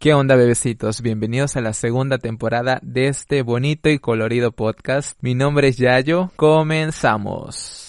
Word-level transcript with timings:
¿Qué 0.00 0.14
onda 0.14 0.34
bebecitos? 0.34 1.02
Bienvenidos 1.02 1.56
a 1.56 1.60
la 1.60 1.74
segunda 1.74 2.16
temporada 2.16 2.80
de 2.82 3.08
este 3.08 3.42
bonito 3.42 3.90
y 3.90 3.98
colorido 3.98 4.50
podcast. 4.50 5.18
Mi 5.20 5.34
nombre 5.34 5.68
es 5.68 5.76
Yayo. 5.76 6.30
Comenzamos. 6.36 7.88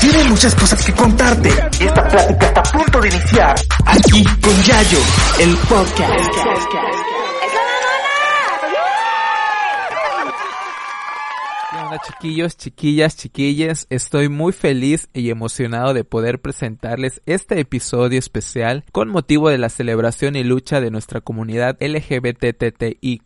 Tiene 0.00 0.24
muchas 0.24 0.52
cosas 0.52 0.84
que 0.84 0.92
contarte. 0.94 1.48
Esta 1.48 2.08
plática 2.08 2.46
está 2.46 2.60
a 2.60 2.72
punto 2.72 3.00
de 3.00 3.08
iniciar. 3.08 3.54
Aquí 3.86 4.24
con 4.42 4.62
Yayo, 4.62 4.98
el 5.38 5.56
podcast. 5.68 6.95
Hola 11.88 12.00
chiquillos, 12.04 12.56
chiquillas, 12.56 13.16
chiquillas, 13.16 13.86
estoy 13.90 14.28
muy 14.28 14.52
feliz 14.52 15.08
y 15.14 15.30
emocionado 15.30 15.94
de 15.94 16.02
poder 16.02 16.40
presentarles 16.40 17.22
este 17.26 17.60
episodio 17.60 18.18
especial 18.18 18.82
con 18.90 19.08
motivo 19.08 19.50
de 19.50 19.58
la 19.58 19.68
celebración 19.68 20.34
y 20.34 20.42
lucha 20.42 20.80
de 20.80 20.90
nuestra 20.90 21.20
comunidad 21.20 21.76
LGBTTIQ+, 21.80 23.22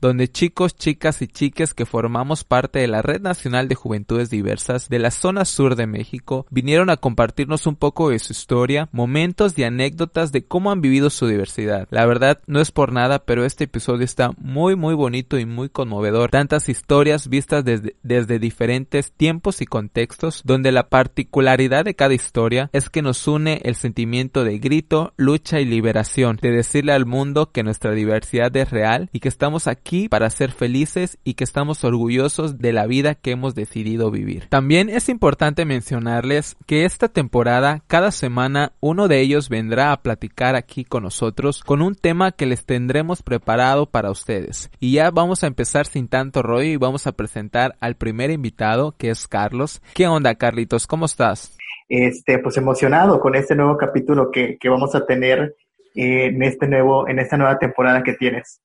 donde 0.00 0.28
chicos, 0.28 0.76
chicas 0.76 1.22
y 1.22 1.26
chiques 1.26 1.74
que 1.74 1.84
formamos 1.84 2.44
parte 2.44 2.78
de 2.78 2.86
la 2.86 3.02
Red 3.02 3.20
Nacional 3.20 3.66
de 3.66 3.74
Juventudes 3.74 4.30
Diversas 4.30 4.88
de 4.88 5.00
la 5.00 5.10
zona 5.10 5.44
sur 5.44 5.74
de 5.74 5.88
México 5.88 6.46
vinieron 6.50 6.88
a 6.88 6.98
compartirnos 6.98 7.66
un 7.66 7.74
poco 7.74 8.10
de 8.10 8.20
su 8.20 8.32
historia, 8.32 8.90
momentos 8.92 9.58
y 9.58 9.64
anécdotas 9.64 10.30
de 10.30 10.44
cómo 10.44 10.70
han 10.70 10.82
vivido 10.82 11.10
su 11.10 11.26
diversidad. 11.26 11.88
La 11.90 12.06
verdad 12.06 12.38
no 12.46 12.60
es 12.60 12.70
por 12.70 12.92
nada, 12.92 13.24
pero 13.24 13.44
este 13.44 13.64
episodio 13.64 14.04
está 14.04 14.30
muy 14.38 14.76
muy 14.76 14.94
bonito 14.94 15.36
y 15.36 15.46
muy 15.46 15.68
conmovedor. 15.68 16.30
Tantas 16.30 16.68
historias 16.68 17.26
vistas 17.26 17.64
de 17.64 17.71
desde, 18.02 18.38
diferentes 18.38 19.12
tiempos 19.12 19.60
y 19.60 19.66
contextos, 19.66 20.42
donde 20.44 20.72
la 20.72 20.88
particularidad 20.88 21.84
de 21.84 21.94
cada 21.94 22.14
historia 22.14 22.70
es 22.72 22.88
que 22.90 23.02
nos 23.02 23.26
une 23.26 23.60
el 23.64 23.74
sentimiento 23.74 24.44
de 24.44 24.58
grito, 24.58 25.12
lucha 25.16 25.60
y 25.60 25.64
liberación, 25.64 26.38
de 26.40 26.50
decirle 26.50 26.92
al 26.92 27.06
mundo 27.06 27.50
que 27.52 27.62
nuestra 27.62 27.92
diversidad 27.92 28.56
es 28.56 28.70
real 28.70 29.08
y 29.12 29.20
que 29.20 29.28
estamos 29.28 29.66
aquí 29.66 30.08
para 30.08 30.30
ser 30.30 30.52
felices 30.52 31.18
y 31.24 31.34
que 31.34 31.44
estamos 31.44 31.84
orgullosos 31.84 32.58
de 32.58 32.72
la 32.72 32.86
vida 32.86 33.14
que 33.14 33.32
hemos 33.32 33.54
decidido 33.54 34.10
vivir. 34.10 34.46
También 34.48 34.88
es 34.88 35.08
importante 35.08 35.64
mencionarles 35.64 36.56
que 36.66 36.84
esta 36.84 37.08
temporada, 37.08 37.82
cada 37.86 38.10
semana, 38.10 38.72
uno 38.80 39.08
de 39.08 39.20
ellos 39.20 39.48
vendrá 39.48 39.92
a 39.92 40.02
platicar 40.02 40.56
aquí 40.56 40.84
con 40.84 41.04
nosotros 41.04 41.62
con 41.64 41.82
un 41.82 41.94
tema 41.94 42.32
que 42.32 42.46
les 42.46 42.64
tendremos 42.64 43.22
preparado 43.22 43.86
para 43.86 44.10
ustedes. 44.10 44.70
Y 44.80 44.92
ya 44.92 45.10
vamos 45.10 45.42
a 45.42 45.46
empezar 45.46 45.86
sin 45.86 46.08
tanto 46.08 46.42
rollo 46.42 46.70
y 46.70 46.76
vamos 46.76 47.06
a 47.06 47.12
presentar 47.12 47.61
al 47.80 47.96
primer 47.96 48.30
invitado, 48.30 48.94
que 48.96 49.10
es 49.10 49.26
Carlos. 49.26 49.82
¿Qué 49.94 50.06
onda, 50.06 50.34
Carlitos? 50.34 50.86
¿Cómo 50.86 51.06
estás? 51.06 51.56
Este, 51.88 52.38
pues 52.38 52.56
emocionado 52.56 53.20
con 53.20 53.34
este 53.34 53.54
nuevo 53.54 53.76
capítulo 53.76 54.30
que, 54.30 54.56
que 54.58 54.68
vamos 54.68 54.94
a 54.94 55.04
tener 55.04 55.56
eh, 55.94 56.26
en 56.26 56.42
este 56.42 56.66
nuevo, 56.66 57.08
en 57.08 57.18
esta 57.18 57.36
nueva 57.36 57.58
temporada 57.58 58.02
que 58.02 58.14
tienes. 58.14 58.60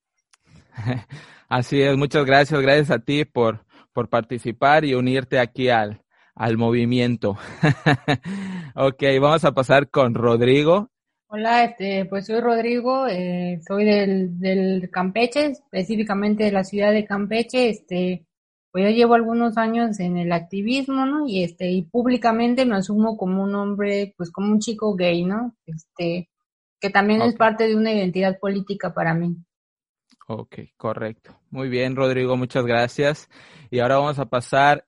Así 1.50 1.82
es, 1.82 1.96
muchas 1.98 2.26
gracias, 2.26 2.62
gracias 2.62 2.92
a 2.92 3.00
ti 3.00 3.26
por, 3.26 3.66
por 3.94 4.10
participar 4.10 4.86
y 4.86 4.94
unirte 4.94 5.40
aquí 5.40 5.70
al, 5.70 6.02
al 6.36 6.58
movimiento. 6.58 7.38
ok, 8.76 9.04
vamos 9.20 9.44
a 9.46 9.54
pasar 9.54 9.90
con 9.90 10.14
Rodrigo. 10.14 10.90
Hola, 11.30 11.66
este, 11.66 12.06
pues 12.06 12.26
soy 12.28 12.40
Rodrigo, 12.40 13.08
eh, 13.08 13.60
soy 13.68 13.84
del, 13.84 14.40
del 14.40 14.90
Campeche, 14.90 15.48
específicamente 15.48 16.46
de 16.46 16.54
la 16.54 16.64
ciudad 16.64 16.94
de 16.94 17.06
Campeche, 17.06 17.70
este, 17.70 18.27
pues 18.78 18.92
yo 18.92 18.96
llevo 18.96 19.16
algunos 19.16 19.58
años 19.58 20.00
en 20.00 20.18
el 20.18 20.32
activismo, 20.32 21.08
¿no? 21.08 21.28
Y 21.28 21.44
este, 21.44 21.72
y 21.72 21.82
públicamente 21.82 22.64
me 22.64 22.76
asumo 22.76 23.18
como 23.18 23.42
un 23.42 23.56
hombre, 23.56 24.14
pues 24.16 24.30
como 24.30 24.52
un 24.52 24.60
chico 24.60 24.94
gay, 24.96 25.24
¿no? 25.24 25.56
Este, 25.66 26.30
que 26.80 26.92
también 26.92 27.24
es 27.24 27.34
parte 27.34 27.68
de 27.68 27.76
una 27.76 27.92
identidad 27.92 28.38
política 28.38 28.94
para 28.94 29.16
mí. 29.16 29.36
Ok, 30.28 30.60
correcto. 30.78 31.40
Muy 31.50 31.70
bien, 31.70 31.96
Rodrigo, 31.96 32.38
muchas 32.38 32.68
gracias. 32.68 33.30
Y 33.72 33.80
ahora 33.80 33.98
vamos 33.98 34.20
a 34.20 34.28
pasar 34.28 34.86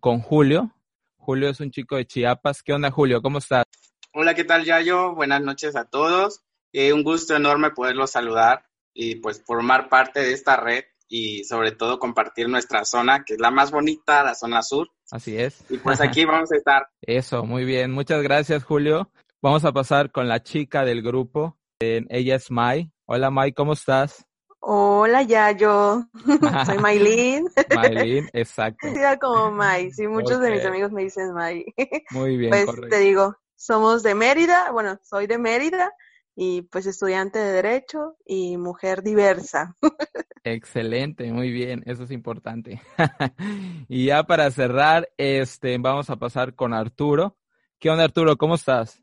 con 0.00 0.20
Julio. 0.20 0.74
Julio 1.16 1.48
es 1.48 1.60
un 1.60 1.70
chico 1.70 1.96
de 1.96 2.04
Chiapas. 2.04 2.62
¿Qué 2.62 2.74
onda, 2.74 2.90
Julio? 2.90 3.22
¿Cómo 3.22 3.38
estás? 3.38 3.64
Hola, 4.12 4.34
¿qué 4.34 4.44
tal, 4.44 4.66
Yayo? 4.66 5.14
Buenas 5.14 5.40
noches 5.40 5.76
a 5.76 5.86
todos. 5.86 6.42
Eh, 6.74 6.92
un 6.92 7.02
gusto 7.02 7.34
enorme 7.34 7.70
poderlos 7.70 8.10
saludar 8.10 8.66
y 8.92 9.14
pues 9.14 9.42
formar 9.42 9.88
parte 9.88 10.20
de 10.20 10.34
esta 10.34 10.56
red 10.56 10.84
y 11.08 11.44
sobre 11.44 11.72
todo 11.72 11.98
compartir 11.98 12.48
nuestra 12.48 12.84
zona, 12.84 13.24
que 13.24 13.34
es 13.34 13.40
la 13.40 13.50
más 13.50 13.70
bonita, 13.70 14.22
la 14.22 14.34
zona 14.34 14.62
sur. 14.62 14.88
Así 15.10 15.36
es. 15.36 15.64
Y 15.70 15.78
pues 15.78 16.00
aquí 16.00 16.24
vamos 16.24 16.52
a 16.52 16.56
estar. 16.56 16.88
Eso, 17.02 17.44
muy 17.44 17.64
bien. 17.64 17.92
Muchas 17.92 18.22
gracias, 18.22 18.64
Julio. 18.64 19.10
Vamos 19.42 19.64
a 19.64 19.72
pasar 19.72 20.10
con 20.10 20.28
la 20.28 20.42
chica 20.42 20.84
del 20.84 21.02
grupo. 21.02 21.58
ella 21.78 22.36
es 22.36 22.50
Mai. 22.50 22.90
Hola, 23.06 23.30
Mai, 23.30 23.52
¿cómo 23.52 23.74
estás? 23.74 24.26
Hola, 24.60 25.22
Yayo. 25.22 26.08
Soy 26.66 26.78
Maylin. 26.78 27.50
Maylin, 27.74 28.30
exacto. 28.32 28.88
Sí, 28.88 29.00
como 29.20 29.50
Mai. 29.50 29.90
Sí, 29.90 30.06
muchos 30.06 30.40
de 30.40 30.50
mis 30.50 30.64
amigos 30.64 30.90
me 30.90 31.02
dicen 31.02 31.34
Mai. 31.34 31.66
Muy 32.10 32.38
bien, 32.38 32.50
Pues 32.50 32.66
te 32.88 32.98
digo, 33.00 33.36
somos 33.56 34.02
de 34.02 34.14
Mérida. 34.14 34.70
Bueno, 34.72 34.98
soy 35.02 35.26
de 35.26 35.36
Mérida 35.36 35.92
y 36.36 36.62
pues 36.62 36.86
estudiante 36.86 37.38
de 37.38 37.52
Derecho 37.52 38.16
y 38.24 38.56
mujer 38.56 39.02
diversa. 39.02 39.76
Excelente, 40.44 41.32
muy 41.32 41.50
bien, 41.50 41.82
eso 41.86 42.04
es 42.04 42.10
importante. 42.10 42.80
y 43.88 44.06
ya 44.06 44.24
para 44.24 44.50
cerrar, 44.50 45.08
este, 45.16 45.78
vamos 45.78 46.10
a 46.10 46.16
pasar 46.16 46.54
con 46.54 46.74
Arturo. 46.74 47.36
¿Qué 47.78 47.90
onda 47.90 48.04
Arturo? 48.04 48.36
¿Cómo 48.36 48.56
estás? 48.56 49.00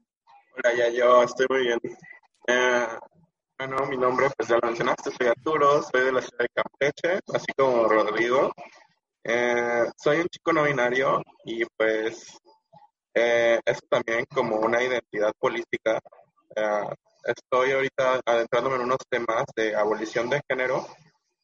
Hola, 0.56 0.76
ya 0.76 0.90
yo 0.90 1.24
estoy 1.24 1.46
muy 1.50 1.62
bien. 1.62 1.80
Eh, 2.48 2.88
bueno, 3.58 3.86
mi 3.88 3.98
nombre, 3.98 4.28
pues 4.36 4.50
ya 4.50 4.56
lo 4.56 4.68
mencionaste, 4.68 5.12
soy 5.12 5.28
Arturo, 5.28 5.84
soy 5.84 6.06
de 6.06 6.12
la 6.12 6.22
ciudad 6.22 6.40
de 6.40 6.50
Campeche, 6.50 7.20
así 7.34 7.48
como 7.56 7.88
Rodrigo. 7.88 8.52
Eh, 9.24 9.86
soy 9.98 10.18
un 10.18 10.28
chico 10.28 10.52
no 10.52 10.64
binario 10.64 11.22
y 11.46 11.64
pues 11.78 12.40
eh, 13.14 13.60
eso 13.64 13.82
también 13.90 14.26
como 14.34 14.58
una 14.58 14.82
identidad 14.82 15.32
política. 15.40 16.00
Eh, 16.56 16.96
estoy 17.24 17.72
ahorita 17.72 18.22
adentrándome 18.26 18.76
en 18.78 18.82
unos 18.84 19.00
temas 19.10 19.46
de 19.56 19.76
abolición 19.76 20.30
de 20.30 20.42
género 20.50 20.88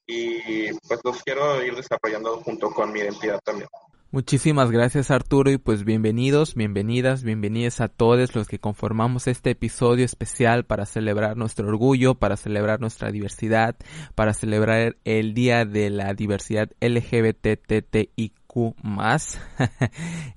y 0.05 0.71
pues 0.87 0.99
los 1.03 1.21
quiero 1.23 1.63
ir 1.63 1.75
desarrollando 1.75 2.41
junto 2.41 2.71
con 2.71 2.91
mi 2.91 2.99
identidad 2.99 3.39
también. 3.43 3.69
Muchísimas 4.09 4.71
gracias 4.71 5.11
Arturo 5.11 5.51
y 5.51 5.57
pues 5.57 5.83
bienvenidos, 5.83 6.55
bienvenidas, 6.55 7.23
bienvenidas 7.23 7.81
a 7.81 7.89
todos 7.89 8.35
los 8.35 8.47
que 8.47 8.57
conformamos 8.57 9.27
este 9.27 9.49
episodio 9.49 10.05
especial 10.05 10.65
para 10.65 10.85
celebrar 10.85 11.35
nuestro 11.35 11.67
orgullo, 11.67 12.15
para 12.15 12.37
celebrar 12.37 12.79
nuestra 12.79 13.11
diversidad, 13.11 13.75
para 14.15 14.33
celebrar 14.33 14.95
el 15.03 15.33
Día 15.33 15.65
de 15.65 15.89
la 15.89 16.13
Diversidad 16.13 16.69
LGBTTIQ 16.79 18.46
más. 18.81 19.39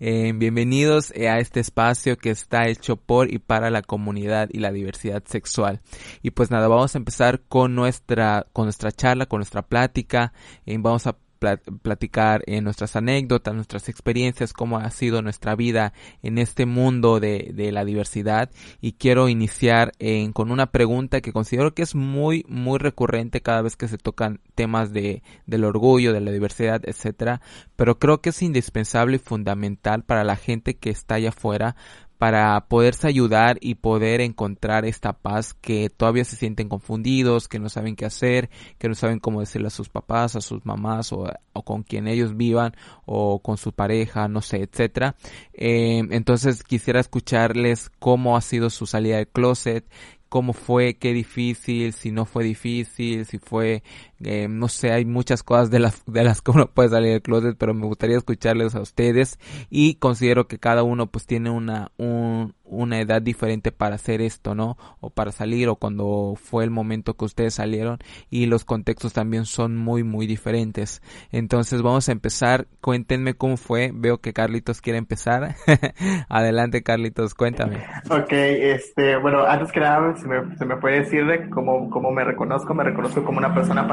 Eh, 0.03 0.33
bienvenidos 0.35 1.13
eh, 1.15 1.29
a 1.29 1.41
este 1.41 1.61
espacio 1.61 2.17
que 2.17 2.31
está 2.31 2.69
hecho 2.69 2.97
por 2.97 3.31
y 3.31 3.39
para 3.39 3.69
la 3.69 3.83
comunidad 3.83 4.49
y 4.51 4.61
la 4.61 4.73
diversidad 4.73 5.23
sexual. 5.27 5.83
Y 6.23 6.31
pues 6.31 6.51
nada, 6.51 6.69
vamos 6.69 6.95
a 6.95 6.99
empezar 6.99 7.43
con 7.43 7.75
nuestra, 7.75 8.47
con 8.55 8.65
nuestra 8.65 8.93
charla, 8.93 9.27
con 9.27 9.41
nuestra 9.41 9.61
plática. 9.61 10.33
Eh, 10.65 10.77
vamos 10.79 11.07
a 11.07 11.17
platicar 11.41 12.43
en 12.47 12.65
nuestras 12.65 12.95
anécdotas, 12.97 13.55
nuestras 13.55 13.89
experiencias, 13.89 14.53
cómo 14.53 14.79
ha 14.79 14.91
sido 14.91 15.23
nuestra 15.23 15.57
vida 15.57 15.93
en 16.23 16.39
este 16.39 16.67
mundo 16.67 17.19
de, 17.19 17.51
de 17.55 17.73
la 17.73 17.85
diversidad. 17.85 18.51
Y 18.81 18.93
quiero 18.93 19.29
iniciar 19.29 19.93
en, 19.99 20.33
con 20.33 20.53
una 20.53 20.71
pregunta 20.71 21.21
que 21.21 21.33
considero 21.33 21.75
que 21.75 21.83
es 21.83 21.95
muy, 21.95 22.45
muy 22.49 22.79
recurrente 22.79 23.41
cada 23.41 23.63
vez 23.63 23.77
que 23.77 23.89
se 23.89 23.99
tocan 23.99 24.41
temas 24.55 24.93
de, 24.93 25.23
del 25.47 25.65
orgullo, 25.65 26.13
de 26.13 26.21
la 26.21 26.31
diversidad, 26.31 26.83
etcétera. 26.85 27.41
Pero 27.77 27.99
creo 27.99 28.21
que 28.21 28.31
es 28.31 28.43
indispensable 28.43 29.17
y 29.17 29.21
fundamental 29.21 30.05
para 30.05 30.25
la 30.25 30.37
gente 30.37 30.77
que 30.77 30.91
está 30.91 31.17
allá 31.17 31.31
afuera 31.31 31.77
para 32.21 32.61
poderse 32.69 33.09
ayudar 33.09 33.57
y 33.63 33.77
poder 33.77 34.21
encontrar 34.21 34.85
esta 34.85 35.15
paz 35.15 35.55
que 35.55 35.89
todavía 35.89 36.27
se 36.27 36.37
sienten 36.37 36.69
confundidos, 36.69 37.49
que 37.49 37.59
no 37.59 37.71
saben 37.71 37.97
qué 37.97 38.05
hacer, 38.05 38.51
que 38.77 38.91
no 38.91 38.95
saben 38.95 39.21
cómo 39.21 39.41
decirle 39.41 39.69
a 39.69 39.71
sus 39.71 39.89
papás, 39.89 40.37
a 40.37 40.43
sus 40.43 40.67
mamás 40.67 41.15
o, 41.15 41.33
con 41.65 41.83
quien 41.83 42.07
ellos 42.09 42.37
vivan 42.37 42.77
o 43.07 43.39
con 43.39 43.57
su 43.57 43.73
pareja, 43.73 44.29
no 44.29 44.43
sé, 44.43 44.59
etcétera. 44.59 45.17
Eh, 45.55 46.03
entonces 46.11 46.63
quisiera 46.63 47.01
escucharles 47.01 47.91
cómo 47.99 48.37
ha 48.37 48.43
sido 48.43 48.69
su 48.69 48.85
salida 48.85 49.17
del 49.17 49.29
closet, 49.29 49.87
cómo 50.29 50.53
fue, 50.53 50.99
qué 50.99 51.15
difícil, 51.15 51.95
si 51.95 52.13
no 52.13 52.27
fue 52.27 52.45
difícil, 52.45 53.25
si 53.25 53.39
fue 53.39 53.83
Eh, 54.23 54.49
no 54.49 54.69
sé, 54.69 54.93
hay 54.93 55.07
muchas 55.07 55.43
cosas 55.43 55.71
de 55.71 55.79
las, 55.79 56.03
de 56.07 56.25
las 56.25 56.43
que 56.43 56.51
uno 56.51 56.67
puede 56.67 56.91
salir 56.91 57.13
del 57.13 57.23
closet, 57.23 57.57
pero 57.59 57.75
me 57.75 57.87
gustaría 57.87 58.17
escucharles 58.17 58.75
a 58.75 58.81
ustedes 58.81 59.39
y 59.71 59.95
considero 59.95 60.47
que 60.47 60.59
cada 60.59 60.83
uno 60.83 61.07
pues 61.07 61.27
tiene 61.27 61.51
una, 61.51 61.91
un, 61.97 62.55
una 62.65 63.01
edad 63.01 63.23
diferente 63.23 63.73
para 63.73 63.97
hacer 63.97 64.21
esto, 64.21 64.55
¿no? 64.55 64.77
O 65.01 65.11
para 65.11 65.33
salir 65.33 65.69
o 65.69 65.77
cuando 65.77 66.35
fue 66.37 66.65
el 66.65 66.71
momento 66.71 67.15
que 67.15 67.25
ustedes 67.25 67.55
salieron 67.55 67.99
y 68.31 68.47
los 68.47 68.65
contextos 68.65 69.13
también 69.13 69.45
son 69.45 69.77
muy 69.77 70.05
muy 70.05 70.27
diferentes. 70.27 71.03
Entonces 71.33 71.83
vamos 71.83 72.09
a 72.09 72.13
empezar, 72.13 72.67
cuéntenme 72.81 73.35
cómo 73.35 73.57
fue, 73.57 73.91
veo 73.95 74.19
que 74.19 74.33
Carlitos 74.33 74.81
quiere 74.81 74.99
empezar. 74.99 75.57
Adelante 76.29 76.83
Carlitos, 76.83 77.35
cuéntame. 77.35 77.79
Ok, 78.11 78.33
este, 78.33 79.17
bueno, 79.17 79.45
antes 79.45 79.73
que 79.73 79.81
nada 79.81 80.15
se 80.17 80.29
me, 80.29 80.57
se 80.57 80.65
me 80.65 80.77
puede 80.77 81.01
decir 81.01 81.27
de 81.27 81.49
cómo, 81.51 81.89
cómo 81.91 82.11
me 82.11 82.25
reconozco, 82.25 82.75
me 82.75 82.85
reconozco 82.85 83.25
como 83.25 83.39
una 83.39 83.55
persona 83.55 83.89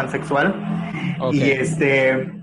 y 1.31 1.51
este 1.51 2.37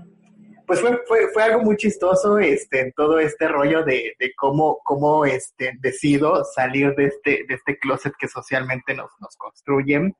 pues 0.65 0.81
fue, 0.81 0.99
fue, 1.07 1.27
fue 1.33 1.43
algo 1.43 1.61
muy 1.61 1.77
chistoso 1.77 2.39
este, 2.39 2.81
en 2.81 2.91
todo 2.93 3.19
este 3.19 3.47
rollo 3.47 3.83
de, 3.83 4.15
de 4.19 4.33
cómo, 4.35 4.79
cómo 4.83 5.25
este, 5.25 5.73
decido 5.79 6.43
salir 6.43 6.95
de 6.95 7.05
este, 7.05 7.45
de 7.47 7.55
este 7.55 7.77
closet 7.77 8.13
que 8.17 8.27
socialmente 8.27 8.93
nos, 8.93 9.11
nos 9.19 9.35
construyen. 9.37 10.15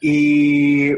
Y 0.00 0.92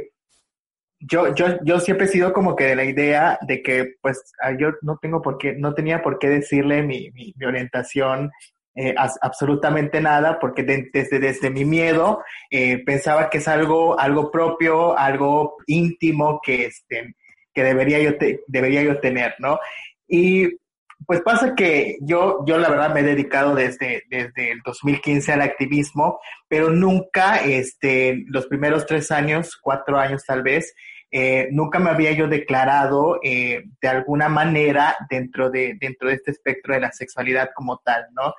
yo, 1.00 1.34
yo, 1.34 1.58
yo 1.64 1.80
siempre 1.80 2.06
he 2.06 2.08
sido 2.08 2.32
como 2.32 2.56
que 2.56 2.64
de 2.64 2.76
la 2.76 2.84
idea 2.84 3.38
de 3.42 3.62
que 3.62 3.94
pues 4.00 4.32
yo 4.58 4.70
no 4.82 4.98
tengo 4.98 5.20
por 5.20 5.38
qué, 5.38 5.54
no 5.54 5.74
tenía 5.74 6.02
por 6.02 6.18
qué 6.18 6.28
decirle 6.28 6.82
mi, 6.82 7.10
mi, 7.10 7.34
mi 7.36 7.46
orientación 7.46 8.30
eh, 8.78 8.94
absolutamente 9.22 10.02
nada, 10.02 10.38
porque 10.38 10.62
desde, 10.62 11.18
desde 11.18 11.48
mi 11.48 11.64
miedo 11.64 12.22
eh, 12.50 12.84
pensaba 12.84 13.30
que 13.30 13.38
es 13.38 13.48
algo, 13.48 13.98
algo 13.98 14.30
propio, 14.30 14.98
algo 14.98 15.56
íntimo 15.66 16.42
que, 16.44 16.66
este, 16.66 17.14
que 17.54 17.62
debería 17.62 18.00
yo, 18.00 18.10
debería 18.46 18.82
yo 18.82 19.00
tener, 19.00 19.34
¿no? 19.38 19.58
Y 20.06 20.58
pues 21.06 21.22
pasa 21.22 21.54
que 21.54 21.96
yo, 22.02 22.44
yo 22.46 22.58
la 22.58 22.68
verdad 22.68 22.92
me 22.92 23.00
he 23.00 23.04
dedicado 23.04 23.54
desde, 23.54 24.02
desde 24.10 24.50
el 24.50 24.60
2015 24.62 25.32
al 25.32 25.40
activismo, 25.40 26.20
pero 26.46 26.68
nunca, 26.68 27.38
este, 27.38 28.24
los 28.26 28.46
primeros 28.46 28.84
tres 28.84 29.10
años, 29.10 29.56
cuatro 29.56 29.96
años 29.98 30.22
tal 30.26 30.42
vez, 30.42 30.74
eh, 31.10 31.48
nunca 31.50 31.78
me 31.78 31.88
había 31.88 32.12
yo 32.12 32.28
declarado 32.28 33.20
de 33.22 33.88
alguna 33.88 34.28
manera 34.28 34.94
dentro 35.08 35.48
de, 35.48 35.78
dentro 35.80 36.08
de 36.08 36.16
este 36.16 36.32
espectro 36.32 36.74
de 36.74 36.80
la 36.80 36.92
sexualidad 36.92 37.48
como 37.54 37.78
tal, 37.78 38.04
¿no? 38.12 38.34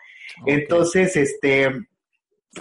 Entonces, 0.46 1.16
este, 1.16 1.72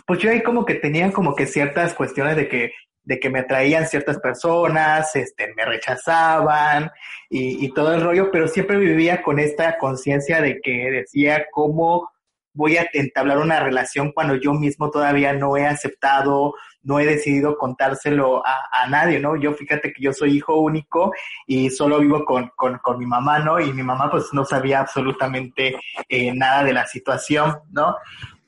pues 0.07 0.21
yo 0.21 0.31
ahí 0.31 0.43
como 0.43 0.65
que 0.65 0.75
tenía 0.75 1.13
como 1.13 1.35
que 1.35 1.47
ciertas 1.47 1.95
cuestiones 1.95 2.37
de 2.37 2.49
que 2.49 2.73
de 3.07 3.21
que 3.21 3.31
me 3.31 3.39
atraían 3.39 3.87
ciertas 3.87 4.19
personas, 4.19 5.15
este, 5.15 5.55
me 5.55 5.65
rechazaban 5.65 6.91
y, 7.31 7.65
y 7.65 7.73
todo 7.73 7.95
el 7.95 8.01
rollo, 8.03 8.33
pero 8.33 8.49
siempre 8.49 8.79
vivía 8.79 9.23
con 9.23 9.39
esta 9.39 9.79
conciencia 9.79 10.43
de 10.43 10.61
que 10.61 10.91
decía 10.91 11.47
cómo 11.53 12.11
voy 12.57 12.77
a 12.79 12.89
entablar 12.93 13.39
una 13.39 13.61
relación 13.61 14.13
cuando 14.13 14.35
yo 14.35 14.53
mismo 14.55 14.91
todavía 14.91 15.33
no 15.35 15.57
he 15.57 15.67
aceptado, 15.67 16.55
no 16.83 16.99
he 16.99 17.05
decidido 17.07 17.57
contárselo 17.59 18.45
a, 18.47 18.69
a 18.73 18.89
nadie, 18.89 19.21
¿no? 19.21 19.37
Yo 19.37 19.53
fíjate 19.53 19.93
que 19.93 20.03
yo 20.03 20.13
soy 20.13 20.37
hijo 20.37 20.55
único 20.57 21.13
y 21.47 21.69
solo 21.71 21.99
vivo 22.01 22.25
con, 22.25 22.51
con, 22.57 22.79
con 22.79 22.99
mi 22.99 23.07
mamá, 23.07 23.39
¿no? 23.41 23.61
Y 23.61 23.73
mi 23.73 23.83
mamá 23.83 24.11
pues 24.11 24.27
no 24.33 24.45
sabía 24.45 24.81
absolutamente 24.81 25.77
eh, 26.09 26.33
nada 26.35 26.65
de 26.65 26.73
la 26.73 26.87
situación, 26.87 27.59
¿no? 27.71 27.97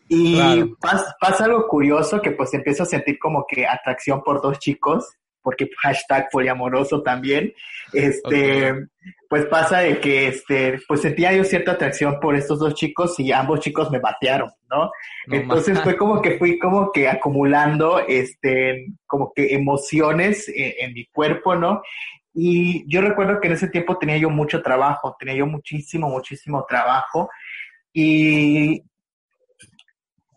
Y 0.09 0.37
Claro. 0.37 0.67
pas- 0.81 1.15
pasa 1.21 1.45
algo 1.45 1.67
curioso 1.69 2.23
que 2.23 2.31
pues 2.31 2.55
empiezo 2.55 2.85
a 2.85 2.87
sentir 2.87 3.19
como 3.19 3.45
que 3.47 3.67
atracción 3.67 4.23
por 4.23 4.41
dos 4.41 4.59
chicos, 4.59 5.18
porque 5.43 5.69
hashtag 5.83 6.29
poliamoroso 6.31 7.03
también, 7.03 7.53
este, 7.93 8.75
pues 9.29 9.47
pasa 9.47 9.81
de 9.81 10.01
que, 10.01 10.29
este, 10.29 10.79
pues 10.87 11.01
sentía 11.03 11.33
yo 11.33 11.45
cierta 11.45 11.73
atracción 11.73 12.19
por 12.21 12.35
estos 12.37 12.59
dos 12.59 12.75
chicos 12.75 13.19
y 13.21 13.33
ambos 13.33 13.61
chicos 13.61 13.91
me 13.91 13.99
batearon, 13.99 14.51
¿no? 14.71 14.91
No 15.27 15.37
Entonces 15.37 15.81
fue 15.81 15.97
como 15.97 16.21
que 16.21 16.39
fui 16.39 16.59
como 16.59 16.93
que 16.93 17.09
acumulando, 17.09 18.01
este, 18.07 18.87
como 19.07 19.33
que 19.35 19.55
emociones 19.55 20.49
en, 20.49 20.73
en 20.79 20.93
mi 20.95 21.07
cuerpo, 21.07 21.55
¿no? 21.55 21.83
Y 22.35 22.85
yo 22.89 23.01
recuerdo 23.01 23.41
que 23.41 23.49
en 23.49 23.55
ese 23.55 23.69
tiempo 23.69 23.99
tenía 23.99 24.17
yo 24.17 24.31
mucho 24.31 24.63
trabajo, 24.63 25.17
tenía 25.19 25.35
yo 25.35 25.47
muchísimo, 25.47 26.09
muchísimo 26.09 26.65
trabajo 26.69 27.29
y 27.93 28.85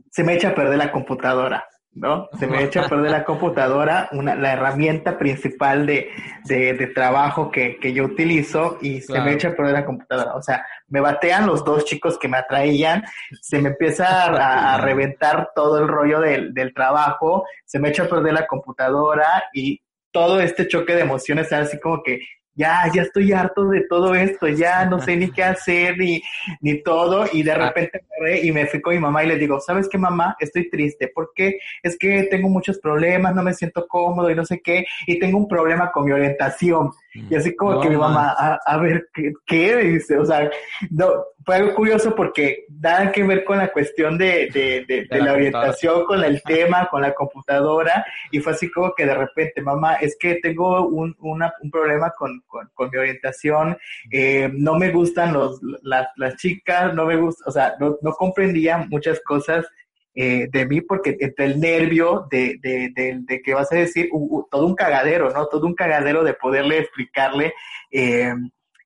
se 0.10 0.24
me 0.24 0.34
echa 0.34 0.50
a 0.50 0.56
perder 0.56 0.78
la 0.78 0.92
computadora, 0.92 1.64
¿no? 1.94 2.30
Se 2.40 2.48
me 2.48 2.64
echa 2.64 2.86
a 2.86 2.90
perder 2.90 3.12
la 3.12 3.26
computadora, 3.26 4.08
una, 4.14 4.36
la 4.36 4.54
herramienta 4.54 5.18
principal 5.18 5.86
de, 5.86 6.10
de, 6.46 6.74
de 6.74 6.88
trabajo 6.88 7.52
que, 7.52 7.78
que 7.78 7.92
yo 7.94 8.06
utilizo 8.06 8.78
y 8.82 9.02
se 9.02 9.20
me 9.20 9.34
echa 9.34 9.50
a 9.50 9.56
perder 9.56 9.74
la 9.74 9.86
computadora. 9.86 10.36
O 10.36 10.42
sea, 10.42 10.66
me 10.88 11.02
batean 11.02 11.46
los 11.46 11.66
dos 11.66 11.84
chicos 11.86 12.18
que 12.18 12.28
me 12.28 12.38
atraían, 12.38 13.04
se 13.42 13.60
me 13.60 13.70
empieza 13.70 14.24
a, 14.24 14.76
a 14.76 14.78
reventar 14.82 15.52
todo 15.54 15.80
el 15.80 15.88
rollo 15.88 16.22
del, 16.22 16.54
del 16.54 16.74
trabajo, 16.74 17.46
se 17.66 17.80
me 17.80 17.90
echa 17.90 18.04
a 18.04 18.10
perder 18.10 18.34
la 18.34 18.48
computadora 18.48 19.44
y 19.54 19.82
todo 20.12 20.42
este 20.42 20.68
choque 20.68 20.96
de 20.96 21.02
emociones, 21.02 21.52
así 21.54 21.80
como 21.80 22.04
que 22.04 22.20
ya, 22.56 22.84
ya 22.94 23.04
estoy 23.04 23.32
harto 23.32 23.70
de 23.70 23.82
todo 23.88 24.14
esto, 24.14 24.48
ya 24.48 24.86
no 24.86 25.00
sé 25.02 25.16
ni 25.16 25.32
qué 25.32 25.44
hacer 25.44 25.98
ni, 25.98 26.22
ni 26.62 26.82
todo, 26.84 27.26
y 27.32 27.44
de 27.44 27.56
repente 27.56 28.02
agarré 28.04 28.46
y 28.46 28.52
me 28.52 28.66
fui 28.68 28.82
con 28.82 28.94
mi 28.94 29.00
mamá 29.00 29.24
y 29.24 29.28
le 29.28 29.38
digo, 29.38 29.60
¿sabes 29.60 29.88
qué 29.90 29.98
mamá? 29.98 30.36
Estoy 30.40 30.70
triste, 30.70 31.12
porque 31.14 31.60
es 31.82 31.98
que 31.98 32.24
tengo 32.24 32.50
muchos 32.50 32.80
problemas, 32.80 33.34
no 33.34 33.44
me 33.44 33.54
siento 33.54 33.88
cómodo 33.88 34.30
y 34.30 34.36
no 34.36 34.46
sé 34.46 34.62
qué, 34.62 34.86
y 35.08 35.20
tengo 35.20 35.38
un 35.38 35.48
problema 35.48 35.92
con 35.92 36.06
mi 36.06 36.12
orientación. 36.12 36.92
Y 37.14 37.36
así 37.36 37.56
como 37.56 37.74
No 37.74 37.82
que 37.82 37.90
mi 37.90 37.98
mamá, 37.98 38.34
a, 38.38 38.60
a 38.66 38.78
ver, 38.78 39.10
¿qué, 39.14 39.34
¿qué? 39.46 39.76
Dice, 39.78 40.18
o 40.18 40.26
sea, 40.26 40.50
no, 40.90 41.12
fue 41.46 41.56
algo 41.56 41.74
curioso 41.76 42.16
porque 42.16 42.66
nada 42.70 43.12
que 43.12 43.24
ver 43.24 43.44
con 43.44 43.58
la 43.58 43.72
cuestión 43.72 44.18
de, 44.18 44.50
de, 44.54 44.86
de, 44.88 45.08
de 45.10 45.20
la 45.20 45.26
la 45.26 45.34
orientación, 45.34 46.06
con 46.06 46.24
el 46.24 46.42
tema, 46.44 46.88
con 46.90 47.02
la 47.02 47.14
computadora, 47.14 48.06
y 48.32 48.40
fue 48.40 48.54
así 48.54 48.72
como 48.72 48.94
que 48.94 49.06
de 49.06 49.16
repente, 49.16 49.62
mamá, 49.62 49.96
es 49.96 50.16
que 50.20 50.36
tengo 50.36 50.88
un, 50.88 51.16
una, 51.20 51.54
un 51.62 51.72
problema 51.72 52.12
con, 52.18 52.42
con, 52.48 52.70
con 52.74 52.90
mi 52.90 52.98
orientación, 52.98 53.78
eh, 54.12 54.50
no 54.54 54.76
me 54.78 54.92
gustan 54.92 55.34
los, 55.34 55.60
las, 55.84 56.08
las 56.16 56.36
chicas, 56.38 56.94
no 56.94 57.06
me 57.06 57.18
gusta, 57.18 57.44
o 57.48 57.52
sea, 57.52 57.76
no, 57.80 57.98
no 58.02 58.12
comprendía 58.14 58.78
muchas 58.90 59.20
cosas 59.22 59.66
eh, 60.14 60.48
de 60.52 60.66
mí 60.66 60.82
porque 60.82 61.16
entre 61.20 61.46
el 61.46 61.60
nervio 61.60 62.28
de, 62.30 62.58
de, 62.62 62.92
de, 62.94 63.20
de 63.22 63.42
que 63.42 63.54
vas 63.54 63.72
a 63.72 63.76
decir, 63.76 64.10
uh, 64.12 64.40
uh, 64.40 64.48
todo 64.50 64.66
un 64.68 64.76
cagadero, 64.76 65.30
¿no? 65.32 65.48
Todo 65.48 65.66
un 65.66 65.74
cagadero 65.74 66.24
de 66.24 66.34
poderle 66.34 66.80
explicarle 66.80 67.54
eh, 67.92 68.34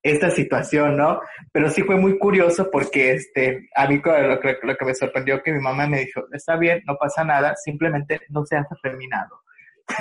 esta 0.04 0.30
situación, 0.30 0.98
¿no? 0.98 1.20
Pero 1.52 1.70
sí 1.70 1.82
fue 1.82 1.98
muy 1.98 2.20
curioso 2.20 2.70
porque 2.72 3.14
este, 3.14 3.70
a 3.76 3.88
mí 3.88 4.02
lo 4.06 4.40
que, 4.40 4.58
lo 4.62 4.76
que 4.76 4.86
me 4.86 4.94
sorprendió 4.94 5.42
que 5.42 5.52
mi 5.52 5.60
mamá 5.60 5.88
me 5.88 6.02
dijo, 6.02 6.26
está 6.32 6.58
bien, 6.58 6.84
no 6.86 6.96
pasa 6.96 7.24
nada, 7.24 7.56
simplemente 7.56 8.22
no 8.30 8.46
seas 8.46 8.68
afeminado. 8.72 9.42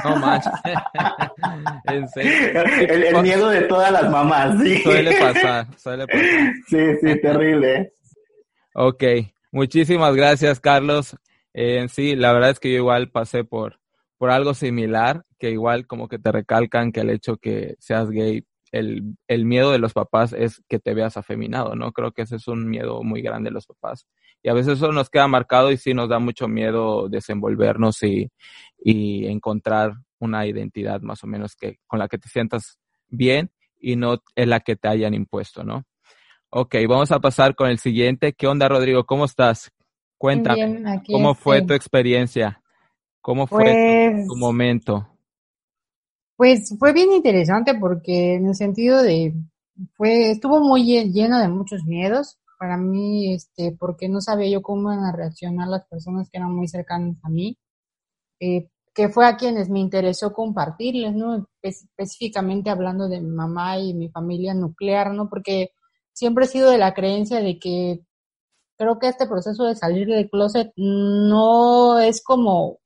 No 0.05 0.17
manches. 0.17 0.53
en 1.85 2.09
serio. 2.09 2.63
El, 2.89 3.05
el 3.05 3.23
miedo 3.23 3.49
de 3.49 3.63
todas 3.63 3.91
las 3.91 4.11
mamás, 4.11 4.61
sí. 4.63 4.79
Suele 4.83 5.19
pasar, 5.19 5.67
suele 5.79 6.07
pasar. 6.07 6.53
Sí, 6.67 6.97
sí, 7.01 7.21
terrible. 7.21 7.93
Ok, 8.75 9.05
muchísimas 9.55 10.15
gracias, 10.15 10.61
Carlos. 10.61 11.17
Eh, 11.55 11.87
sí, 11.89 12.17
la 12.17 12.33
verdad 12.33 12.51
es 12.51 12.61
que 12.61 12.71
yo 12.71 12.77
igual 12.79 13.11
pasé 13.11 13.45
por, 13.45 13.81
por 14.19 14.31
algo 14.31 14.55
similar, 14.55 15.25
que 15.39 15.51
igual 15.51 15.87
como 15.87 16.09
que 16.09 16.19
te 16.19 16.33
recalcan 16.33 16.93
que 16.93 17.01
el 17.01 17.11
hecho 17.11 17.37
que 17.37 17.77
seas 17.79 18.11
gay, 18.11 18.45
el, 18.73 19.17
el 19.29 19.45
miedo 19.45 19.71
de 19.71 19.79
los 19.79 19.93
papás 19.93 20.33
es 20.33 20.63
que 20.69 20.81
te 20.81 20.95
veas 20.95 21.17
afeminado, 21.17 21.77
¿no? 21.77 21.93
Creo 21.93 22.13
que 22.13 22.23
ese 22.23 22.37
es 22.37 22.49
un 22.49 22.69
miedo 22.69 23.03
muy 23.05 23.23
grande 23.23 23.51
de 23.51 23.55
los 23.55 23.67
papás. 23.67 24.07
Y 24.43 24.49
a 24.49 24.53
veces 24.53 24.75
eso 24.75 24.93
nos 24.93 25.09
queda 25.09 25.29
marcado 25.29 25.71
y 25.71 25.77
sí 25.77 25.95
nos 25.95 26.09
da 26.09 26.19
mucho 26.19 26.49
miedo 26.49 27.09
desenvolvernos 27.09 28.03
y, 28.03 28.31
y 28.79 29.27
encontrar 29.27 29.95
una 30.19 30.47
identidad 30.47 31.01
más 31.03 31.23
o 31.23 31.27
menos 31.29 31.55
que 31.55 31.79
con 31.87 31.99
la 31.99 32.09
que 32.09 32.19
te 32.19 32.29
sientas 32.29 32.79
bien 33.09 33.51
y 33.79 33.97
no 33.97 34.23
en 34.35 34.51
la 34.51 34.61
que 34.61 34.77
te 34.77 34.89
hayan 34.89 35.15
impuesto, 35.15 35.63
¿no? 35.63 35.85
Ok, 36.57 36.77
vamos 36.89 37.11
a 37.11 37.19
pasar 37.19 37.57
con 37.57 37.69
el 37.69 37.79
siguiente. 37.81 38.33
¿Qué 38.33 38.47
onda, 38.47 38.69
Rodrigo? 38.69 39.05
¿Cómo 39.05 39.25
estás? 39.25 39.73
Cuéntame, 40.19 40.57
Bien, 40.57 40.87
aquí 40.87 41.13
¿cómo 41.13 41.35
fue 41.35 41.63
tu 41.63 41.75
experiencia? 41.75 42.63
¿Cómo 43.21 43.47
fue 43.49 43.77
tu- 43.77 43.81
Pues, 43.95 44.27
tu 44.27 44.37
momento? 44.37 45.09
pues 46.37 46.75
fue 46.79 46.93
bien 46.93 47.13
interesante 47.13 47.75
porque 47.75 48.35
en 48.35 48.49
el 48.49 48.55
sentido 48.55 49.03
de, 49.03 49.35
fue, 49.97 50.31
estuvo 50.31 50.61
muy 50.61 50.83
lle- 50.85 51.13
lleno 51.13 51.39
de 51.39 51.49
muchos 51.49 51.85
miedos 51.85 52.39
para 52.59 52.77
mí, 52.77 53.35
este, 53.35 53.73
porque 53.79 54.09
no 54.09 54.21
sabía 54.21 54.49
yo 54.51 54.63
cómo 54.63 54.93
iban 54.93 55.05
a 55.05 55.13
reaccionar 55.13 55.69
las 55.69 55.87
personas 55.87 56.29
que 56.31 56.39
eran 56.39 56.53
muy 56.55 56.69
cercanas 56.69 57.17
a 57.23 57.29
mí, 57.29 57.59
eh, 58.41 58.71
que 58.95 59.09
fue 59.09 59.27
a 59.27 59.37
quienes 59.37 59.71
me 59.71 59.81
interesó 59.81 60.33
compartirles, 60.33 61.15
¿no? 61.15 61.39
Espe- 61.39 61.49
específicamente 61.63 62.71
hablando 62.71 63.09
de 63.09 63.21
mi 63.21 63.31
mamá 63.31 63.79
y 63.79 63.95
mi 63.95 64.09
familia 64.11 64.55
nuclear, 64.55 65.13
¿no? 65.15 65.29
Porque 65.29 65.71
siempre 66.15 66.47
he 66.47 66.49
sido 66.49 66.71
de 66.71 66.79
la 66.79 66.95
creencia 66.95 67.41
de 67.41 67.59
que 67.59 68.01
creo 68.79 68.99
que 68.99 69.09
este 69.09 69.27
proceso 69.27 69.65
de 69.65 69.77
salir 69.77 70.09
del 70.09 70.31
closet 70.31 70.73
no 70.77 71.99
es 71.99 72.23
como, 72.23 72.79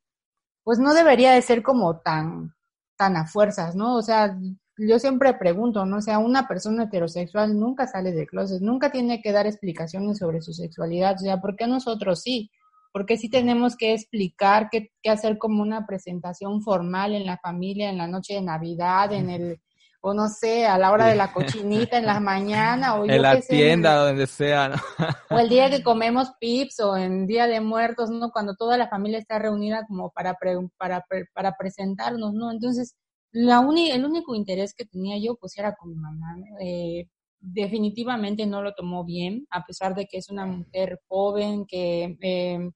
pues 0.65 0.79
no 0.79 0.95
debería 0.95 1.33
de 1.33 1.43
ser 1.43 1.63
como 1.63 2.01
tan, 2.01 2.55
tan 2.97 3.17
a 3.17 3.27
fuerzas, 3.27 3.77
¿no? 3.77 3.97
O 3.97 4.03
sea, 4.03 4.37
yo 4.79 4.99
siempre 4.99 5.35
pregunto, 5.35 5.85
¿no? 5.87 5.99
O 5.99 6.01
sea, 6.03 6.19
una 6.19 6.49
persona 6.49 6.85
heterosexual 6.85 7.59
nunca 7.59 7.87
sale 7.87 8.13
de 8.13 8.27
closet, 8.27 8.61
nunca 8.61 8.91
tiene 8.91 9.23
que 9.23 9.33
dar 9.33 9.47
explicaciones 9.47 10.19
sobre 10.19 10.41
su 10.43 10.53
sexualidad, 10.53 11.17
o 11.17 11.19
sea, 11.19 11.41
¿por 11.41 11.57
qué 11.57 11.67
nosotros 11.67 12.21
sí? 12.23 12.51
Porque 12.93 13.17
sí 13.19 13.29
tenemos 13.29 13.77
que 13.77 13.93
explicar 13.93 14.69
qué, 14.71 14.91
qué 15.03 15.11
hacer 15.11 15.39
como 15.39 15.63
una 15.63 15.87
presentación 15.87 16.63
formal 16.63 17.15
en 17.15 17.27
la 17.27 17.39
familia, 17.39 17.91
en 17.91 17.99
la 17.99 18.09
noche 18.09 18.35
de 18.35 18.43
Navidad, 18.43 19.13
en 19.13 19.31
el, 19.31 19.61
o 20.01 20.15
no 20.15 20.29
sé, 20.29 20.67
a 20.67 20.79
la 20.79 20.93
hora 20.93 21.07
de 21.07 21.17
la 21.17 21.33
cochinita 21.33 21.99
en 21.99 22.07
la 22.07 22.21
mañana, 22.21 22.95
o 22.95 23.05
en 23.05 23.23
la 23.23 23.41
tienda, 23.41 23.97
donde 23.97 24.27
sea, 24.27 24.69
¿no? 24.69 24.77
o 25.31 25.39
el 25.39 25.49
día 25.49 25.71
que 25.71 25.83
comemos 25.83 26.33
pips, 26.41 26.81
o 26.81 26.97
en 26.97 27.27
Día 27.27 27.47
de 27.47 27.61
Muertos, 27.61 28.11
¿no? 28.11 28.31
Cuando 28.31 28.55
toda 28.55 28.77
la 28.77 28.89
familia 28.89 29.19
está 29.19 29.39
reunida 29.39 29.87
como 29.87 30.11
para, 30.11 30.37
para, 30.79 31.05
para 31.35 31.57
presentarnos, 31.57 32.33
¿no? 32.35 32.51
Entonces, 32.53 32.95
la 33.31 33.61
el 33.61 34.05
único 34.05 34.35
interés 34.35 34.75
que 34.75 34.87
tenía 34.87 35.19
yo, 35.19 35.37
pues, 35.37 35.59
era 35.59 35.75
con 35.75 35.91
mi 35.91 35.97
mamá, 35.97 36.37
eh, 36.61 37.09
definitivamente 37.41 38.47
no 38.47 38.63
lo 38.63 38.73
tomó 38.75 39.05
bien, 39.05 39.47
a 39.51 39.65
pesar 39.65 39.95
de 39.95 40.07
que 40.07 40.19
es 40.19 40.29
una 40.31 40.47
mujer 40.47 41.01
joven, 41.09 41.67
que... 41.67 42.17
Eh, 42.21 42.71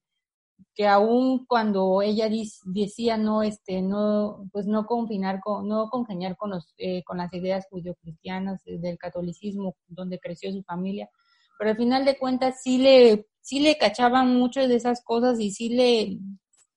que 0.75 0.87
aún 0.87 1.45
cuando 1.45 2.01
ella 2.01 2.29
decía 2.65 3.17
no 3.17 3.43
este 3.43 3.81
no 3.81 4.49
pues 4.51 4.65
no 4.65 4.85
confinar 4.85 5.39
con 5.39 5.67
no 5.67 5.89
congeniar 5.89 6.35
con 6.35 6.51
los 6.51 6.73
eh, 6.77 7.03
con 7.03 7.17
las 7.17 7.33
ideas 7.33 7.67
judio-cristianas 7.69 8.61
eh, 8.65 8.79
del 8.79 8.97
catolicismo 8.97 9.75
donde 9.87 10.19
creció 10.19 10.51
su 10.51 10.63
familia 10.63 11.09
pero 11.57 11.71
al 11.71 11.77
final 11.77 12.05
de 12.05 12.17
cuentas 12.17 12.61
sí 12.63 12.77
le 12.77 13.27
sí 13.41 13.59
le 13.59 13.77
cachaban 13.77 14.35
mucho 14.35 14.67
de 14.67 14.75
esas 14.75 15.03
cosas 15.03 15.39
y 15.39 15.51
sí 15.51 15.69
le 15.69 16.19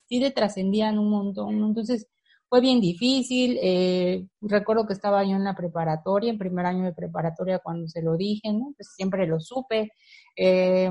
sí 0.08 0.20
le 0.20 0.30
trascendían 0.30 0.98
un 0.98 1.10
montón. 1.10 1.56
Entonces 1.64 2.06
fue 2.48 2.60
bien 2.60 2.80
difícil 2.80 3.58
eh, 3.60 4.26
recuerdo 4.40 4.86
que 4.86 4.92
estaba 4.92 5.24
yo 5.24 5.30
en 5.36 5.44
la 5.44 5.56
preparatoria 5.56 6.30
en 6.30 6.38
primer 6.38 6.66
año 6.66 6.84
de 6.84 6.92
preparatoria 6.92 7.58
cuando 7.58 7.88
se 7.88 8.02
lo 8.02 8.16
dije 8.16 8.52
no 8.52 8.72
pues 8.76 8.94
siempre 8.94 9.26
lo 9.26 9.40
supe 9.40 9.90
eh, 10.36 10.88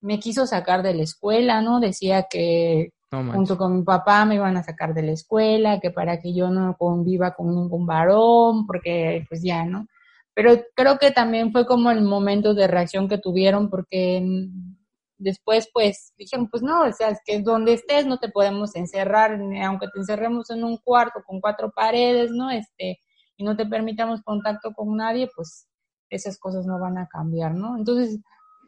me 0.00 0.18
quiso 0.18 0.46
sacar 0.46 0.82
de 0.82 0.94
la 0.94 1.02
escuela, 1.02 1.60
¿no? 1.60 1.80
Decía 1.80 2.26
que 2.30 2.92
junto 3.10 3.56
con 3.56 3.76
mi 3.76 3.82
papá 3.82 4.24
me 4.24 4.34
iban 4.34 4.56
a 4.56 4.62
sacar 4.62 4.94
de 4.94 5.02
la 5.02 5.12
escuela, 5.12 5.80
que 5.80 5.90
para 5.90 6.20
que 6.20 6.34
yo 6.34 6.50
no 6.50 6.76
conviva 6.78 7.34
con 7.34 7.54
ningún 7.54 7.86
varón, 7.86 8.66
porque 8.66 9.24
pues 9.28 9.42
ya, 9.42 9.64
¿no? 9.64 9.86
Pero 10.34 10.62
creo 10.74 10.98
que 10.98 11.10
también 11.10 11.50
fue 11.50 11.66
como 11.66 11.90
el 11.90 12.02
momento 12.02 12.54
de 12.54 12.66
reacción 12.68 13.08
que 13.08 13.18
tuvieron, 13.18 13.70
porque 13.70 14.48
después 15.16 15.68
pues 15.72 16.12
dijeron, 16.16 16.48
pues 16.48 16.62
no, 16.62 16.82
o 16.84 16.92
sea, 16.92 17.08
es 17.08 17.18
que 17.24 17.40
donde 17.40 17.72
estés 17.72 18.06
no 18.06 18.18
te 18.18 18.28
podemos 18.28 18.76
encerrar, 18.76 19.38
aunque 19.64 19.88
te 19.92 19.98
encerremos 19.98 20.50
en 20.50 20.62
un 20.64 20.76
cuarto 20.76 21.22
con 21.26 21.40
cuatro 21.40 21.72
paredes, 21.72 22.30
¿no? 22.30 22.50
Este, 22.50 23.00
y 23.36 23.44
no 23.44 23.56
te 23.56 23.66
permitamos 23.66 24.22
contacto 24.22 24.72
con 24.74 24.96
nadie, 24.96 25.28
pues 25.34 25.66
esas 26.10 26.38
cosas 26.38 26.66
no 26.66 26.78
van 26.78 26.98
a 26.98 27.08
cambiar, 27.08 27.54
¿no? 27.54 27.76
Entonces, 27.76 28.20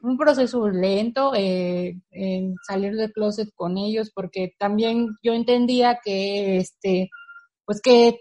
un 0.02 0.16
proceso 0.16 0.68
lento 0.68 1.32
eh, 1.34 1.96
en 2.10 2.54
salir 2.66 2.96
del 2.96 3.12
closet 3.12 3.50
con 3.54 3.78
ellos 3.78 4.10
porque 4.14 4.54
también 4.58 5.16
yo 5.22 5.32
entendía 5.32 6.00
que 6.02 6.58
este 6.58 7.10
pues 7.64 7.80
que 7.82 8.18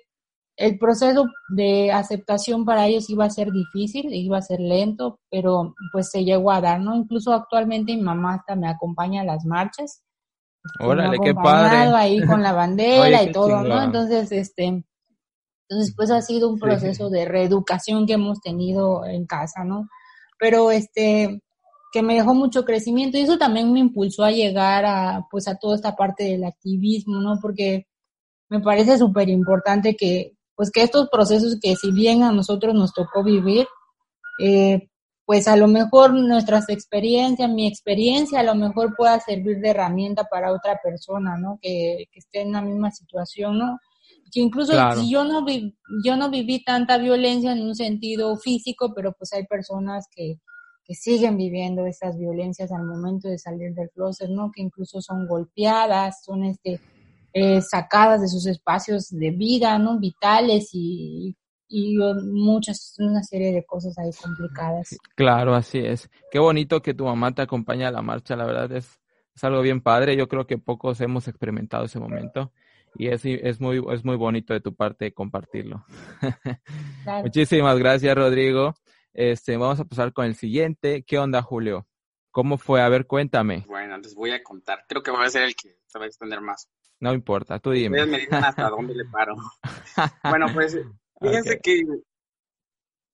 el 0.60 0.78
proceso 0.78 1.26
de 1.48 1.90
aceptación 1.92 2.66
para 2.66 2.86
ellos 2.86 3.10
iba 3.10 3.24
a 3.24 3.30
ser 3.30 3.50
difícil, 3.50 4.14
iba 4.14 4.38
a 4.38 4.42
ser 4.42 4.60
lento, 4.60 5.22
pero 5.32 5.74
pues 5.94 6.12
se 6.12 6.26
llegó 6.26 6.52
a 6.52 6.60
dar, 6.60 6.82
¿no? 6.82 6.96
Incluso 6.98 7.32
actualmente 7.34 7.96
mi 7.96 8.02
mamá 8.02 8.36
hasta 8.36 8.58
me 8.58 8.68
acompaña 8.68 9.22
a 9.22 9.26
las 9.26 9.46
marchas. 9.46 10.04
Órale, 10.82 11.18
qué 11.24 11.34
padre. 11.34 11.96
ahí 11.96 12.22
con 12.26 12.44
la 12.44 12.52
bandera 12.52 13.24
y 13.24 13.32
todo, 13.32 13.64
¿no? 13.64 13.82
Entonces, 13.82 14.34
este, 14.34 14.84
entonces 15.70 15.94
pues 15.96 16.12
ha 16.12 16.22
sido 16.22 16.50
un 16.50 16.60
proceso 16.60 17.10
de 17.10 17.24
reeducación 17.24 18.06
que 18.06 18.14
hemos 18.14 18.42
tenido 18.42 19.06
en 19.06 19.26
casa, 19.26 19.64
¿no? 19.64 19.88
Pero 20.38 20.72
este, 20.72 21.42
que 21.92 22.02
me 22.04 22.16
dejó 22.16 22.34
mucho 22.34 22.66
crecimiento 22.66 23.18
y 23.18 23.22
eso 23.22 23.38
también 23.38 23.72
me 23.72 23.80
impulsó 23.80 24.24
a 24.24 24.32
llegar 24.32 24.86
a 24.86 25.28
pues 25.32 25.48
a 25.48 25.56
toda 25.56 25.76
esta 25.76 25.96
parte 25.96 26.24
del 26.24 26.44
activismo, 26.44 27.20
¿no? 27.20 27.40
Porque 27.42 27.88
me 28.50 28.60
parece 28.60 28.98
súper 28.98 29.30
importante 29.30 29.96
que 29.96 30.34
pues 30.56 30.72
que 30.72 30.84
estos 30.84 31.10
procesos 31.10 31.58
que 31.62 31.76
si 31.76 31.92
bien 31.92 32.24
a 32.24 32.32
nosotros 32.32 32.74
nos 32.76 32.94
tocó 32.94 33.24
vivir, 33.24 33.66
eh, 34.42 34.90
pues 35.26 35.48
a 35.48 35.56
lo 35.56 35.68
mejor 35.68 36.14
nuestras 36.14 36.70
experiencias, 36.70 37.50
mi 37.50 37.68
experiencia 37.68 38.40
a 38.40 38.44
lo 38.44 38.56
mejor 38.56 38.96
pueda 38.96 39.20
servir 39.20 39.60
de 39.60 39.70
herramienta 39.70 40.26
para 40.26 40.52
otra 40.52 40.80
persona, 40.84 41.38
¿no? 41.38 41.60
Que, 41.62 42.06
que 42.12 42.20
esté 42.20 42.42
en 42.42 42.52
la 42.52 42.62
misma 42.62 42.92
situación, 42.92 43.58
¿no? 43.58 43.80
Que 44.32 44.42
incluso 44.42 44.74
si 44.96 45.10
yo 45.10 45.24
no, 45.24 45.46
vi, 45.46 45.76
yo 46.04 46.18
no 46.18 46.30
viví 46.30 46.64
tanta 46.64 46.98
violencia 46.98 47.52
en 47.52 47.62
un 47.62 47.76
sentido 47.76 48.36
físico, 48.38 48.92
pero 48.96 49.14
pues 49.14 49.34
hay 49.34 49.46
personas 49.46 50.08
que, 50.14 50.40
que 50.90 50.96
siguen 50.96 51.38
viviendo 51.38 51.86
esas 51.86 52.18
violencias 52.18 52.72
al 52.72 52.84
momento 52.84 53.28
de 53.28 53.38
salir 53.38 53.76
del 53.76 53.92
closet, 53.92 54.28
¿no? 54.28 54.52
Que 54.52 54.64
incluso 54.64 55.02
son 55.02 55.28
golpeadas, 55.28 56.24
son 56.26 56.44
este, 56.46 56.80
eh, 57.32 57.62
sacadas 57.62 58.22
de 58.22 58.28
sus 58.28 58.48
espacios 58.48 59.08
de 59.12 59.30
vida, 59.30 59.78
¿no? 59.78 60.00
Vitales 60.00 60.72
y, 60.74 61.38
y 61.68 61.96
muchas, 61.96 62.96
una 62.98 63.22
serie 63.22 63.52
de 63.52 63.64
cosas 63.68 64.00
ahí 64.00 64.10
complicadas. 64.20 64.98
Claro, 65.14 65.54
así 65.54 65.78
es. 65.78 66.10
Qué 66.32 66.40
bonito 66.40 66.82
que 66.82 66.96
tu 66.96 67.06
mamá 67.06 67.36
te 67.36 67.44
acompaña 67.44 67.90
a 67.90 67.92
la 67.92 68.02
marcha, 68.02 68.36
la 68.36 68.48
verdad 68.48 68.72
es, 68.72 69.00
es 69.36 69.44
algo 69.44 69.62
bien 69.62 69.82
padre. 69.82 70.18
Yo 70.18 70.28
creo 70.28 70.48
que 70.48 70.58
pocos 70.58 71.00
hemos 71.02 71.28
experimentado 71.28 71.86
ese 71.86 72.00
momento 72.00 72.52
y 72.96 73.10
es, 73.10 73.22
es, 73.26 73.62
muy, 73.62 73.80
es 73.94 74.04
muy 74.04 74.16
bonito 74.16 74.56
de 74.56 74.60
tu 74.60 74.74
parte 74.74 75.14
compartirlo. 75.14 75.86
Muchísimas 77.24 77.78
gracias, 77.78 78.16
Rodrigo. 78.16 78.74
Este, 79.14 79.58
vamos 79.58 79.80
a 79.80 79.86
pasar 79.86 80.14
con 80.14 80.26
el 80.26 80.36
siguiente. 80.36 81.04
¿Qué 81.04 81.18
onda, 81.18 81.42
Julio? 81.42 81.88
¿Cómo 82.32 82.58
fue? 82.58 82.82
A 82.82 82.90
ver, 82.90 83.08
cuéntame. 83.08 83.66
Bueno, 83.68 83.98
les 83.98 84.14
voy 84.14 84.32
a 84.32 84.44
contar. 84.44 84.86
Creo 84.88 85.02
que 85.02 85.12
voy 85.12 85.26
a 85.26 85.30
ser 85.30 85.44
el 85.44 85.56
que 85.56 85.80
se 85.88 85.98
va 85.98 86.06
a 86.06 86.08
extender 86.08 86.42
más. 86.42 86.70
No 87.00 87.14
importa, 87.14 87.60
tú 87.60 87.72
dime. 87.72 87.98
Ustedes 87.98 88.12
me 88.12 88.20
dicen 88.20 88.44
hasta 88.44 88.70
dónde 88.70 88.94
le 88.94 89.06
paro. 89.06 89.36
bueno, 90.24 90.48
pues 90.54 90.78
fíjense 91.20 91.60
que 91.60 91.84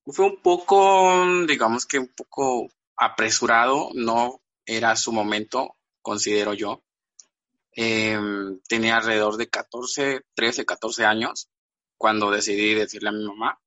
fue 0.06 0.26
un 0.26 0.42
poco, 0.42 1.24
digamos 1.46 1.86
que 1.86 1.98
un 1.98 2.08
poco 2.08 2.68
apresurado, 2.96 3.90
no 3.94 4.40
era 4.64 4.96
su 4.96 5.12
momento, 5.12 5.76
considero 6.02 6.52
yo. 6.54 6.82
Em, 7.72 8.60
tenía 8.68 8.96
alrededor 8.96 9.36
de 9.36 9.48
14, 9.48 10.22
13, 10.34 10.64
14 10.64 11.04
años 11.04 11.48
cuando 11.96 12.30
decidí 12.30 12.74
decirle 12.74 13.10
a 13.10 13.12
mi 13.12 13.24
mamá 13.24 13.58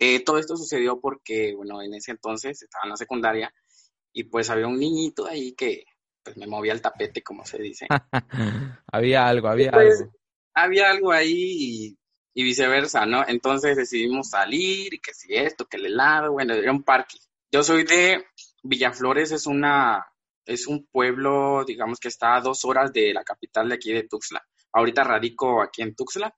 eh, 0.00 0.24
todo 0.24 0.38
esto 0.38 0.56
sucedió 0.56 1.00
porque, 1.00 1.54
bueno, 1.54 1.82
en 1.82 1.94
ese 1.94 2.12
entonces 2.12 2.62
estaba 2.62 2.84
en 2.84 2.90
la 2.90 2.96
secundaria 2.96 3.52
y 4.12 4.24
pues 4.24 4.50
había 4.50 4.66
un 4.66 4.78
niñito 4.78 5.26
ahí 5.26 5.52
que 5.52 5.84
pues 6.22 6.36
me 6.36 6.46
movía 6.46 6.72
el 6.72 6.82
tapete, 6.82 7.22
como 7.22 7.44
se 7.44 7.58
dice. 7.58 7.86
había 8.92 9.26
algo, 9.26 9.48
había 9.48 9.70
pues, 9.70 10.00
algo. 10.00 10.12
Había 10.54 10.90
algo 10.90 11.12
ahí 11.12 11.96
y, 12.34 12.42
viceversa, 12.42 13.04
¿no? 13.04 13.24
Entonces 13.26 13.76
decidimos 13.76 14.30
salir 14.30 14.94
y 14.94 15.00
que 15.00 15.12
si 15.12 15.34
esto, 15.34 15.66
que 15.66 15.76
el 15.76 15.86
helado, 15.86 16.32
bueno, 16.32 16.54
era 16.54 16.70
un 16.70 16.84
parque. 16.84 17.18
Yo 17.50 17.64
soy 17.64 17.82
de 17.84 18.24
Villaflores, 18.62 19.32
es 19.32 19.46
una, 19.46 20.06
es 20.44 20.66
un 20.66 20.86
pueblo, 20.86 21.64
digamos 21.64 21.98
que 21.98 22.08
está 22.08 22.36
a 22.36 22.40
dos 22.40 22.64
horas 22.64 22.92
de 22.92 23.12
la 23.12 23.24
capital 23.24 23.68
de 23.68 23.74
aquí 23.74 23.92
de 23.92 24.04
Tuxtla. 24.04 24.42
Ahorita 24.72 25.02
radico 25.02 25.62
aquí 25.62 25.82
en 25.82 25.94
Tuxtla, 25.94 26.32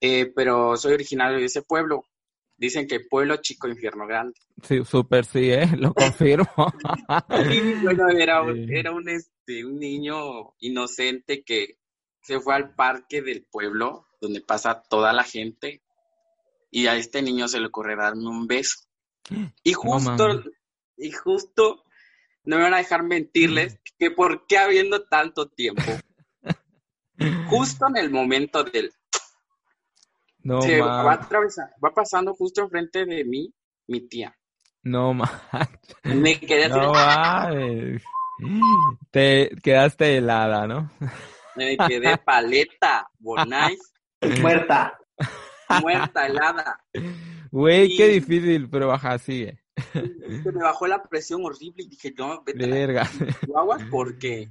eh, 0.00 0.32
pero 0.34 0.76
soy 0.76 0.92
originario 0.92 1.38
de 1.38 1.46
ese 1.46 1.62
pueblo. 1.62 2.04
Dicen 2.56 2.86
que 2.86 3.00
pueblo 3.00 3.36
chico, 3.38 3.68
infierno 3.68 4.06
grande. 4.06 4.34
Sí, 4.62 4.84
súper 4.84 5.24
sí, 5.24 5.50
¿eh? 5.50 5.68
Lo 5.76 5.92
confirmo. 5.94 6.72
bueno, 7.82 8.08
era, 8.10 8.42
era 8.68 8.92
un, 8.92 9.08
este, 9.08 9.64
un 9.64 9.78
niño 9.78 10.54
inocente 10.60 11.42
que 11.42 11.78
se 12.22 12.40
fue 12.40 12.54
al 12.54 12.74
parque 12.74 13.22
del 13.22 13.44
pueblo, 13.44 14.06
donde 14.20 14.40
pasa 14.40 14.82
toda 14.82 15.12
la 15.12 15.24
gente, 15.24 15.82
y 16.70 16.86
a 16.86 16.96
este 16.96 17.22
niño 17.22 17.48
se 17.48 17.60
le 17.60 17.66
ocurre 17.66 17.96
darme 17.96 18.26
un 18.28 18.46
beso. 18.46 18.76
Y 19.62 19.72
justo, 19.74 20.42
y 20.96 21.10
justo, 21.12 21.84
no 22.44 22.56
me 22.56 22.62
van 22.62 22.74
a 22.74 22.78
dejar 22.78 23.02
mentirles, 23.02 23.78
que 23.98 24.10
por 24.10 24.46
qué 24.46 24.58
habiendo 24.58 25.04
tanto 25.04 25.48
tiempo, 25.48 25.82
justo 27.48 27.86
en 27.88 27.96
el 27.96 28.10
momento 28.10 28.64
del 28.64 28.92
no 30.44 30.60
va, 30.60 31.28
va 31.82 31.94
pasando 31.94 32.34
justo 32.34 32.62
enfrente 32.62 33.04
de 33.04 33.24
mí 33.24 33.52
mi 33.86 34.00
tía. 34.08 34.36
No 34.82 35.14
más. 35.14 35.30
Me 36.02 36.38
quedé 36.38 36.68
No 36.68 36.92
Te 39.10 39.50
quedaste 39.62 40.18
helada, 40.18 40.66
¿no? 40.66 40.90
Me 41.56 41.76
quedé 41.76 42.18
paleta, 42.18 43.08
bonais. 43.18 43.78
Muerta. 44.40 44.98
Muerta, 45.80 46.26
helada. 46.26 46.84
Güey, 47.50 47.96
qué 47.96 48.08
difícil, 48.08 48.68
pero 48.68 48.88
baja, 48.88 49.18
sigue. 49.18 49.62
Se 49.92 50.52
me 50.52 50.62
bajó 50.62 50.86
la 50.86 51.02
presión 51.02 51.44
horrible 51.44 51.84
y 51.84 51.88
dije, 51.88 52.12
no, 52.16 52.42
vete. 52.44 52.66
Verga. 52.66 53.08
aguas 53.56 53.82
porque 53.90 54.50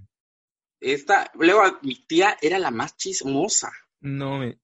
esta, 0.80 1.30
luego 1.36 1.64
mi 1.82 2.06
tía 2.06 2.38
era 2.42 2.60
la 2.60 2.72
más 2.72 2.98
chismosa. 2.98 3.72
No 4.02 4.40
me. 4.40 4.60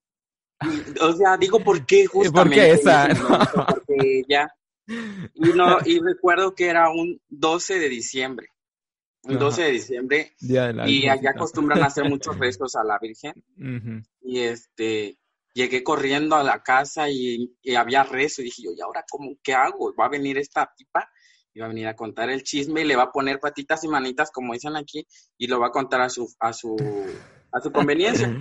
o 1.01 1.13
sea, 1.13 1.37
digo, 1.37 1.59
¿por 1.59 1.85
qué 1.85 2.05
justamente? 2.05 2.31
¿Por 2.31 2.49
qué 2.49 2.71
esa? 2.71 3.07
Porque 3.67 4.23
ya. 4.27 4.53
Y, 4.87 5.49
no, 5.55 5.77
y 5.85 5.99
recuerdo 5.99 6.55
que 6.55 6.67
era 6.67 6.89
un 6.89 7.21
12 7.29 7.79
de 7.79 7.89
diciembre. 7.89 8.47
Un 9.23 9.37
12 9.37 9.63
de 9.63 9.71
diciembre. 9.71 10.33
y 10.39 11.07
allá 11.07 11.31
acostumbran 11.31 11.83
a 11.83 11.87
hacer 11.87 12.05
muchos 12.09 12.37
rezos 12.37 12.75
a 12.75 12.83
la 12.83 12.97
Virgen. 12.99 13.33
Y 14.21 14.39
este, 14.39 15.17
llegué 15.53 15.83
corriendo 15.83 16.35
a 16.35 16.43
la 16.43 16.63
casa 16.63 17.09
y, 17.09 17.55
había 17.77 18.03
rezo. 18.03 18.41
Y 18.41 18.45
dije 18.45 18.63
yo, 18.63 18.71
¿y 18.75 18.81
ahora 18.81 19.05
cómo, 19.09 19.35
qué 19.43 19.53
hago? 19.53 19.93
¿Va 19.95 20.05
a 20.05 20.09
venir 20.09 20.37
esta 20.37 20.71
tipa? 20.75 21.09
Y 21.53 21.59
va 21.59 21.65
a 21.65 21.69
venir 21.69 21.87
a 21.87 21.95
contar 21.95 22.29
el 22.29 22.43
chisme 22.43 22.81
y 22.81 22.85
le 22.85 22.95
va 22.95 23.03
a 23.03 23.11
poner 23.11 23.39
patitas 23.39 23.83
y 23.83 23.87
manitas, 23.87 24.31
como 24.31 24.53
dicen 24.53 24.75
aquí, 24.75 25.05
y 25.37 25.47
lo 25.47 25.59
va 25.59 25.67
a 25.67 25.71
contar 25.71 26.01
a 26.01 26.09
su, 26.09 26.31
a 26.39 26.53
su, 26.53 26.75
a 27.51 27.59
su 27.59 27.71
conveniencia. 27.71 28.35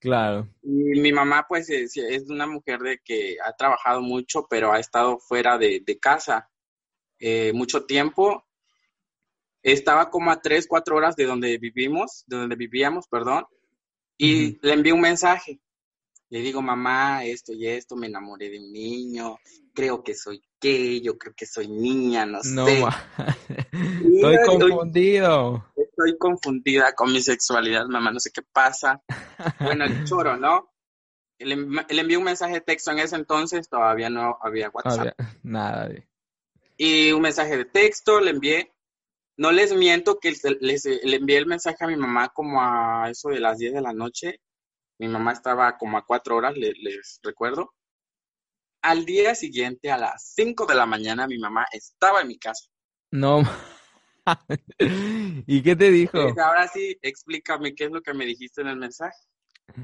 Claro. 0.00 0.48
Y 0.62 0.98
mi 0.98 1.12
mamá, 1.12 1.44
pues, 1.46 1.68
es, 1.68 1.94
una 2.30 2.46
mujer 2.46 2.80
de 2.80 2.98
que 3.04 3.36
ha 3.44 3.54
trabajado 3.54 4.00
mucho, 4.00 4.46
pero 4.48 4.72
ha 4.72 4.80
estado 4.80 5.18
fuera 5.18 5.58
de, 5.58 5.84
casa 6.00 6.48
eh, 7.18 7.52
mucho 7.52 7.84
tiempo. 7.84 8.46
Estaba 9.62 10.10
como 10.10 10.30
a 10.30 10.40
tres, 10.40 10.66
cuatro 10.66 10.96
horas 10.96 11.16
de 11.16 11.26
donde 11.26 11.58
vivimos, 11.58 12.24
de 12.26 12.38
donde 12.38 12.56
vivíamos, 12.56 13.06
perdón, 13.08 13.44
y 14.16 14.58
le 14.66 14.72
envié 14.72 14.94
un 14.94 15.02
mensaje. 15.02 15.60
Le 16.30 16.40
digo, 16.40 16.62
mamá, 16.62 17.24
esto 17.24 17.52
y 17.52 17.66
esto, 17.66 17.94
me 17.94 18.06
enamoré 18.06 18.48
de 18.48 18.58
un 18.58 18.72
niño, 18.72 19.36
creo 19.80 20.02
que 20.02 20.14
soy 20.14 20.42
gay, 20.60 21.00
yo 21.00 21.16
creo 21.16 21.32
que 21.34 21.46
soy 21.46 21.68
niña, 21.68 22.26
no, 22.26 22.40
no 22.44 22.66
sé. 22.66 22.84
Estoy 23.72 24.36
confundido 24.46 25.64
estoy 26.00 26.18
confundida 26.18 26.94
con 26.94 27.12
mi 27.12 27.20
sexualidad, 27.20 27.86
mamá, 27.86 28.10
no 28.10 28.20
sé 28.20 28.30
qué 28.32 28.42
pasa. 28.42 29.02
Bueno, 29.60 29.84
el 29.84 30.04
choro, 30.04 30.36
¿no? 30.36 30.72
Le, 31.38 31.54
envié 31.54 32.16
un 32.16 32.24
mensaje 32.24 32.54
de 32.54 32.60
texto 32.60 32.90
en 32.90 32.98
ese 32.98 33.16
entonces, 33.16 33.68
todavía 33.68 34.10
no 34.10 34.38
había 34.42 34.70
WhatsApp. 34.70 35.18
nada 35.42 35.88
de... 35.88 36.06
Y 36.76 37.12
un 37.12 37.22
mensaje 37.22 37.56
de 37.56 37.64
texto 37.64 38.20
le 38.20 38.30
envié. 38.30 38.72
No 39.36 39.52
les 39.52 39.74
miento 39.74 40.18
que 40.18 40.34
les, 40.60 40.84
le 40.84 41.16
envié 41.16 41.38
el 41.38 41.46
mensaje 41.46 41.84
a 41.84 41.86
mi 41.86 41.96
mamá 41.96 42.28
como 42.28 42.60
a 42.62 43.08
eso 43.10 43.30
de 43.30 43.40
las 43.40 43.58
10 43.58 43.74
de 43.74 43.80
la 43.80 43.92
noche. 43.92 44.40
Mi 44.98 45.08
mamá 45.08 45.32
estaba 45.32 45.78
como 45.78 45.96
a 45.96 46.04
cuatro 46.04 46.36
horas, 46.36 46.56
les, 46.56 46.74
les 46.78 47.20
recuerdo. 47.22 47.72
Al 48.82 49.04
día 49.04 49.34
siguiente, 49.34 49.90
a 49.90 49.98
las 49.98 50.32
5 50.34 50.66
de 50.66 50.74
la 50.74 50.86
mañana, 50.86 51.26
mi 51.26 51.38
mamá 51.38 51.66
estaba 51.72 52.22
en 52.22 52.28
mi 52.28 52.38
casa. 52.38 52.66
No. 53.10 53.42
¿Y 55.46 55.62
qué 55.62 55.76
te 55.76 55.90
dijo? 55.90 56.12
Pues 56.12 56.38
ahora 56.38 56.68
sí, 56.68 56.98
explícame 57.02 57.74
qué 57.74 57.84
es 57.84 57.90
lo 57.90 58.00
que 58.00 58.14
me 58.14 58.24
dijiste 58.24 58.62
en 58.62 58.68
el 58.68 58.76
mensaje. 58.76 59.16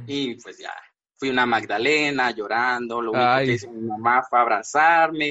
Y 0.07 0.35
pues 0.43 0.59
ya, 0.59 0.73
fui 1.17 1.31
una 1.31 1.47
Magdalena 1.47 2.31
llorando, 2.31 3.01
lo 3.01 3.13
único 3.13 3.37
que 3.39 3.53
hizo 3.53 3.71
mi 3.71 3.87
mamá 3.87 4.23
fue 4.29 4.41
abrazarme 4.41 5.29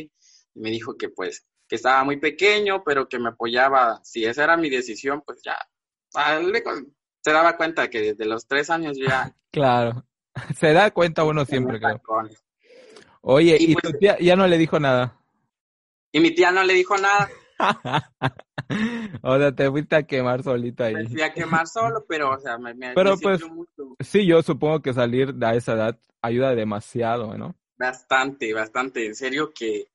y 0.54 0.60
me 0.60 0.70
dijo 0.70 0.96
que 0.98 1.10
pues 1.10 1.46
que 1.68 1.76
estaba 1.76 2.04
muy 2.04 2.18
pequeño, 2.18 2.84
pero 2.84 3.08
que 3.08 3.20
me 3.20 3.30
apoyaba. 3.30 4.00
Si 4.04 4.24
esa 4.26 4.44
era 4.44 4.58
mi 4.58 4.70
decisión, 4.70 5.24
pues 5.26 5.42
ya. 5.44 5.58
Se 7.22 7.32
daba 7.32 7.58
cuenta 7.58 7.90
que 7.90 8.02
desde 8.02 8.26
los 8.26 8.48
tres 8.48 8.70
años 8.70 8.98
ya. 8.98 9.36
Claro. 9.52 10.06
Se 10.60 10.74
da 10.74 10.92
cuenta 10.92 11.24
uno 11.24 11.46
siempre, 11.46 11.80
creo. 11.80 12.02
Oye, 13.28 13.58
¿y, 13.60 13.74
tu 13.74 13.82
pues 13.82 14.00
tía 14.00 14.18
ya 14.20 14.36
no 14.36 14.46
le 14.46 14.56
dijo 14.56 14.80
nada? 14.80 15.20
Y 16.12 16.20
mi 16.20 16.30
tía 16.30 16.52
no 16.52 16.64
le 16.64 16.74
dijo 16.74 16.96
nada. 16.96 17.28
o 19.24 19.38
sea, 19.40 19.56
te 19.56 19.72
fuiste 19.72 19.96
a 19.96 20.04
quemar 20.04 20.44
solita 20.44 20.86
ahí. 20.86 20.94
Me 20.94 21.08
fui 21.08 21.22
a 21.24 21.34
quemar 21.34 21.68
solo, 21.68 22.06
pero, 22.08 22.30
o 22.30 22.40
sea, 22.40 22.60
me, 22.60 22.76
me 22.76 22.94
Pero 22.94 23.18
pues, 23.18 23.42
sí, 24.00 24.28
yo 24.28 24.44
supongo 24.44 24.84
que 24.84 24.94
salir 24.94 25.34
a 25.42 25.56
esa 25.56 25.74
edad 25.74 26.00
ayuda 26.22 26.54
demasiado, 26.54 27.36
¿no? 27.36 27.56
Bastante, 27.76 28.54
bastante. 28.54 29.08
En 29.08 29.16
serio 29.16 29.52
que, 29.56 29.88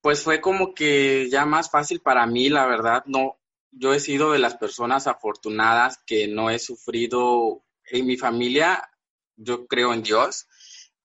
pues 0.00 0.22
fue 0.22 0.40
como 0.40 0.72
que 0.72 1.28
ya 1.30 1.44
más 1.44 1.70
fácil 1.70 2.00
para 2.00 2.26
mí, 2.26 2.48
la 2.48 2.66
verdad. 2.66 3.04
No, 3.04 3.38
yo 3.72 3.92
he 3.92 4.00
sido 4.00 4.32
de 4.32 4.38
las 4.38 4.56
personas 4.56 5.06
afortunadas 5.06 5.98
que 6.06 6.28
no 6.28 6.48
he 6.48 6.58
sufrido 6.58 7.62
en 7.84 8.06
mi 8.06 8.16
familia. 8.16 8.88
Yo 9.36 9.66
creo 9.66 9.92
en 9.92 10.02
Dios. 10.02 10.46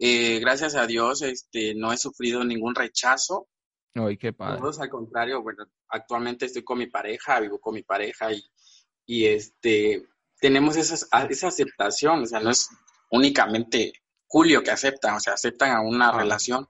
Eh, 0.05 0.39
gracias 0.39 0.75
a 0.75 0.85
Dios, 0.85 1.21
este, 1.21 1.73
no 1.75 1.93
he 1.93 1.97
sufrido 1.97 2.43
ningún 2.43 2.75
rechazo 2.75 3.47
Ay, 3.95 4.17
qué 4.17 4.33
padre. 4.33 4.59
al 4.77 4.89
contrario, 4.89 5.41
bueno, 5.41 5.63
actualmente 5.87 6.47
estoy 6.47 6.61
con 6.61 6.79
mi 6.79 6.87
pareja, 6.87 7.39
vivo 7.39 7.57
con 7.57 7.75
mi 7.75 7.83
pareja 7.83 8.33
y, 8.33 8.43
y 9.05 9.27
este, 9.27 10.03
tenemos 10.41 10.75
esa, 10.75 11.07
esa 11.29 11.47
aceptación, 11.47 12.23
o 12.23 12.25
sea, 12.25 12.41
no 12.41 12.49
es 12.49 12.67
únicamente 13.11 13.93
Julio 14.27 14.61
que 14.61 14.71
acepta, 14.71 15.15
o 15.15 15.21
sea, 15.21 15.35
aceptan 15.35 15.71
a 15.71 15.79
una 15.79 16.09
ah. 16.09 16.17
relación. 16.17 16.67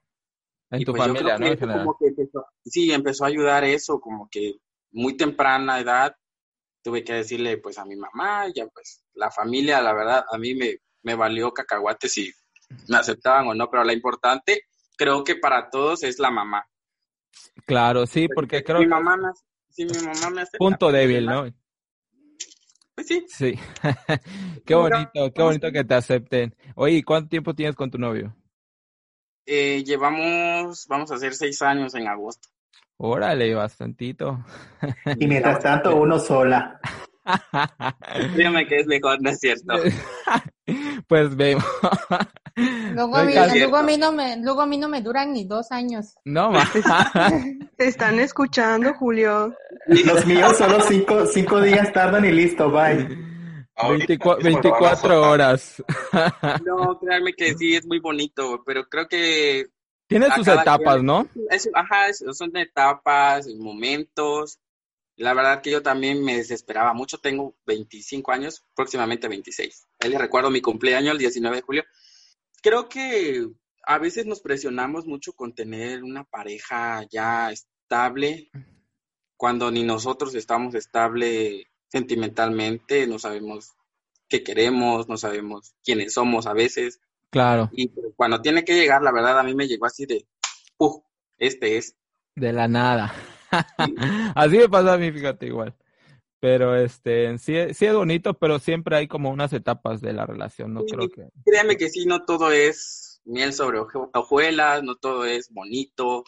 En 0.70 0.84
tu 0.84 0.94
pues 0.94 1.08
familia, 1.08 1.40
¿no? 1.40 1.98
sí, 2.66 2.92
empezó 2.92 3.24
a 3.24 3.30
ayudar 3.30 3.64
eso, 3.64 4.00
como 4.00 4.30
que 4.30 4.58
muy 4.92 5.18
temprana 5.18 5.80
edad 5.80 6.16
tuve 6.84 7.04
que 7.04 7.14
decirle 7.14 7.58
pues 7.58 7.80
a 7.80 7.86
mi 7.86 7.96
mamá, 7.96 8.46
ya 8.54 8.68
pues 8.68 9.04
la 9.14 9.32
familia, 9.32 9.82
la 9.82 9.94
verdad, 9.94 10.24
a 10.30 10.38
mí 10.38 10.54
me, 10.54 10.78
me 11.02 11.16
valió 11.16 11.52
cacahuate 11.52 12.10
si 12.10 12.32
me 12.88 12.98
aceptaban 12.98 13.48
o 13.48 13.54
no, 13.54 13.70
pero 13.70 13.84
la 13.84 13.94
importante 13.94 14.64
creo 14.98 15.24
que 15.24 15.36
para 15.36 15.70
todos 15.70 16.04
es 16.04 16.20
la 16.20 16.32
mamá. 16.32 16.66
Claro, 17.66 18.06
sí, 18.06 18.28
pues, 18.28 18.36
porque 18.36 18.64
creo 18.64 18.80
mi 18.80 18.88
mamá 18.88 19.18
me, 19.18 19.30
sí, 19.70 19.86
mi 19.86 20.06
mamá 20.06 20.30
me 20.30 20.42
hace 20.42 20.58
punto 20.58 20.92
débil, 20.92 21.26
¿no? 21.26 21.46
Pues 22.96 23.08
sí. 23.08 23.26
Sí. 23.28 23.60
qué 24.66 24.76
bonito, 24.76 25.34
qué 25.34 25.42
bonito 25.42 25.72
que 25.72 25.84
te 25.84 25.96
acepten. 25.96 26.56
Oye, 26.76 27.04
¿cuánto 27.04 27.30
tiempo 27.30 27.56
tienes 27.56 27.76
con 27.76 27.90
tu 27.90 27.98
novio? 27.98 28.36
Eh, 29.46 29.84
llevamos, 29.84 30.86
vamos 30.88 31.12
a 31.12 31.16
hacer 31.16 31.34
seis 31.34 31.62
años 31.62 31.96
en 31.96 32.08
agosto. 32.08 32.50
Órale, 32.98 33.54
bastantito. 33.54 34.44
Y 35.20 35.28
mientras 35.28 35.60
tanto, 35.60 35.96
uno 36.02 36.20
sola. 36.20 36.80
Dígame 38.36 38.68
que 38.68 38.78
es 38.78 38.88
mejor, 38.88 39.22
¿no 39.22 39.30
es 39.30 39.40
cierto? 39.40 39.74
pues 41.08 41.36
vemos. 41.36 41.66
Luego 42.56 43.18
a, 43.18 43.24
mí, 43.24 43.34
luego, 43.34 43.78
a 43.78 43.84
mí 43.84 43.98
no 43.98 44.12
me, 44.12 44.38
luego 44.38 44.62
a 44.62 44.66
mí 44.68 44.78
no 44.78 44.88
me 44.88 45.02
duran 45.02 45.34
ni 45.34 45.46
dos 45.46 45.72
años. 45.72 46.16
No, 46.24 46.52
más. 46.52 46.70
Te 47.78 47.88
están 47.88 48.20
escuchando, 48.20 48.94
Julio. 48.94 49.56
Los 49.88 50.26
míos 50.26 50.58
solo 50.58 50.80
cinco, 50.82 51.26
cinco 51.26 51.60
días 51.62 51.92
tardan 51.92 52.26
y 52.26 52.32
listo, 52.32 52.70
bye. 52.70 53.08
24, 54.44 55.22
horas. 55.22 55.84
No, 56.64 57.00
créanme 57.00 57.34
que 57.34 57.56
sí, 57.56 57.76
es 57.76 57.86
muy 57.86 58.00
bonito, 58.00 58.64
pero 58.66 58.88
creo 58.88 59.08
que... 59.08 59.68
Tiene 60.08 60.30
sus 60.36 60.48
etapas, 60.48 61.02
¿no? 61.02 61.28
ajá, 61.74 62.14
son 62.14 62.56
etapas, 62.56 63.48
momentos. 63.48 64.60
La 65.16 65.34
verdad 65.34 65.62
que 65.62 65.72
yo 65.72 65.82
también 65.82 66.24
me 66.24 66.38
desesperaba 66.38 66.94
mucho. 66.94 67.18
Tengo 67.18 67.56
25 67.66 68.32
años, 68.32 68.64
próximamente 68.76 69.28
26. 69.28 69.88
Ahí 70.00 70.10
les 70.12 70.20
recuerdo 70.20 70.52
mi 70.52 70.62
cumpleaños 70.62 71.14
el 71.14 71.18
19 71.18 71.56
de 71.56 71.62
julio 71.64 71.84
creo 72.64 72.90
que 72.90 73.46
a 73.86 74.00
veces 74.00 74.26
nos 74.26 74.42
presionamos 74.42 75.06
mucho 75.06 75.34
con 75.34 75.54
tener 75.54 76.04
una 76.04 76.24
pareja 76.24 77.06
ya 77.12 77.52
estable, 77.52 78.50
cuando 79.38 79.70
ni 79.70 79.84
nosotros 79.84 80.34
estamos 80.34 80.74
estable 80.74 81.68
sentimentalmente, 81.90 83.06
no 83.06 83.20
sabemos 83.20 83.74
qué 84.30 84.42
queremos, 84.42 85.08
no 85.10 85.18
sabemos 85.18 85.76
quiénes 85.84 86.14
somos 86.14 86.48
a 86.48 86.54
veces. 86.54 87.02
Claro. 87.30 87.70
Y 87.74 87.92
cuando 88.16 88.42
tiene 88.42 88.64
que 88.64 88.74
llegar, 88.74 89.04
la 89.04 89.12
verdad, 89.12 89.38
a 89.38 89.44
mí 89.44 89.54
me 89.54 89.68
llegó 89.68 89.86
así 89.86 90.06
de, 90.06 90.26
¡puf! 90.78 91.04
Este 91.38 91.78
es. 91.78 91.96
De 92.36 92.54
la 92.54 92.68
nada. 92.68 93.14
así 94.36 94.58
me 94.58 94.70
pasa 94.70 94.94
a 94.94 94.98
mí, 94.98 95.12
fíjate, 95.12 95.48
igual. 95.48 95.76
Pero 96.44 96.76
este, 96.76 97.38
sí, 97.38 97.54
sí 97.74 97.86
es 97.86 97.94
bonito, 97.94 98.34
pero 98.34 98.60
siempre 98.60 98.98
hay 98.98 99.08
como 99.08 99.30
unas 99.30 99.54
etapas 99.54 100.02
de 100.02 100.12
la 100.12 100.26
relación, 100.26 100.74
no 100.74 100.84
creo 100.84 101.08
que... 101.08 101.30
Créeme 101.46 101.78
que 101.78 101.88
sí, 101.88 102.06
no 102.06 102.26
todo 102.26 102.52
es 102.52 103.22
miel 103.24 103.54
sobre 103.54 103.80
hojuelas, 103.80 104.84
no 104.84 104.98
todo 104.98 105.24
es 105.24 105.50
bonito, 105.54 106.26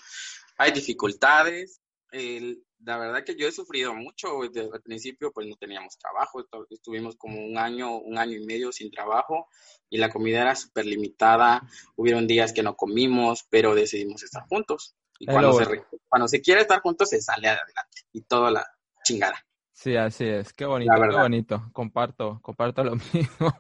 hay 0.58 0.72
dificultades. 0.72 1.82
la 2.14 2.98
verdad 2.98 3.26
que 3.26 3.36
yo 3.36 3.46
he 3.46 3.52
sufrido 3.52 3.94
mucho, 3.94 4.40
desde 4.50 4.74
el 4.74 4.82
principio 4.82 5.34
pues 5.34 5.48
no 5.48 5.58
teníamos 5.58 5.98
trabajo, 5.98 6.46
estuvimos 6.70 7.18
como 7.18 7.46
un 7.46 7.58
año, 7.58 7.98
un 7.98 8.18
año 8.18 8.38
y 8.38 8.46
medio 8.46 8.72
sin 8.72 8.92
trabajo 8.92 9.50
y 9.90 9.98
la 9.98 10.10
comida 10.10 10.44
era 10.44 10.56
súper 10.56 10.86
limitada, 10.86 11.62
hubieron 11.98 12.26
días 12.26 12.54
que 12.54 12.64
no 12.64 12.78
comimos, 12.78 13.46
pero 13.50 13.76
decidimos 13.76 14.24
estar 14.24 14.48
juntos. 14.48 14.96
Y 15.20 15.26
cuando 15.26 15.52
se, 15.60 15.84
cuando 16.08 16.30
se 16.30 16.40
quiere 16.40 16.62
estar 16.62 16.80
juntos 16.80 17.10
se 17.10 17.22
sale 17.22 17.50
adelante 17.50 18.04
y 18.14 18.22
toda 18.22 18.50
la 18.50 18.66
chingada. 19.04 19.45
Sí, 19.76 19.98
así 19.98 20.26
es. 20.26 20.54
Qué 20.54 20.66
bonito, 20.66 20.94
qué 20.94 21.16
bonito. 21.18 21.70
Comparto, 21.74 22.40
comparto 22.42 22.82
lo 22.84 22.96
mismo. 23.14 23.54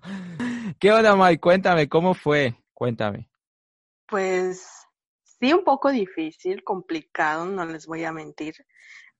¿Qué 0.79 0.91
onda, 0.91 1.13
Mike? 1.13 1.41
Cuéntame, 1.41 1.89
¿cómo 1.89 2.13
fue? 2.13 2.55
Cuéntame. 2.73 3.29
Pues 4.07 4.65
sí, 5.23 5.51
un 5.51 5.65
poco 5.65 5.91
difícil, 5.91 6.63
complicado, 6.63 7.45
no 7.45 7.65
les 7.65 7.85
voy 7.85 8.05
a 8.05 8.13
mentir, 8.13 8.55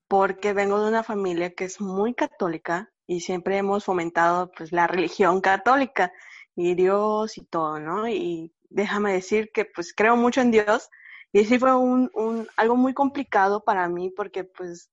porque 0.08 0.54
vengo 0.54 0.82
de 0.82 0.88
una 0.88 1.04
familia 1.04 1.54
que 1.54 1.66
es 1.66 1.82
muy 1.82 2.14
católica 2.14 2.90
y 3.06 3.20
siempre 3.20 3.58
hemos 3.58 3.84
fomentado 3.84 4.50
pues 4.56 4.72
la 4.72 4.88
religión 4.88 5.42
católica 5.42 6.14
y 6.56 6.76
Dios 6.76 7.38
y 7.38 7.44
todo, 7.44 7.78
¿no? 7.78 8.08
Y 8.08 8.54
déjame 8.70 9.12
decir 9.12 9.52
que 9.54 9.66
pues 9.66 9.94
creo 9.94 10.16
mucho 10.16 10.40
en 10.40 10.52
Dios 10.52 10.90
y 11.34 11.44
sí 11.44 11.60
fue 11.60 11.76
un, 11.76 12.10
un, 12.14 12.48
algo 12.56 12.78
muy 12.78 12.94
complicado 12.94 13.66
para 13.66 13.90
mí 13.90 14.12
porque 14.12 14.46
pues 14.46 14.90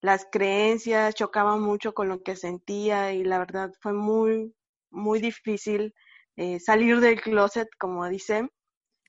las 0.00 0.26
creencias 0.30 1.14
chocaban 1.14 1.60
mucho 1.60 1.92
con 1.92 2.08
lo 2.08 2.22
que 2.22 2.36
sentía 2.36 3.12
y 3.12 3.24
la 3.24 3.38
verdad 3.38 3.72
fue 3.80 3.92
muy, 3.92 4.54
muy 4.90 5.20
difícil 5.20 5.94
eh, 6.36 6.60
salir 6.60 7.00
del 7.00 7.20
closet, 7.20 7.68
como 7.78 8.08
dicen. 8.08 8.50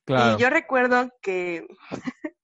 Y 0.07 0.41
yo 0.41 0.49
recuerdo 0.49 1.11
que 1.21 1.67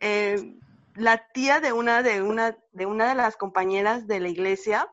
eh, 0.00 0.56
la 0.96 1.28
tía 1.32 1.60
de 1.60 1.72
una, 1.72 2.02
de 2.02 2.20
una, 2.20 2.56
de 2.72 2.86
una 2.86 3.08
de 3.08 3.14
las 3.14 3.36
compañeras 3.36 4.08
de 4.08 4.18
la 4.18 4.28
iglesia 4.28 4.88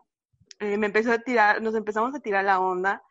eh, 0.59 0.77
me 0.77 0.85
empezó 0.85 1.11
a 1.11 1.17
tirar, 1.17 1.59
nos 1.63 1.73
empezamos 1.73 2.13
a 2.13 2.19
tirar 2.19 2.45
la 2.45 2.59
onda 2.59 3.01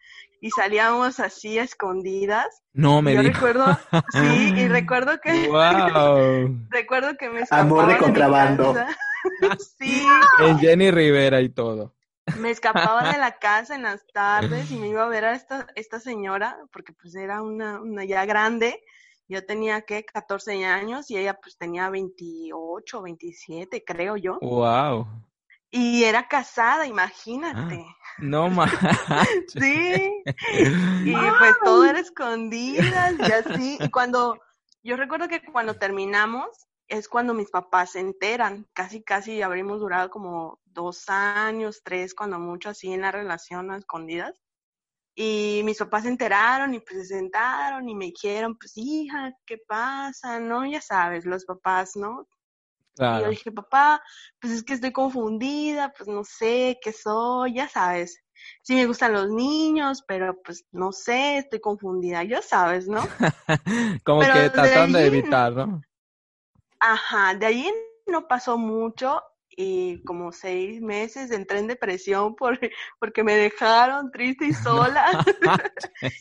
y 0.40 0.50
salíamos 0.50 1.20
así 1.20 1.58
escondidas. 1.58 2.62
No 2.72 3.02
me 3.02 3.14
Yo 3.14 3.22
recuerdo, 3.22 3.66
sí, 4.12 4.54
y 4.56 4.68
recuerdo 4.68 5.20
que 5.20 5.48
wow. 5.48 6.58
recuerdo 6.70 7.16
que 7.16 7.28
me 7.28 7.42
amor 7.50 7.86
de 7.86 7.98
contrabando. 7.98 8.74
sí. 9.78 10.02
En 10.40 10.58
Jenny 10.58 10.90
Rivera 10.90 11.40
y 11.40 11.50
todo. 11.50 11.94
Me 12.38 12.50
escapaba 12.50 13.12
de 13.12 13.18
la 13.18 13.38
casa 13.38 13.74
en 13.74 13.82
las 13.82 14.06
tardes 14.06 14.70
y 14.70 14.76
me 14.76 14.88
iba 14.88 15.04
a 15.04 15.08
ver 15.08 15.24
a 15.24 15.34
esta, 15.34 15.66
esta 15.74 15.98
señora, 15.98 16.56
porque 16.72 16.92
pues 16.92 17.14
era 17.16 17.42
una, 17.42 17.80
una 17.80 18.04
ya 18.04 18.24
grande. 18.24 18.82
Yo 19.26 19.44
tenía 19.44 19.82
que 19.82 20.04
14 20.04 20.64
años 20.64 21.10
y 21.10 21.18
ella 21.18 21.38
pues 21.40 21.56
tenía 21.56 21.90
28, 21.90 23.02
27, 23.02 23.84
creo 23.84 24.16
yo. 24.16 24.38
Wow. 24.40 25.06
Y 25.70 26.02
era 26.04 26.26
casada, 26.26 26.86
imagínate. 26.86 27.84
no 28.18 28.48
más. 28.50 28.72
sí. 29.46 30.22
Y 31.04 31.14
pues 31.14 31.54
todo 31.64 31.84
era 31.84 32.00
escondidas 32.00 33.14
y 33.18 33.32
así. 33.32 33.78
Y 33.80 33.90
cuando, 33.90 34.38
yo 34.82 34.96
recuerdo 34.96 35.28
que 35.28 35.42
cuando 35.42 35.74
terminamos, 35.74 36.48
es 36.88 37.08
cuando 37.08 37.34
mis 37.34 37.50
papás 37.50 37.92
se 37.92 38.00
enteran. 38.00 38.66
Casi, 38.72 39.02
casi 39.02 39.42
habríamos 39.42 39.80
durado 39.80 40.10
como 40.10 40.60
dos 40.64 41.08
años, 41.08 41.82
tres, 41.84 42.14
cuando 42.14 42.38
mucho, 42.38 42.70
así 42.70 42.92
en 42.92 43.02
la 43.02 43.12
relación 43.12 43.70
a 43.70 43.78
escondidas. 43.78 44.40
Y 45.14 45.62
mis 45.64 45.78
papás 45.78 46.02
se 46.04 46.08
enteraron 46.08 46.74
y 46.74 46.80
pues 46.80 47.08
se 47.08 47.16
sentaron 47.16 47.88
y 47.88 47.94
me 47.94 48.06
dijeron, 48.06 48.56
pues 48.58 48.72
hija, 48.76 49.32
¿qué 49.46 49.58
pasa? 49.68 50.40
No, 50.40 50.66
ya 50.66 50.80
sabes, 50.80 51.26
los 51.26 51.44
papás, 51.44 51.94
¿no? 51.94 52.26
Y 53.00 53.22
yo 53.22 53.30
dije, 53.30 53.52
papá, 53.52 54.02
pues 54.40 54.52
es 54.52 54.62
que 54.62 54.74
estoy 54.74 54.92
confundida, 54.92 55.92
pues 55.96 56.08
no 56.08 56.24
sé 56.24 56.78
qué 56.82 56.92
soy, 56.92 57.54
ya 57.54 57.68
sabes. 57.68 58.22
Sí 58.62 58.74
me 58.74 58.86
gustan 58.86 59.12
los 59.12 59.30
niños, 59.30 60.02
pero 60.06 60.40
pues 60.42 60.64
no 60.72 60.92
sé, 60.92 61.38
estoy 61.38 61.60
confundida, 61.60 62.24
ya 62.24 62.42
sabes, 62.42 62.88
¿no? 62.88 63.00
Como 64.04 64.20
que 64.20 64.50
tratando 64.50 64.98
de, 64.98 65.06
evitar, 65.06 65.52
¿no? 65.52 65.82
Ajá, 66.78 67.34
de 67.34 67.46
ahí 67.46 67.70
no 68.06 68.26
pasó 68.26 68.56
mucho 68.56 69.22
y 69.50 70.02
como 70.04 70.32
seis 70.32 70.80
meses 70.80 71.30
entré 71.30 71.58
en 71.58 71.66
depresión 71.66 72.34
por, 72.34 72.58
porque 72.98 73.22
me 73.22 73.34
dejaron 73.34 74.10
triste 74.10 74.46
y 74.46 74.52
sola. 74.54 75.24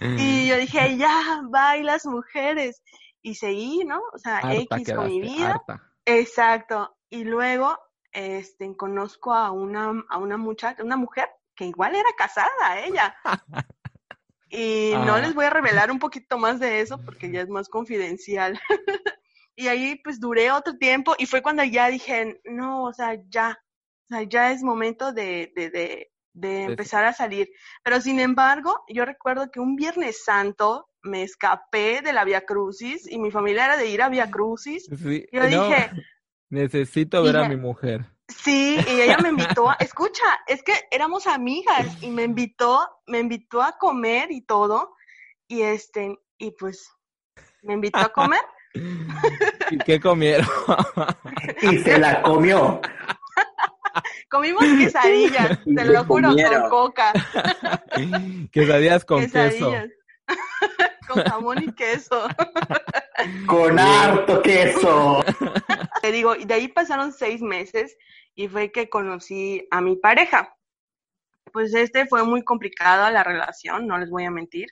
y 0.02 0.48
yo 0.48 0.58
dije, 0.58 0.98
ya, 0.98 1.42
bye 1.50 1.84
las 1.84 2.06
mujeres. 2.06 2.82
Y 3.22 3.36
seguí, 3.36 3.84
¿no? 3.86 4.02
O 4.14 4.18
sea, 4.18 4.42
X 4.54 4.94
con 4.94 5.08
mi 5.08 5.22
vida. 5.22 5.62
Exacto. 6.10 6.96
Y 7.10 7.24
luego, 7.24 7.78
este, 8.12 8.76
conozco 8.76 9.34
a 9.34 9.52
una, 9.52 10.04
a 10.10 10.18
una 10.18 10.38
muchacha, 10.38 10.84
una 10.84 10.98
mujer 10.98 11.30
que 11.56 11.66
igual 11.66 11.96
era 11.96 12.10
casada, 12.18 12.80
ella. 12.84 13.16
Y 14.52 14.94
no 15.06 15.20
les 15.20 15.36
voy 15.36 15.46
a 15.46 15.52
revelar 15.52 15.92
un 15.92 16.00
poquito 16.00 16.40
más 16.40 16.60
de 16.60 16.82
eso 16.82 17.00
porque 17.06 17.32
ya 17.32 17.42
es 17.42 17.50
más 17.50 17.70
confidencial. 17.70 18.60
y 19.56 19.68
ahí 19.68 20.02
pues 20.04 20.20
duré 20.20 20.52
otro 20.52 20.76
tiempo 20.78 21.14
y 21.20 21.28
fue 21.28 21.44
cuando 21.44 21.64
ya 21.64 21.88
dije, 21.88 22.42
no, 22.46 22.86
o 22.86 22.94
sea, 22.94 23.16
ya, 23.30 23.60
o 24.06 24.08
sea, 24.08 24.24
ya 24.24 24.52
es 24.52 24.64
momento 24.64 25.14
de, 25.14 25.52
de, 25.56 25.70
de, 25.70 26.12
de 26.34 26.64
empezar 26.64 27.06
a 27.06 27.14
salir. 27.14 27.50
Pero 27.84 28.02
sin 28.02 28.20
embargo, 28.20 28.84
yo 28.88 29.06
recuerdo 29.06 29.52
que 29.52 29.60
un 29.60 29.76
Viernes 29.76 30.24
Santo 30.24 30.89
me 31.02 31.24
escapé 31.24 32.02
de 32.02 32.14
la 32.14 32.24
Via 32.24 32.46
Crucis 32.46 33.10
y 33.10 33.20
mi 33.20 33.32
familia 33.32 33.66
era 33.66 33.78
de 33.78 33.88
ir 33.88 34.02
a 34.02 34.10
Via 34.10 34.30
Crucis. 34.30 34.86
Sí, 34.86 35.26
yo 35.32 35.46
dije, 35.46 35.92
necesito 36.50 37.24
ver 37.24 37.38
a 37.38 37.50
mi 37.50 37.56
mujer. 37.56 38.06
Sí, 38.28 38.78
y 38.88 39.02
ella 39.02 39.18
me 39.18 39.30
invitó, 39.30 39.70
a, 39.70 39.74
escucha, 39.80 40.24
es 40.46 40.62
que 40.62 40.74
éramos 40.92 41.26
amigas 41.26 42.02
y 42.02 42.12
me 42.12 42.24
invitó, 42.24 42.80
me 43.08 43.20
invitó 43.20 43.62
a 43.62 43.78
comer 43.78 44.32
y 44.32 44.42
todo, 44.42 44.96
y 45.48 45.64
este, 45.64 46.20
y 46.38 46.52
pues, 46.52 46.92
me 47.64 47.74
invitó 47.74 48.00
a 48.00 48.10
comer. 48.10 48.42
¿Y 49.72 49.78
qué 49.80 50.00
comieron? 50.00 50.48
y 51.64 51.80
se 51.80 51.98
la 51.98 52.22
comió. 52.22 52.82
Comimos 54.30 54.64
quesadillas, 54.64 55.60
te 55.64 55.86
lo 55.86 56.04
juro, 56.06 56.36
con 56.36 56.70
coca. 56.70 57.14
quesadillas 58.52 59.04
con 59.06 59.22
quesadillas. 59.22 59.88
queso. 59.88 60.89
Con 61.10 61.24
jamón 61.24 61.64
y 61.64 61.74
queso. 61.74 62.28
Con 63.48 63.78
harto 63.78 64.42
queso. 64.42 65.22
Te 66.02 66.12
digo, 66.12 66.38
y 66.38 66.46
de 66.46 66.54
ahí 66.54 66.68
pasaron 66.70 67.12
seis 67.12 67.42
meses 67.42 67.98
y 68.34 68.48
fue 68.48 68.72
que 68.72 68.90
conocí 68.90 69.68
a 69.72 69.82
mi 69.82 69.98
pareja. 69.98 70.56
Pues 71.52 71.74
este 71.74 72.08
fue 72.08 72.24
muy 72.24 72.44
complicado 72.44 73.10
la 73.12 73.26
relación, 73.26 73.88
no 73.88 73.98
les 73.98 74.10
voy 74.10 74.24
a 74.24 74.32
mentir. 74.32 74.70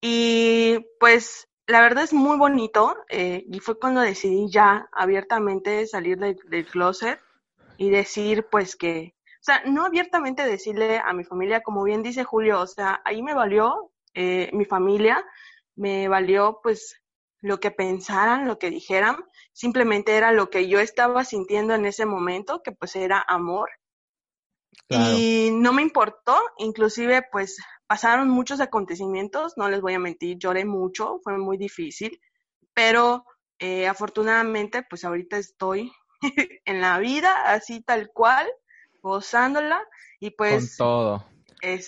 Y 0.00 0.86
pues 1.00 1.48
la 1.66 1.80
verdad 1.80 2.04
es 2.04 2.12
muy 2.12 2.36
bonito 2.36 2.96
eh, 3.08 3.44
y 3.48 3.58
fue 3.58 3.78
cuando 3.78 4.02
decidí 4.02 4.48
ya 4.50 4.88
abiertamente 4.92 5.84
salir 5.88 6.18
del, 6.18 6.36
del 6.48 6.66
closet 6.66 7.18
y 7.76 7.90
decir 7.90 8.46
pues 8.50 8.76
que, 8.76 9.14
o 9.16 9.44
sea, 9.44 9.62
no 9.66 9.84
abiertamente 9.84 10.46
decirle 10.46 10.98
a 11.04 11.12
mi 11.12 11.24
familia, 11.24 11.62
como 11.62 11.82
bien 11.82 12.04
dice 12.04 12.22
Julio, 12.22 12.60
o 12.60 12.66
sea, 12.66 13.00
ahí 13.04 13.20
me 13.22 13.34
valió 13.34 13.90
eh, 14.14 14.48
mi 14.52 14.64
familia, 14.64 15.24
me 15.76 16.08
valió 16.08 16.60
pues 16.62 17.00
lo 17.40 17.60
que 17.60 17.70
pensaran, 17.70 18.48
lo 18.48 18.58
que 18.58 18.70
dijeran, 18.70 19.24
simplemente 19.52 20.16
era 20.16 20.32
lo 20.32 20.48
que 20.48 20.66
yo 20.66 20.80
estaba 20.80 21.24
sintiendo 21.24 21.74
en 21.74 21.84
ese 21.84 22.06
momento, 22.06 22.62
que 22.62 22.72
pues 22.72 22.96
era 22.96 23.22
amor. 23.26 23.70
Y 24.88 25.50
no 25.52 25.72
me 25.72 25.82
importó, 25.82 26.36
inclusive 26.58 27.22
pues 27.30 27.58
pasaron 27.86 28.28
muchos 28.28 28.60
acontecimientos, 28.60 29.54
no 29.56 29.68
les 29.68 29.80
voy 29.80 29.94
a 29.94 29.98
mentir, 29.98 30.38
lloré 30.38 30.64
mucho, 30.64 31.20
fue 31.22 31.36
muy 31.38 31.56
difícil, 31.56 32.20
pero 32.72 33.24
eh, 33.58 33.86
afortunadamente 33.86 34.82
pues 34.88 35.04
ahorita 35.04 35.36
estoy 35.36 35.92
en 36.64 36.80
la 36.80 36.98
vida 36.98 37.52
así 37.52 37.82
tal 37.82 38.10
cual, 38.12 38.48
gozándola 39.02 39.86
y 40.18 40.30
pues... 40.30 40.78
Con 40.78 40.86
todo. 40.86 41.33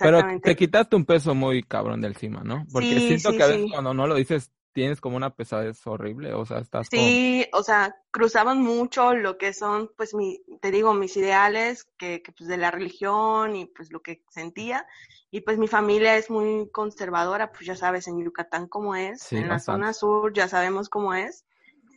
Pero 0.01 0.23
te 0.43 0.57
quitaste 0.57 0.97
un 0.97 1.05
peso 1.05 1.35
muy 1.35 1.63
cabrón 1.63 2.01
de 2.01 2.09
encima, 2.09 2.43
¿no? 2.43 2.65
Porque 2.73 3.01
siento 3.01 3.33
que 3.33 3.43
a 3.43 3.47
veces 3.49 3.71
cuando 3.73 3.95
no 3.95 4.07
lo 4.07 4.15
dices 4.15 4.51
tienes 4.77 5.01
como 5.01 5.17
una 5.17 5.35
pesadez 5.35 5.87
horrible, 5.87 6.35
o 6.35 6.45
sea, 6.45 6.59
estás 6.59 6.89
Sí, 6.91 7.47
o 7.55 7.63
sea, 7.63 7.97
cruzaban 8.11 8.61
mucho 8.61 9.15
lo 9.15 9.39
que 9.39 9.55
son, 9.55 9.91
pues, 9.97 10.13
mi, 10.13 10.43
te 10.61 10.71
digo, 10.71 10.93
mis 10.93 11.17
ideales, 11.17 11.85
que, 11.97 12.21
que, 12.21 12.31
pues, 12.33 12.47
de 12.47 12.59
la 12.59 12.71
religión 12.71 13.57
y, 13.57 13.65
pues, 13.65 13.91
lo 13.91 14.03
que 14.03 14.23
sentía, 14.29 14.87
y, 15.31 15.41
pues, 15.41 15.57
mi 15.57 15.67
familia 15.67 16.19
es 16.19 16.29
muy 16.29 16.69
conservadora, 16.71 17.53
pues, 17.53 17.65
ya 17.65 17.75
sabes, 17.75 18.07
en 18.07 18.23
Yucatán 18.23 18.69
cómo 18.69 18.95
es, 18.95 19.33
en 19.33 19.49
la 19.49 19.61
zona 19.61 19.95
sur 19.95 20.35
ya 20.35 20.47
sabemos 20.47 20.91
cómo 20.91 21.15
es, 21.15 21.47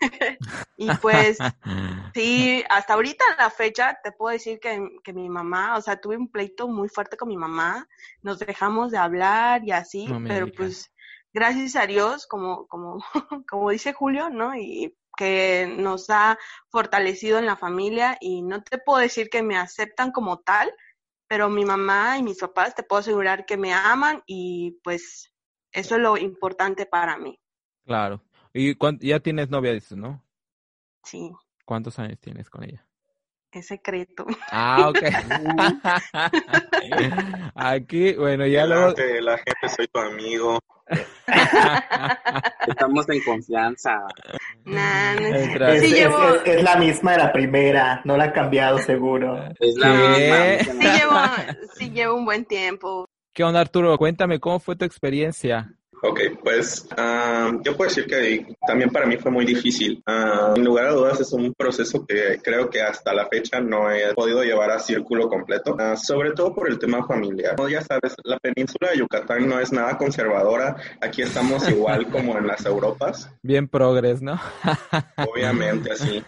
y 0.78 0.90
pues 0.98 1.38
sí, 2.14 2.64
hasta 2.70 2.94
ahorita 2.94 3.24
en 3.32 3.38
la 3.38 3.50
fecha 3.50 3.98
te 4.04 4.12
puedo 4.12 4.34
decir 4.34 4.60
que, 4.60 4.80
que, 5.04 5.14
mi 5.14 5.30
mamá, 5.30 5.78
o 5.78 5.82
sea, 5.82 6.00
tuve 6.00 6.18
un 6.18 6.32
pleito 6.32 6.68
muy 6.68 6.90
fuerte 6.90 7.18
con 7.18 7.28
mi 7.28 7.38
mamá, 7.38 7.88
nos 8.22 8.40
dejamos 8.40 8.92
de 8.92 8.98
hablar 8.98 9.64
y 9.64 9.72
así, 9.72 10.08
pero 10.26 10.48
pues 10.52 10.92
gracias 11.34 11.76
a 11.76 11.88
Dios, 11.88 12.28
como, 12.28 12.68
como, 12.68 13.04
como 13.50 13.70
dice 13.70 13.94
Julio, 13.94 14.30
¿no? 14.30 14.56
Y 14.56 14.96
que 15.18 15.74
nos 15.78 16.10
ha 16.10 16.38
fortalecido 16.70 17.40
en 17.40 17.46
la 17.46 17.58
familia 17.58 18.18
y 18.22 18.42
no 18.42 18.64
te 18.64 18.78
puedo 18.78 19.00
decir 19.00 19.30
que 19.30 19.44
me 19.44 19.58
aceptan 19.58 20.12
como 20.12 20.40
tal, 20.40 20.74
pero 21.28 21.50
mi 21.50 21.66
mamá 21.66 22.18
y 22.18 22.24
mis 22.24 22.40
papás 22.40 22.74
te 22.74 22.84
puedo 22.84 23.02
asegurar 23.02 23.46
que 23.46 23.58
me 23.58 23.74
aman 23.74 24.24
y 24.26 24.80
pues 24.84 25.34
eso 25.72 25.96
es 25.96 26.02
lo 26.02 26.18
importante 26.18 26.86
para 26.86 27.18
mí. 27.18 27.38
Claro. 27.86 28.24
¿Y 28.54 28.76
ya 29.08 29.20
tienes 29.20 29.50
novia, 29.50 29.74
dices, 29.74 29.98
no? 29.98 30.24
Sí. 31.04 31.32
¿Cuántos 31.66 32.00
años 32.00 32.20
tienes 32.20 32.50
con 32.50 32.64
ella? 32.64 32.86
Es 33.52 33.68
secreto. 33.68 34.26
Ah, 34.52 34.90
ok. 34.90 35.00
Aquí, 37.56 38.14
bueno, 38.14 38.46
ya 38.46 38.66
luego... 38.66 38.94
La 39.22 39.38
gente, 39.38 39.70
soy 39.76 39.88
tu 39.88 40.00
amigo. 40.00 40.60
Estamos 42.68 43.10
en 43.10 43.24
confianza. 43.24 44.06
Nah, 44.66 45.16
no 45.16 45.28
es, 45.28 45.82
sí 45.82 45.94
llevo... 45.94 46.36
es, 46.46 46.64
la 46.64 46.76
misma 46.78 47.14
de 47.14 47.18
la 47.18 47.32
primera, 47.32 48.02
no 48.06 48.18
la 48.18 48.26
ha 48.26 48.34
cambiado 48.34 48.78
seguro. 48.80 49.38
Es 49.60 49.76
la 49.78 49.94
misma. 49.94 50.46
Sí 50.80 50.80
llevo, 50.80 51.16
sí 51.76 51.90
llevo 51.90 52.16
un 52.16 52.26
buen 52.26 52.46
tiempo. 52.46 53.06
¿Qué 53.34 53.44
onda, 53.44 53.62
Arturo? 53.62 53.98
Cuéntame, 53.98 54.40
¿cómo 54.40 54.60
fue 54.60 54.76
tu 54.76 54.86
experiencia? 54.86 55.74
Ok, 56.02 56.20
pues 56.44 56.88
yo 57.64 57.76
puedo 57.76 57.90
decir 57.90 58.06
que 58.06 58.56
también 58.66 58.90
para 58.90 59.06
mí 59.06 59.18
fue 59.18 59.32
muy 59.32 59.46
difícil. 59.46 60.02
sin 60.56 60.64
lugar 60.64 60.88
a 60.88 60.92
dudas 60.92 61.20
es 61.20 61.32
un 61.34 61.54
proceso 61.54 62.06
que 62.06 62.40
creo 62.42 62.70
que 62.70 62.82
hasta 62.82 63.14
la 63.14 63.28
fecha 63.28 63.60
no 63.60 63.92
he 63.92 64.14
podido 64.14 64.44
llevar 64.44 64.72
a 64.72 64.80
círculo 64.80 65.28
completo, 65.28 65.76
sobre 65.98 66.32
todo 66.32 66.54
por 66.54 66.70
el 66.70 66.80
tema 66.80 67.06
familiar. 67.06 67.56
Como 67.56 67.70
ya 67.70 67.82
sabes, 67.82 68.16
la 68.24 68.38
península 68.38 68.92
de 68.92 69.00
Yucatán 69.00 69.48
no 69.48 69.60
es 69.60 69.72
nada 69.72 69.98
conservadora. 69.98 70.76
Aquí 71.02 71.22
estamos 71.22 71.68
igual 71.70 72.08
como 72.12 72.38
en 72.38 72.48
las 72.48 72.66
Europas. 72.66 73.30
Bien 73.42 73.68
progres, 73.68 74.22
¿no? 74.22 74.40
Obviamente, 75.18 75.92
así. 75.92 76.24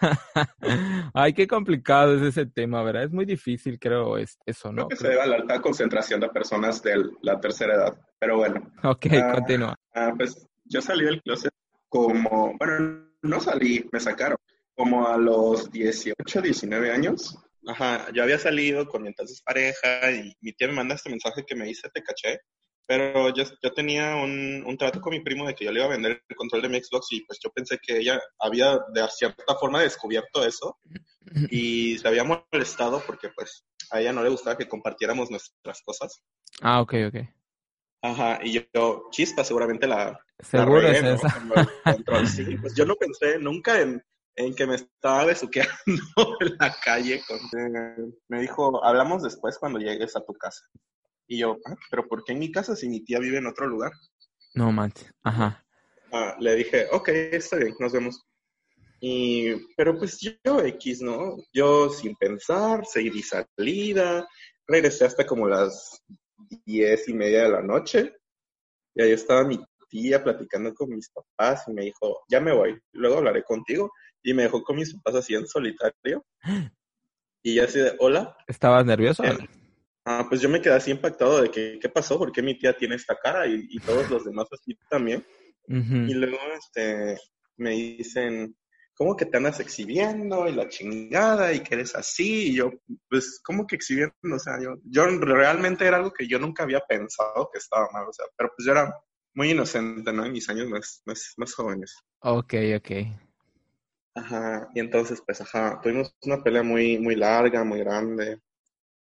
Ay, 1.14 1.34
qué 1.34 1.48
complicado 1.48 2.16
es 2.16 2.22
ese 2.22 2.46
tema, 2.46 2.84
¿verdad? 2.84 3.04
Es 3.04 3.12
muy 3.12 3.26
difícil, 3.26 3.80
creo, 3.80 4.18
eso, 4.18 4.72
¿no? 4.72 4.88
Creo 4.88 4.90
que 4.90 4.96
se 4.96 5.08
debe 5.08 5.22
a 5.22 5.28
la 5.28 5.36
alta 5.38 5.62
concentración 5.62 6.20
de 6.20 6.30
personas 6.30 6.82
de 6.82 7.04
la 7.22 7.40
tercera 7.40 7.76
edad. 7.76 7.98
Pero 8.22 8.38
bueno. 8.38 8.72
Ok, 8.84 9.08
ah, 9.12 9.32
continúa. 9.34 9.76
Ah, 9.96 10.14
pues 10.16 10.48
yo 10.66 10.80
salí 10.80 11.06
del 11.06 11.24
closet 11.24 11.52
como, 11.90 12.56
bueno, 12.60 13.10
no 13.24 13.40
salí, 13.40 13.90
me 13.92 14.00
sacaron 14.00 14.38
como 14.76 15.08
a 15.08 15.18
los 15.18 15.72
18, 15.72 16.42
19 16.42 16.92
años. 16.92 17.36
Ajá, 17.68 18.12
yo 18.14 18.22
había 18.22 18.38
salido 18.38 18.88
con 18.88 19.02
mi 19.02 19.08
entonces 19.08 19.42
pareja 19.42 20.12
y 20.12 20.36
mi 20.40 20.54
tía 20.54 20.68
me 20.68 20.76
manda 20.76 20.96
este 20.96 21.10
mensaje 21.10 21.44
que 21.46 21.56
me 21.56 21.66
dice, 21.66 21.90
te 21.92 22.04
caché. 22.04 22.42
Pero 22.86 23.34
yo, 23.34 23.44
yo 23.64 23.74
tenía 23.74 24.16
un, 24.16 24.64
un, 24.68 24.78
trato 24.78 25.02
con 25.02 25.14
mi 25.14 25.22
primo 25.22 25.48
de 25.48 25.56
que 25.56 25.66
yo 25.66 25.72
le 25.72 25.80
iba 25.80 25.88
a 25.88 25.92
vender 25.92 26.22
el 26.28 26.36
control 26.36 26.62
de 26.62 26.70
mi 26.70 26.80
Xbox 26.80 27.08
y 27.12 27.26
pues 27.26 27.40
yo 27.44 27.50
pensé 27.50 27.80
que 27.82 27.98
ella 27.98 28.22
había 28.38 28.78
de 28.94 29.08
cierta 29.10 29.56
forma 29.56 29.82
descubierto 29.82 30.46
eso 30.46 30.78
y 31.50 31.98
se 31.98 32.08
había 32.08 32.24
molestado 32.24 33.02
porque 33.06 33.30
pues 33.30 33.66
a 33.90 34.00
ella 34.00 34.14
no 34.14 34.24
le 34.24 34.30
gustaba 34.30 34.58
que 34.58 34.68
compartiéramos 34.68 35.32
nuestras 35.32 35.82
cosas. 35.82 36.22
Ah, 36.62 36.82
ok, 36.82 36.94
ok. 37.08 37.41
Ajá, 38.02 38.40
y 38.44 38.66
yo, 38.74 39.08
chispa, 39.12 39.44
seguramente 39.44 39.88
la... 39.88 40.20
Seguro 40.40 40.82
es 40.88 41.04
esa. 41.04 41.30
Sí, 42.26 42.58
pues 42.58 42.74
yo 42.76 42.86
no 42.86 42.96
pensé 42.96 43.38
nunca 43.38 43.80
en, 43.80 44.04
en 44.36 44.56
que 44.56 44.66
me 44.66 44.76
estaba 44.76 45.26
besuqueando 45.26 45.72
en 46.40 46.58
la 46.60 46.76
calle. 46.84 47.22
Con... 47.28 47.40
me 48.28 48.42
dijo, 48.42 48.84
hablamos 48.84 49.22
después 49.22 49.58
cuando 49.60 49.80
llegues 49.80 50.16
a 50.16 50.26
tu 50.26 50.34
casa. 50.34 50.66
Y 51.28 51.40
yo, 51.40 51.58
ah, 51.66 51.76
pero 51.90 52.08
¿por 52.08 52.24
qué 52.24 52.34
en 52.34 52.40
mi 52.40 52.52
casa 52.52 52.76
si 52.76 52.90
mi 52.90 53.04
tía 53.04 53.20
vive 53.20 53.38
en 53.38 53.48
otro 53.48 53.68
lugar? 53.68 53.92
No 54.56 54.72
manches, 54.72 55.14
ajá. 55.24 55.64
Ah, 56.12 56.36
le 56.40 56.56
dije, 56.56 56.88
ok, 56.92 57.08
está 57.10 57.58
bien, 57.58 57.76
nos 57.80 57.94
vemos. 57.94 58.26
Y, 59.00 59.54
pero 59.78 59.98
pues 59.98 60.20
yo 60.20 60.60
X, 60.60 61.02
¿no? 61.02 61.38
Yo 61.54 61.90
sin 61.90 62.16
pensar, 62.16 62.86
seguí 62.86 63.24
salida, 63.24 64.28
regresé 64.68 65.06
hasta 65.06 65.26
como 65.26 65.48
las 65.48 66.04
diez 66.66 67.08
y 67.08 67.14
media 67.14 67.44
de 67.44 67.50
la 67.50 67.62
noche. 67.62 68.16
Y 68.96 69.02
ahí 69.02 69.12
estaba 69.12 69.44
mi 69.44 69.60
tía 69.90 70.24
platicando 70.24 70.74
con 70.74 70.90
mis 70.90 71.10
papás 71.10 71.66
y 71.68 71.74
me 71.74 71.84
dijo, 71.84 72.24
ya 72.30 72.40
me 72.40 72.54
voy, 72.54 72.80
luego 72.94 73.18
hablaré 73.18 73.44
contigo. 73.44 73.92
Y 74.24 74.34
me 74.34 74.44
dejó 74.44 74.64
con 74.64 74.76
mis 74.76 74.94
papás 74.96 75.16
así 75.16 75.36
en 75.36 75.48
solitario. 75.48 76.26
Y 77.44 77.56
ya 77.56 77.64
así 77.64 77.80
de, 77.80 77.96
hola. 78.00 78.38
¿Estabas 78.48 78.86
nervioso? 78.86 79.24
Eh, 79.24 79.36
ah, 80.06 80.26
pues 80.30 80.42
yo 80.42 80.50
me 80.50 80.62
quedé 80.62 80.76
así 80.76 80.92
impactado 80.92 81.42
de 81.42 81.50
que, 81.50 81.80
¿qué 81.82 81.90
pasó? 81.90 82.20
¿Por 82.20 82.32
qué 82.32 82.42
mi 82.42 82.58
tía 82.58 82.78
tiene 82.78 82.96
esta 82.96 83.16
cara? 83.16 83.48
Y, 83.48 83.80
todos 83.80 84.10
los 84.10 84.26
demás 84.26 84.48
así 84.52 84.78
también. 84.90 85.26
Y 85.68 86.14
luego 86.14 86.38
este, 86.58 87.18
me 87.58 87.72
dicen, 87.72 88.56
¿cómo 89.02 89.18
que 89.18 89.26
te 89.26 89.38
andas 89.38 89.60
exhibiendo 89.60 90.48
y 90.48 90.52
la 90.52 90.70
chingada 90.70 91.52
y 91.52 91.62
que 91.62 91.74
eres 91.74 91.96
así? 91.96 92.50
Y 92.50 92.56
yo, 92.58 92.70
pues, 93.10 93.42
¿cómo 93.44 93.66
que 93.66 93.76
exhibiendo? 93.76 94.14
O 94.32 94.38
sea, 94.38 94.62
yo, 94.62 94.76
yo 94.84 95.08
realmente 95.08 95.88
era 95.88 95.98
algo 95.98 96.14
que 96.14 96.28
yo 96.28 96.38
nunca 96.38 96.62
había 96.62 96.82
pensado 96.82 97.50
que 97.52 97.58
estaba 97.58 97.90
mal, 97.92 98.08
o 98.08 98.14
sea, 98.14 98.28
pero 98.38 98.52
pues 98.56 98.64
yo 98.64 98.74
era 98.74 98.96
muy 99.34 99.50
inocente, 99.50 100.14
¿no? 100.14 100.24
En 100.24 100.32
mis 100.32 100.48
años 100.50 100.68
más, 100.68 101.02
más, 101.06 101.34
más 101.38 101.52
jóvenes. 101.52 101.98
Ok, 102.20 102.54
ok. 102.78 102.92
Ajá, 104.14 104.70
y 104.76 104.80
entonces, 104.80 105.20
pues, 105.26 105.42
ajá, 105.42 105.80
tuvimos 105.82 106.16
una 106.22 106.44
pelea 106.44 106.62
muy, 106.62 107.00
muy 107.00 107.16
larga, 107.16 107.64
muy 107.64 107.80
grande. 107.80 108.40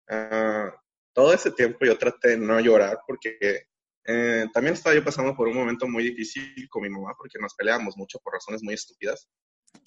Uh, 0.09 0.71
todo 1.13 1.35
ese 1.35 1.51
tiempo 1.51 1.85
yo 1.85 1.99
traté 1.99 2.29
de 2.29 2.37
no 2.37 2.61
llorar 2.61 3.01
porque 3.05 3.67
eh, 4.07 4.47
también 4.55 4.75
estaba 4.75 4.95
yo 4.95 5.03
pasando 5.03 5.35
por 5.35 5.49
un 5.49 5.57
momento 5.57 5.89
muy 5.89 6.05
difícil 6.05 6.69
con 6.71 6.85
mi 6.85 6.89
mamá 6.89 7.15
porque 7.19 7.41
nos 7.41 7.53
peleábamos 7.57 7.97
mucho 7.97 8.21
por 8.21 8.35
razones 8.35 8.63
muy 8.63 8.75
estúpidas. 8.75 9.29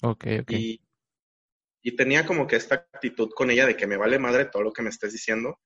Ok, 0.02 0.26
ok. 0.40 0.50
Y, 0.50 1.96
tenía 1.96 2.24
como 2.24 2.46
que 2.46 2.56
esta 2.56 2.76
actitud 2.76 3.30
con 3.34 3.50
ella 3.50 3.66
de 3.66 3.76
que 3.76 3.86
me 3.86 3.96
vale 3.96 4.18
madre 4.18 4.46
todo 4.46 4.62
lo 4.62 4.72
que 4.72 4.82
me 4.82 4.90
estés 4.90 5.12
diciendo. 5.12 5.58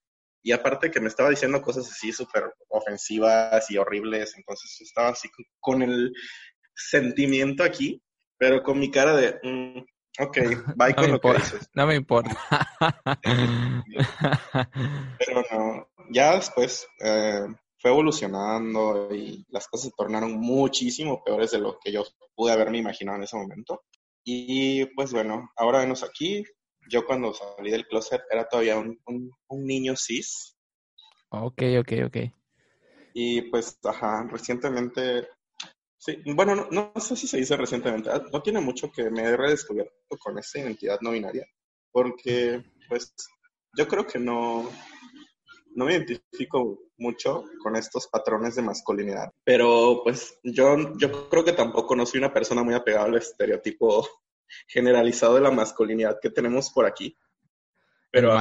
Y 0.43 0.53
aparte 0.53 0.91
que 0.91 1.01
me 1.01 1.09
estaba 1.09 1.31
diciendo 1.31 1.61
cosas 1.61 1.91
así 1.91 2.13
súper 2.13 2.45
ofensivas 2.69 3.71
y 3.71 3.79
horribles, 3.79 4.35
entonces 4.37 4.81
estaba 4.81 5.09
así 5.09 5.29
con 5.61 5.83
el 5.83 6.13
sentimiento 6.75 7.65
aquí, 7.65 8.03
pero 8.39 8.63
con 8.63 8.79
mi 8.79 8.91
cara 8.91 9.17
de, 9.17 9.39
mm, 9.43 9.79
ok, 10.23 10.39
bye 10.77 10.95
con 10.95 11.13
lo 11.13 11.21
que 11.21 11.33
dices. 11.35 11.69
No 11.75 11.87
me 11.87 11.97
importa. 11.97 12.37
pero 15.19 15.45
no, 15.53 15.89
ya 16.11 16.37
después 16.37 16.87
eh, 17.01 17.47
fue 17.79 17.91
evolucionando 17.91 19.15
y 19.15 19.45
las 19.49 19.69
cosas 19.69 19.91
se 19.91 19.97
tornaron 19.97 20.33
muchísimo 20.33 21.23
peores 21.25 21.51
de 21.51 21.59
lo 21.59 21.79
que 21.79 21.93
yo 21.93 22.05
pude 22.35 22.53
haberme 22.53 22.79
imaginado 22.79 23.19
en 23.19 23.25
ese 23.25 23.37
momento. 23.37 23.83
Y 24.29 24.85
pues 24.87 25.13
bueno, 25.13 25.53
ahora 25.57 25.79
vemos 25.79 26.03
aquí. 26.03 26.45
Yo 26.91 27.07
cuando 27.07 27.33
salí 27.33 27.71
del 27.71 27.87
closet 27.87 28.23
era 28.29 28.47
todavía 28.49 28.77
un, 28.77 28.99
un, 29.07 29.65
niño 29.65 29.95
cis. 29.97 30.57
Ok, 31.29 31.63
ok, 31.79 31.93
ok. 32.07 32.17
Y 33.15 33.43
pues, 33.43 33.79
ajá, 33.85 34.29
recientemente, 34.29 35.29
sí, 35.97 36.19
bueno, 36.35 36.57
no, 36.57 36.69
no, 36.71 37.01
sé 37.01 37.15
si 37.15 37.29
se 37.29 37.39
dice 37.39 37.57
recientemente, 37.57 38.11
ah, 38.11 38.23
no 38.33 38.43
tiene 38.43 38.61
mucho 38.61 38.91
que 38.91 39.11
me 39.11 39.23
he 39.23 39.37
redescubierto 39.37 39.95
con 40.19 40.39
esta 40.39 40.59
identidad 40.59 40.99
no 41.01 41.13
binaria, 41.13 41.47
porque 41.93 42.65
pues 42.89 43.15
yo 43.77 43.87
creo 43.87 44.07
que 44.07 44.19
no, 44.19 44.69
no 45.75 45.85
me 45.85 45.95
identifico 45.95 46.81
mucho 46.99 47.45
con 47.63 47.77
estos 47.77 48.09
patrones 48.09 48.55
de 48.55 48.63
masculinidad, 48.63 49.33
pero 49.45 50.01
pues 50.03 50.39
yo, 50.43 50.97
yo 50.97 51.29
creo 51.29 51.45
que 51.45 51.53
tampoco 51.53 51.95
no 51.95 52.07
soy 52.07 52.19
una 52.19 52.33
persona 52.33 52.63
muy 52.63 52.75
apegada 52.75 53.07
al 53.07 53.17
estereotipo 53.17 54.09
generalizado 54.67 55.35
de 55.35 55.41
la 55.43 55.51
masculinidad 55.51 56.19
que 56.21 56.31
tenemos 56.31 56.71
por 56.71 56.87
aquí. 56.87 57.17
Pero 58.11 58.39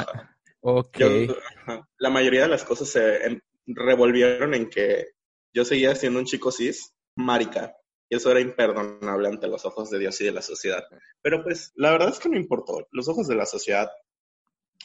la 1.97 2.09
mayoría 2.09 2.43
de 2.43 2.47
las 2.47 2.63
cosas 2.63 2.89
se 2.89 3.41
revolvieron 3.65 4.53
en 4.53 4.69
que 4.69 5.09
yo 5.53 5.65
seguía 5.65 5.95
siendo 5.95 6.19
un 6.19 6.25
chico 6.25 6.51
cis, 6.51 6.93
marica, 7.15 7.75
y 8.09 8.15
eso 8.15 8.29
era 8.31 8.39
imperdonable 8.39 9.27
ante 9.27 9.47
los 9.47 9.65
ojos 9.65 9.89
de 9.89 9.99
Dios 9.99 10.19
y 10.21 10.25
de 10.25 10.31
la 10.31 10.41
sociedad. 10.41 10.83
Pero 11.21 11.43
pues 11.43 11.71
la 11.75 11.91
verdad 11.91 12.09
es 12.09 12.19
que 12.19 12.29
no 12.29 12.37
importó. 12.37 12.87
Los 12.91 13.07
ojos 13.07 13.27
de 13.27 13.35
la 13.35 13.45
sociedad, 13.45 13.89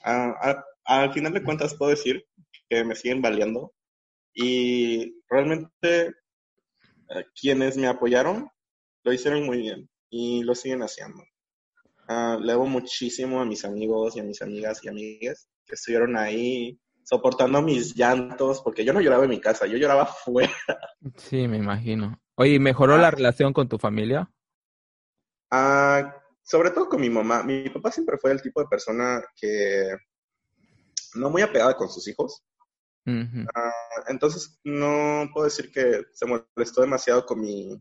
al 0.03 1.13
final 1.13 1.33
de 1.33 1.43
cuentas 1.43 1.75
puedo 1.75 1.91
decir 1.91 2.25
que 2.69 2.85
me 2.85 2.95
siguen 2.95 3.23
valiendo. 3.23 3.73
Y 4.35 5.21
realmente 5.29 6.07
eh, 6.07 7.25
quienes 7.39 7.77
me 7.77 7.89
apoyaron 7.89 8.49
lo 9.03 9.13
hicieron 9.13 9.45
muy 9.45 9.59
bien 9.59 9.89
y 10.11 10.43
lo 10.45 10.55
siguen 10.55 10.83
haciendo. 10.83 11.23
Uh, 12.09 12.41
le 12.41 12.53
debo 12.53 12.67
muchísimo 12.67 13.41
a 13.41 13.45
mis 13.45 13.65
amigos 13.65 14.17
y 14.17 14.21
a 14.21 14.25
mis 14.25 14.43
amigas 14.43 14.85
y 14.85 14.89
amigas 14.89 15.49
que 15.65 15.75
estuvieron 15.75 16.17
ahí 16.17 16.81
soportando 17.05 17.63
mis 17.63 17.95
llantos, 17.95 18.63
porque 18.63 18.85
yo 18.85 18.93
no 18.93 19.01
lloraba 19.01 19.25
en 19.25 19.31
mi 19.31 19.41
casa, 19.41 19.67
yo 19.67 19.77
lloraba 19.77 20.07
fuera. 20.25 20.53
Sí, 21.17 21.49
me 21.49 21.57
imagino. 21.57 22.21
Oye, 22.37 22.59
¿mejoró 22.59 22.97
la 22.97 23.09
ah. 23.09 23.13
relación 23.13 23.53
con 23.53 23.69
tu 23.69 23.79
familia? 23.79 24.31
Ah, 25.51 26.20
sobre 26.51 26.73
todo 26.73 26.89
con 26.89 27.01
mi 27.01 27.09
mamá. 27.09 27.45
Mi 27.45 27.71
papá 27.71 27.93
siempre 27.93 28.19
fue 28.19 28.33
el 28.33 28.43
tipo 28.43 28.61
de 28.61 28.67
persona 28.67 29.23
que 29.37 29.97
no 31.15 31.31
muy 31.31 31.43
apegada 31.43 31.77
con 31.77 31.89
sus 31.89 32.09
hijos. 32.09 32.43
Ah, 33.07 34.03
entonces, 34.09 34.59
no 34.65 35.31
puedo 35.33 35.45
decir 35.45 35.71
que 35.71 36.03
se 36.13 36.27
molestó 36.27 36.81
demasiado 36.81 37.25
con 37.25 37.41
mi, 37.41 37.81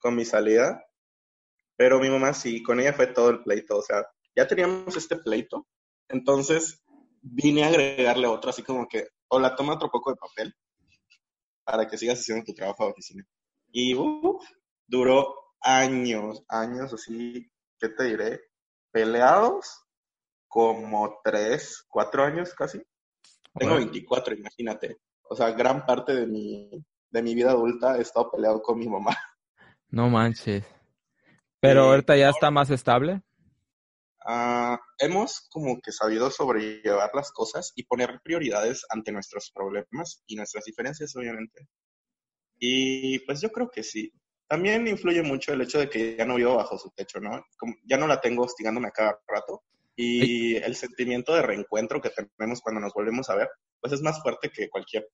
con 0.00 0.16
mi 0.16 0.24
salida, 0.24 0.84
pero 1.76 2.00
mi 2.00 2.10
mamá 2.10 2.34
sí, 2.34 2.64
con 2.64 2.80
ella 2.80 2.92
fue 2.92 3.06
todo 3.06 3.30
el 3.30 3.44
pleito. 3.44 3.78
O 3.78 3.82
sea, 3.82 4.04
ya 4.34 4.44
teníamos 4.48 4.96
este 4.96 5.14
pleito, 5.14 5.68
entonces 6.08 6.82
vine 7.22 7.62
a 7.62 7.68
agregarle 7.68 8.26
otro, 8.26 8.50
así 8.50 8.64
como 8.64 8.88
que, 8.88 9.06
hola, 9.28 9.54
toma 9.54 9.74
otro 9.74 9.88
poco 9.88 10.10
de 10.10 10.16
papel 10.16 10.54
para 11.62 11.86
que 11.86 11.96
sigas 11.96 12.18
haciendo 12.18 12.44
tu 12.44 12.54
trabajo 12.54 12.86
de 12.86 12.90
oficina. 12.90 13.24
Y 13.70 13.94
duró 14.88 15.36
años, 15.60 16.42
años 16.48 16.92
así, 16.92 17.48
¿qué 17.80 17.88
te 17.88 18.04
diré? 18.04 18.40
Peleados 18.92 19.84
como 20.46 21.20
tres, 21.24 21.84
cuatro 21.88 22.24
años 22.24 22.54
casi. 22.54 22.82
Tengo 23.54 23.76
24, 23.76 24.34
imagínate. 24.34 24.98
O 25.22 25.34
sea, 25.34 25.50
gran 25.52 25.86
parte 25.86 26.14
de 26.14 26.26
mi, 26.26 26.84
de 27.10 27.22
mi 27.22 27.34
vida 27.34 27.50
adulta 27.50 27.96
he 27.96 28.02
estado 28.02 28.30
peleado 28.30 28.62
con 28.62 28.78
mi 28.78 28.88
mamá. 28.88 29.16
No 29.88 30.08
manches. 30.08 30.64
Pero 31.60 31.84
ahorita 31.84 32.16
ya 32.16 32.30
está 32.30 32.50
más 32.50 32.70
estable. 32.70 33.22
Ah, 34.24 34.78
hemos 34.98 35.48
como 35.50 35.80
que 35.80 35.92
sabido 35.92 36.30
sobrellevar 36.30 37.10
las 37.14 37.32
cosas 37.32 37.72
y 37.74 37.84
poner 37.84 38.20
prioridades 38.22 38.84
ante 38.90 39.12
nuestros 39.12 39.50
problemas 39.52 40.22
y 40.26 40.36
nuestras 40.36 40.64
diferencias, 40.64 41.16
obviamente. 41.16 41.66
Y 42.58 43.18
pues 43.20 43.40
yo 43.40 43.50
creo 43.50 43.70
que 43.70 43.82
sí. 43.82 44.12
También 44.50 44.88
influye 44.88 45.22
mucho 45.22 45.52
el 45.52 45.60
hecho 45.60 45.78
de 45.78 45.88
que 45.88 46.16
ya 46.16 46.24
no 46.24 46.34
vivo 46.34 46.56
bajo 46.56 46.76
su 46.76 46.90
techo, 46.90 47.20
¿no? 47.20 47.46
Como 47.56 47.72
ya 47.84 47.96
no 47.96 48.08
la 48.08 48.20
tengo 48.20 48.42
hostigándome 48.42 48.88
a 48.88 48.90
cada 48.90 49.16
rato. 49.28 49.62
Y 49.94 50.56
el 50.56 50.74
sentimiento 50.74 51.32
de 51.32 51.42
reencuentro 51.42 52.00
que 52.00 52.10
tenemos 52.36 52.60
cuando 52.60 52.80
nos 52.80 52.92
volvemos 52.92 53.30
a 53.30 53.36
ver, 53.36 53.48
pues 53.80 53.92
es 53.92 54.02
más 54.02 54.20
fuerte 54.20 54.50
que 54.50 54.68
cualquier 54.68 55.08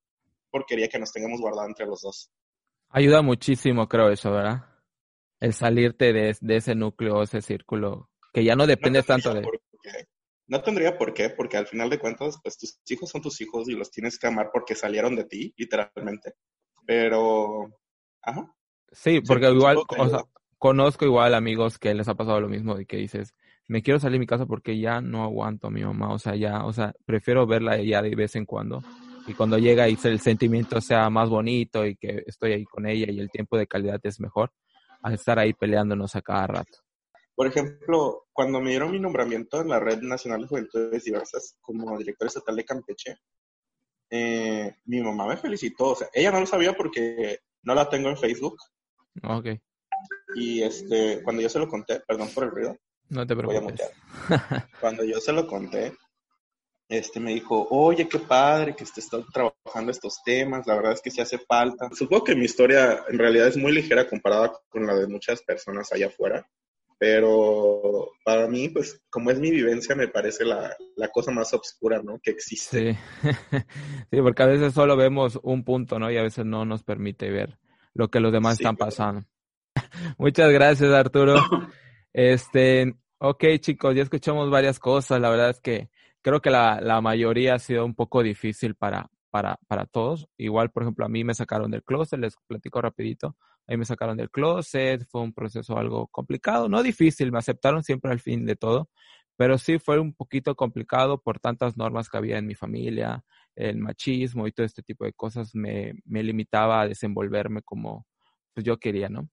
porquería 0.50 0.88
que 0.88 0.98
nos 0.98 1.12
tengamos 1.12 1.38
guardado 1.42 1.68
entre 1.68 1.84
los 1.84 2.00
dos. 2.00 2.30
Ayuda 2.88 3.20
muchísimo, 3.20 3.86
creo, 3.88 4.08
eso, 4.08 4.30
¿verdad? 4.30 4.64
El 5.38 5.52
salirte 5.52 6.14
de, 6.14 6.34
de 6.40 6.56
ese 6.56 6.74
núcleo, 6.74 7.22
ese 7.22 7.42
círculo, 7.42 8.08
que 8.32 8.42
ya 8.42 8.56
no 8.56 8.66
depende 8.66 9.02
tanto 9.02 9.34
de... 9.34 9.46
No 10.46 10.62
tendría 10.62 10.96
por 10.96 11.12
qué, 11.12 11.28
porque 11.28 11.58
al 11.58 11.66
final 11.66 11.90
de 11.90 11.98
cuentas, 11.98 12.38
pues 12.42 12.56
tus 12.56 12.78
hijos 12.88 13.10
son 13.10 13.20
tus 13.20 13.38
hijos 13.42 13.68
y 13.68 13.72
los 13.72 13.90
tienes 13.90 14.18
que 14.18 14.28
amar 14.28 14.48
porque 14.50 14.74
salieron 14.74 15.14
de 15.14 15.24
ti, 15.24 15.52
literalmente. 15.58 16.36
Pero, 16.86 17.68
ajá. 18.22 18.50
Sí, 18.92 19.20
porque 19.20 19.50
igual, 19.50 19.78
o 19.98 20.08
sea, 20.08 20.24
conozco 20.58 21.04
igual 21.04 21.34
amigos 21.34 21.78
que 21.78 21.94
les 21.94 22.08
ha 22.08 22.14
pasado 22.14 22.40
lo 22.40 22.48
mismo 22.48 22.78
y 22.80 22.86
que 22.86 22.96
dices, 22.96 23.34
me 23.68 23.82
quiero 23.82 23.98
salir 23.98 24.14
de 24.14 24.20
mi 24.20 24.26
casa 24.26 24.46
porque 24.46 24.78
ya 24.78 25.00
no 25.00 25.24
aguanto 25.24 25.66
a 25.66 25.70
mi 25.70 25.84
mamá, 25.84 26.12
o 26.12 26.18
sea, 26.18 26.36
ya, 26.36 26.64
o 26.64 26.72
sea, 26.72 26.94
prefiero 27.04 27.46
verla 27.46 27.76
ya 27.78 28.02
de 28.02 28.14
vez 28.14 28.36
en 28.36 28.46
cuando. 28.46 28.82
Y 29.26 29.34
cuando 29.34 29.58
llega 29.58 29.88
y 29.88 29.98
el 30.04 30.20
sentimiento 30.20 30.80
sea 30.80 31.10
más 31.10 31.28
bonito 31.28 31.84
y 31.84 31.96
que 31.96 32.22
estoy 32.26 32.52
ahí 32.52 32.64
con 32.64 32.86
ella 32.86 33.10
y 33.10 33.18
el 33.18 33.30
tiempo 33.30 33.58
de 33.58 33.66
calidad 33.66 34.00
es 34.04 34.20
mejor, 34.20 34.52
a 35.02 35.12
estar 35.12 35.38
ahí 35.38 35.52
peleándonos 35.52 36.14
a 36.14 36.22
cada 36.22 36.46
rato. 36.46 36.78
Por 37.34 37.46
ejemplo, 37.48 38.26
cuando 38.32 38.60
me 38.60 38.70
dieron 38.70 38.92
mi 38.92 39.00
nombramiento 39.00 39.60
en 39.60 39.68
la 39.68 39.80
Red 39.80 40.00
Nacional 40.00 40.42
de 40.42 40.46
Juventudes 40.48 41.04
Diversas 41.04 41.58
como 41.60 41.98
director 41.98 42.28
estatal 42.28 42.56
de 42.56 42.64
Campeche, 42.64 43.16
eh, 44.10 44.76
mi 44.84 45.02
mamá 45.02 45.26
me 45.26 45.36
felicitó. 45.36 45.90
O 45.90 45.96
sea, 45.96 46.08
ella 46.14 46.30
no 46.30 46.40
lo 46.40 46.46
sabía 46.46 46.72
porque 46.74 47.40
no 47.62 47.74
la 47.74 47.88
tengo 47.88 48.08
en 48.08 48.16
Facebook. 48.16 48.56
Ok. 49.22 49.46
Y 50.34 50.62
este, 50.62 51.22
cuando 51.22 51.42
yo 51.42 51.48
se 51.48 51.58
lo 51.58 51.68
conté, 51.68 52.00
perdón 52.00 52.28
por 52.34 52.44
el 52.44 52.50
ruido. 52.50 52.76
No 53.08 53.26
te 53.26 53.36
preocupes. 53.36 53.80
cuando 54.80 55.04
yo 55.04 55.20
se 55.20 55.32
lo 55.32 55.46
conté, 55.46 55.92
este 56.88 57.20
me 57.20 57.34
dijo, 57.34 57.66
oye, 57.70 58.08
qué 58.08 58.18
padre 58.18 58.74
que 58.76 58.84
estés 58.84 59.08
trabajando 59.32 59.90
estos 59.90 60.22
temas, 60.24 60.66
la 60.66 60.76
verdad 60.76 60.92
es 60.92 61.02
que 61.02 61.10
sí 61.10 61.20
hace 61.20 61.38
falta. 61.38 61.88
Supongo 61.92 62.24
que 62.24 62.34
mi 62.34 62.44
historia 62.44 63.04
en 63.08 63.18
realidad 63.18 63.48
es 63.48 63.56
muy 63.56 63.72
ligera 63.72 64.08
comparada 64.08 64.52
con 64.68 64.86
la 64.86 64.94
de 64.94 65.06
muchas 65.06 65.42
personas 65.42 65.92
allá 65.92 66.08
afuera, 66.08 66.46
pero 66.98 68.10
para 68.24 68.46
mí, 68.46 68.68
pues, 68.68 69.02
como 69.10 69.30
es 69.30 69.38
mi 69.38 69.50
vivencia, 69.50 69.94
me 69.94 70.08
parece 70.08 70.44
la, 70.44 70.76
cosa 71.12 71.30
más 71.30 71.52
oscura, 71.54 72.02
¿no? 72.02 72.18
Que 72.22 72.30
existe. 72.30 72.94
Sí. 73.22 73.30
sí, 74.10 74.20
porque 74.22 74.42
a 74.42 74.46
veces 74.46 74.72
solo 74.72 74.96
vemos 74.96 75.38
un 75.42 75.64
punto, 75.64 75.98
¿no? 75.98 76.10
Y 76.10 76.16
a 76.16 76.22
veces 76.22 76.44
no 76.46 76.64
nos 76.64 76.82
permite 76.82 77.30
ver 77.30 77.58
lo 77.96 78.08
que 78.08 78.20
los 78.20 78.32
demás 78.32 78.58
están 78.58 78.76
pasando. 78.76 79.26
Muchas 80.18 80.50
gracias, 80.52 80.92
Arturo. 80.92 81.36
Este, 82.18 82.94
ok, 83.18 83.44
chicos, 83.60 83.94
ya 83.94 84.02
escuchamos 84.02 84.48
varias 84.48 84.78
cosas. 84.78 85.20
La 85.20 85.28
verdad 85.28 85.50
es 85.50 85.60
que 85.60 85.90
creo 86.22 86.40
que 86.40 86.48
la, 86.48 86.80
la 86.80 87.02
mayoría 87.02 87.56
ha 87.56 87.58
sido 87.58 87.84
un 87.84 87.94
poco 87.94 88.22
difícil 88.22 88.74
para, 88.74 89.10
para, 89.30 89.58
para 89.68 89.84
todos. 89.84 90.26
Igual, 90.38 90.70
por 90.70 90.82
ejemplo, 90.82 91.04
a 91.04 91.10
mí 91.10 91.24
me 91.24 91.34
sacaron 91.34 91.70
del 91.70 91.84
closet, 91.84 92.18
les 92.18 92.34
platico 92.46 92.80
rapidito. 92.80 93.36
Ahí 93.66 93.76
me 93.76 93.84
sacaron 93.84 94.16
del 94.16 94.30
closet, 94.30 95.06
fue 95.10 95.20
un 95.20 95.34
proceso 95.34 95.76
algo 95.76 96.06
complicado, 96.06 96.70
no 96.70 96.82
difícil, 96.82 97.32
me 97.32 97.38
aceptaron 97.38 97.82
siempre 97.82 98.12
al 98.12 98.20
fin 98.20 98.46
de 98.46 98.56
todo, 98.56 98.88
pero 99.36 99.58
sí 99.58 99.78
fue 99.78 99.98
un 99.98 100.14
poquito 100.14 100.54
complicado 100.54 101.20
por 101.20 101.38
tantas 101.38 101.76
normas 101.76 102.08
que 102.08 102.16
había 102.16 102.38
en 102.38 102.46
mi 102.46 102.54
familia, 102.54 103.24
el 103.56 103.78
machismo 103.78 104.46
y 104.46 104.52
todo 104.52 104.66
este 104.66 104.82
tipo 104.82 105.04
de 105.04 105.12
cosas 105.12 105.54
me, 105.54 105.94
me 106.04 106.22
limitaba 106.22 106.82
a 106.82 106.88
desenvolverme 106.88 107.62
como 107.62 108.06
pues 108.54 108.64
yo 108.64 108.78
quería, 108.78 109.08
¿no? 109.08 109.28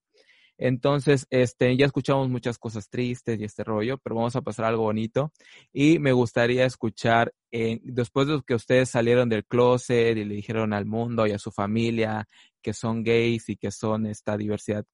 Entonces, 0.58 1.26
este, 1.30 1.76
ya 1.76 1.86
escuchamos 1.86 2.30
muchas 2.30 2.58
cosas 2.58 2.90
tristes 2.90 3.40
y 3.40 3.44
este 3.44 3.64
rollo, 3.64 3.98
pero 3.98 4.16
vamos 4.16 4.36
a 4.36 4.42
pasar 4.42 4.66
a 4.66 4.68
algo 4.70 4.84
bonito. 4.84 5.32
Y 5.74 6.00
me 6.00 6.12
gustaría 6.12 6.66
escuchar, 6.66 7.34
eh, 7.52 7.80
después 7.84 8.28
de 8.28 8.42
que 8.46 8.56
ustedes 8.56 8.90
salieron 8.90 9.30
del 9.30 9.46
closet 9.46 10.16
y 10.18 10.26
le 10.26 10.36
dijeron 10.36 10.74
al 10.74 10.86
mundo 10.86 11.26
y 11.28 11.32
a 11.32 11.40
su 11.40 11.52
familia 11.52 12.28
que 12.62 12.74
son 12.74 13.04
gays 13.04 13.50
y 13.50 13.58
que 13.58 13.72
son 13.72 14.06
esta 14.06 14.38
diversidad 14.38 14.86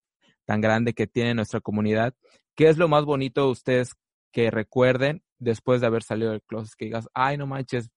tan 0.45 0.61
grande 0.61 0.93
que 0.93 1.07
tiene 1.07 1.35
nuestra 1.35 1.59
comunidad, 1.61 2.15
¿qué 2.55 2.69
es 2.69 2.77
lo 2.77 2.87
más 2.87 3.05
bonito 3.05 3.45
de 3.45 3.51
ustedes 3.51 3.95
que 4.31 4.49
recuerden 4.51 5.23
después 5.37 5.81
de 5.81 5.87
haber 5.87 6.03
salido 6.03 6.31
del 6.31 6.41
closet? 6.41 6.73
Que 6.77 6.85
digas, 6.85 7.09
ay, 7.13 7.37
no 7.37 7.47
manches, 7.47 7.89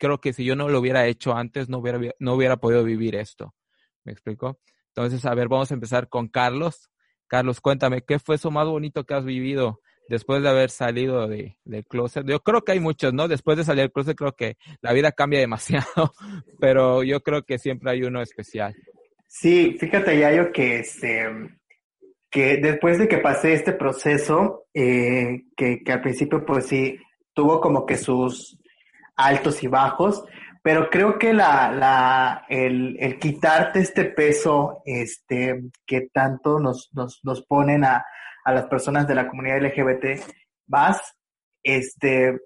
creo 0.00 0.18
que 0.18 0.32
si 0.32 0.44
yo 0.44 0.56
no 0.56 0.68
lo 0.68 0.80
hubiera 0.80 1.06
hecho 1.06 1.36
antes, 1.36 1.68
no 1.68 1.78
hubiera, 1.78 2.00
no 2.18 2.34
hubiera 2.34 2.56
podido 2.56 2.82
vivir 2.82 3.14
esto. 3.14 3.54
¿Me 4.02 4.12
explico? 4.12 4.58
Entonces, 4.88 5.24
a 5.26 5.34
ver, 5.34 5.48
vamos 5.48 5.70
a 5.70 5.74
empezar 5.74 6.08
con 6.08 6.26
Carlos. 6.26 6.90
Carlos, 7.28 7.60
cuéntame, 7.60 8.02
¿qué 8.02 8.18
fue 8.18 8.36
eso 8.36 8.50
más 8.50 8.66
bonito 8.66 9.04
que 9.04 9.14
has 9.14 9.24
vivido 9.24 9.80
después 10.08 10.42
de 10.42 10.48
haber 10.48 10.70
salido 10.70 11.28
de, 11.28 11.58
del 11.64 11.86
closet? 11.86 12.26
Yo 12.26 12.40
creo 12.40 12.62
que 12.62 12.72
hay 12.72 12.80
muchos, 12.80 13.12
¿no? 13.12 13.28
Después 13.28 13.58
de 13.58 13.64
salir 13.64 13.82
del 13.82 13.92
closet 13.92 14.16
creo 14.16 14.34
que 14.34 14.56
la 14.80 14.92
vida 14.92 15.12
cambia 15.12 15.38
demasiado, 15.38 15.86
pero 16.58 17.04
yo 17.04 17.20
creo 17.20 17.44
que 17.44 17.58
siempre 17.58 17.92
hay 17.92 18.02
uno 18.02 18.22
especial. 18.22 18.74
Sí, 19.28 19.76
fíjate, 19.78 20.18
Yayo, 20.18 20.50
que 20.50 20.80
este, 20.80 21.28
que 22.30 22.56
después 22.56 22.98
de 22.98 23.06
que 23.06 23.18
pasé 23.18 23.52
este 23.52 23.74
proceso, 23.74 24.64
eh, 24.74 25.42
que, 25.56 25.84
que 25.84 25.92
al 25.92 26.00
principio 26.00 26.44
pues 26.44 26.66
sí 26.66 26.98
tuvo 27.32 27.60
como 27.60 27.86
que 27.86 27.96
sus 27.96 28.58
altos 29.26 29.62
y 29.62 29.66
bajos, 29.66 30.24
pero 30.62 30.90
creo 30.90 31.18
que 31.18 31.32
la, 31.32 31.72
la, 31.72 32.44
el, 32.48 33.18
quitarte 33.18 33.80
este 33.80 34.04
peso 34.04 34.82
este, 34.84 35.62
que 35.86 36.08
tanto 36.12 36.60
nos, 36.60 36.90
nos, 36.92 37.20
nos 37.22 37.42
ponen 37.46 37.84
a, 37.84 38.04
a, 38.44 38.52
las 38.52 38.66
personas 38.66 39.08
de 39.08 39.14
la 39.14 39.26
comunidad 39.28 39.62
LGBT 39.62 40.20
más, 40.66 41.00
este, 41.62 42.38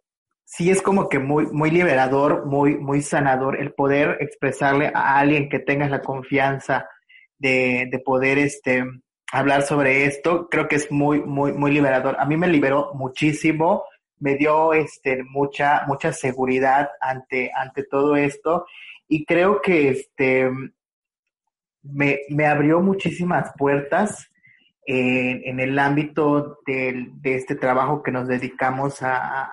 sí 0.45 0.71
es 0.71 0.81
como 0.81 1.09
que 1.09 1.19
muy, 1.19 1.47
muy 1.47 1.71
liberador, 1.71 2.47
muy, 2.47 2.77
muy 2.77 3.03
sanador 3.03 3.61
el 3.61 3.73
poder 3.73 4.19
expresarle 4.21 4.93
a 4.95 5.19
alguien 5.19 5.49
que 5.49 5.59
tengas 5.59 5.91
la 5.91 6.03
confianza 6.03 6.89
de, 7.39 7.89
de 7.91 7.99
poder 7.99 8.39
este, 8.39 8.85
hablar 9.33 9.63
sobre 9.63 10.05
esto. 10.05 10.49
Creo 10.49 10.69
que 10.69 10.77
es 10.77 10.91
muy, 10.91 11.21
muy, 11.21 11.53
muy 11.53 11.73
liberador. 11.73 12.17
A 12.21 12.27
mí 12.27 12.37
me 12.37 12.47
liberó 12.47 12.93
muchísimo 12.95 13.85
me 14.19 14.37
dio 14.37 14.73
este, 14.73 15.23
mucha, 15.25 15.85
mucha 15.87 16.13
seguridad 16.13 16.91
ante, 17.01 17.51
ante 17.55 17.85
todo 17.85 18.17
esto 18.17 18.67
y 19.09 19.25
creo 19.25 19.61
que 19.61 19.89
este, 19.91 20.51
me, 21.83 22.21
me 22.31 22.47
abrió 22.47 22.81
muchísimas 22.81 23.53
puertas 23.59 24.31
en, 24.87 25.61
el 25.61 25.79
ámbito 25.79 26.59
de, 26.67 27.11
este 27.25 27.57
trabajo 27.57 28.03
que 28.03 28.11
nos 28.11 28.29
dedicamos 28.29 29.03
a, 29.03 29.45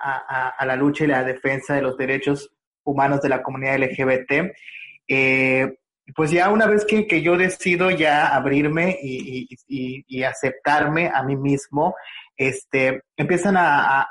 a, 0.50 0.66
la 0.66 0.76
lucha 0.76 1.04
y 1.04 1.08
la 1.08 1.24
defensa 1.24 1.74
de 1.74 1.82
los 1.82 1.96
derechos 1.96 2.50
humanos 2.84 3.22
de 3.22 3.28
la 3.28 3.42
comunidad 3.42 3.78
LGBT. 3.78 4.52
Eh, 5.08 5.78
pues 6.14 6.30
ya 6.30 6.50
una 6.50 6.66
vez 6.66 6.84
que, 6.84 7.06
que, 7.06 7.22
yo 7.22 7.36
decido 7.36 7.90
ya 7.90 8.34
abrirme 8.34 8.98
y, 9.02 9.48
y, 9.68 10.22
aceptarme 10.22 11.10
a 11.12 11.22
mí 11.22 11.36
mismo, 11.36 11.94
este, 12.48 13.02
empiezan 13.16 13.54
a, 13.56 14.08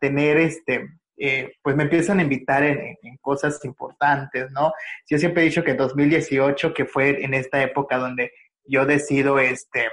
tener, 0.00 0.36
este, 0.38 0.88
eh, 1.16 1.52
pues 1.62 1.76
me 1.76 1.84
empiezan 1.84 2.18
a 2.18 2.22
invitar 2.22 2.62
en, 2.62 2.96
cosas 3.20 3.64
importantes, 3.64 4.50
¿no? 4.50 4.72
Yo 5.08 5.18
siempre 5.18 5.42
he 5.42 5.46
dicho 5.46 5.64
que 5.64 5.72
en 5.72 5.76
2018, 5.76 6.72
que 6.74 6.84
fue 6.84 7.24
en 7.24 7.34
esta 7.34 7.62
época 7.62 7.98
donde 7.98 8.32
yo 8.64 8.86
decido, 8.86 9.38
este, 9.38 9.88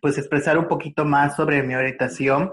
pues 0.00 0.18
expresar 0.18 0.58
un 0.58 0.68
poquito 0.68 1.04
más 1.04 1.36
sobre 1.36 1.62
mi 1.62 1.74
orientación, 1.74 2.52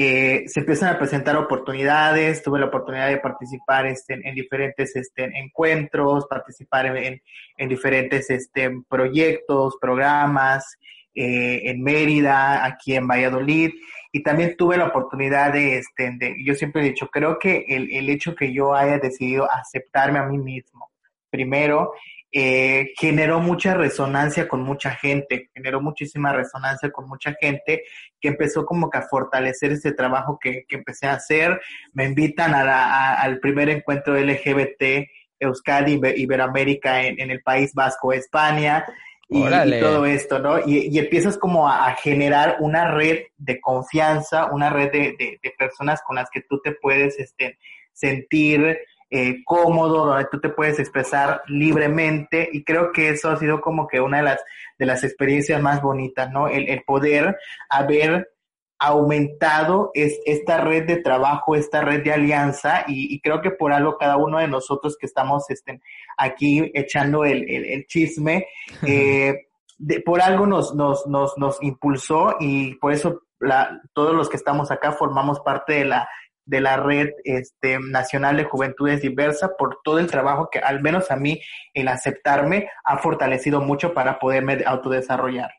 eh, 0.00 0.44
se 0.46 0.60
empiezan 0.60 0.94
a 0.94 0.98
presentar 0.98 1.36
oportunidades, 1.36 2.42
tuve 2.42 2.60
la 2.60 2.66
oportunidad 2.66 3.08
de 3.08 3.18
participar 3.18 3.86
este, 3.86 4.14
en, 4.14 4.34
diferentes 4.34 4.94
este, 4.94 5.24
encuentros, 5.24 6.26
participar 6.28 6.86
en, 6.86 7.20
en 7.56 7.68
diferentes 7.68 8.30
este, 8.30 8.70
proyectos, 8.88 9.76
programas, 9.80 10.78
eh, 11.18 11.70
en 11.70 11.82
Mérida, 11.82 12.64
aquí 12.64 12.94
en 12.94 13.08
Valladolid, 13.08 13.70
y 14.12 14.22
también 14.22 14.56
tuve 14.56 14.76
la 14.76 14.86
oportunidad 14.86 15.52
de, 15.52 15.78
este, 15.78 16.12
de, 16.18 16.36
yo 16.44 16.54
siempre 16.54 16.82
he 16.82 16.90
dicho, 16.90 17.08
creo 17.08 17.38
que 17.38 17.64
el, 17.68 17.92
el 17.92 18.08
hecho 18.08 18.34
que 18.34 18.52
yo 18.52 18.74
haya 18.74 18.98
decidido 18.98 19.50
aceptarme 19.50 20.18
a 20.18 20.24
mí 20.24 20.38
mismo, 20.38 20.90
primero, 21.30 21.92
eh, 22.30 22.92
generó 22.98 23.40
mucha 23.40 23.72
resonancia 23.74 24.46
con 24.48 24.62
mucha 24.62 24.90
gente, 24.90 25.50
generó 25.54 25.80
muchísima 25.80 26.32
resonancia 26.32 26.90
con 26.90 27.08
mucha 27.08 27.34
gente 27.40 27.84
que 28.20 28.28
empezó 28.28 28.66
como 28.66 28.90
que 28.90 28.98
a 28.98 29.08
fortalecer 29.08 29.72
este 29.72 29.92
trabajo 29.92 30.38
que, 30.38 30.64
que 30.68 30.76
empecé 30.76 31.06
a 31.06 31.14
hacer. 31.14 31.58
Me 31.94 32.04
invitan 32.04 32.54
a 32.54 32.64
la, 32.64 33.14
al 33.14 33.40
primer 33.40 33.70
encuentro 33.70 34.14
LGBT 34.14 35.08
Euskadi 35.40 36.00
Iberoamérica 36.16 37.02
en, 37.02 37.18
en 37.18 37.30
el 37.30 37.42
País 37.42 37.72
Vasco, 37.72 38.12
España. 38.12 38.84
Y, 39.30 39.44
y, 39.46 39.80
todo 39.80 40.06
esto, 40.06 40.38
¿no? 40.38 40.58
Y, 40.60 40.88
y 40.90 40.98
empiezas 40.98 41.36
como 41.36 41.68
a, 41.68 41.86
a, 41.86 41.96
generar 41.96 42.56
una 42.60 42.90
red 42.90 43.24
de 43.36 43.60
confianza, 43.60 44.46
una 44.46 44.70
red 44.70 44.90
de, 44.90 45.16
de, 45.18 45.38
de, 45.42 45.50
personas 45.58 46.00
con 46.00 46.16
las 46.16 46.30
que 46.30 46.40
tú 46.40 46.60
te 46.62 46.72
puedes 46.72 47.18
este, 47.18 47.58
sentir 47.92 48.78
eh, 49.10 49.42
cómodo, 49.44 50.06
donde 50.06 50.28
tú 50.30 50.40
te 50.40 50.48
puedes 50.48 50.78
expresar 50.78 51.42
libremente 51.46 52.48
y 52.52 52.62
creo 52.64 52.92
que 52.92 53.10
eso 53.10 53.30
ha 53.30 53.38
sido 53.38 53.60
como 53.60 53.86
que 53.86 54.00
una 54.00 54.18
de 54.18 54.22
las, 54.22 54.40
de 54.78 54.86
las 54.86 55.04
experiencias 55.04 55.60
más 55.60 55.82
bonitas, 55.82 56.30
¿no? 56.30 56.48
El, 56.48 56.68
el 56.68 56.82
poder 56.84 57.36
haber 57.68 58.30
aumentado 58.78 59.90
es, 59.94 60.20
esta 60.24 60.58
red 60.60 60.86
de 60.86 60.98
trabajo, 60.98 61.56
esta 61.56 61.80
red 61.80 62.02
de 62.04 62.12
alianza 62.12 62.84
y, 62.86 63.20
creo 63.20 63.40
que 63.40 63.50
por 63.50 63.72
algo 63.72 63.98
cada 63.98 64.16
uno 64.16 64.38
de 64.38 64.48
nosotros 64.48 64.96
que 64.98 65.06
estamos 65.06 65.50
este, 65.50 65.80
aquí 66.16 66.70
echando 66.74 67.24
el, 67.24 67.48
el, 67.48 67.86
chisme, 67.86 68.46
eh, 68.86 69.48
de, 69.78 70.00
por 70.00 70.20
algo 70.20 70.46
nos, 70.46 70.74
nos, 70.74 71.06
nos, 71.06 71.36
nos 71.36 71.62
impulsó 71.62 72.36
y 72.38 72.76
por 72.76 72.92
eso 72.92 73.22
la, 73.40 73.80
todos 73.92 74.14
los 74.14 74.28
que 74.28 74.36
estamos 74.36 74.70
acá 74.70 74.92
formamos 74.92 75.40
parte 75.40 75.74
de 75.74 75.84
la 75.84 76.08
de 76.48 76.62
la 76.62 76.78
red 76.78 77.10
este, 77.24 77.78
nacional 77.78 78.38
de 78.38 78.44
juventudes 78.44 79.02
diversas 79.02 79.50
por 79.58 79.80
todo 79.84 79.98
el 79.98 80.06
trabajo 80.10 80.48
que 80.50 80.58
al 80.58 80.80
menos 80.80 81.10
a 81.10 81.16
mí 81.16 81.42
el 81.74 81.88
aceptarme 81.88 82.70
ha 82.84 82.96
fortalecido 82.98 83.60
mucho 83.60 83.92
para 83.92 84.18
poderme 84.18 84.62
autodesarrollar. 84.64 85.50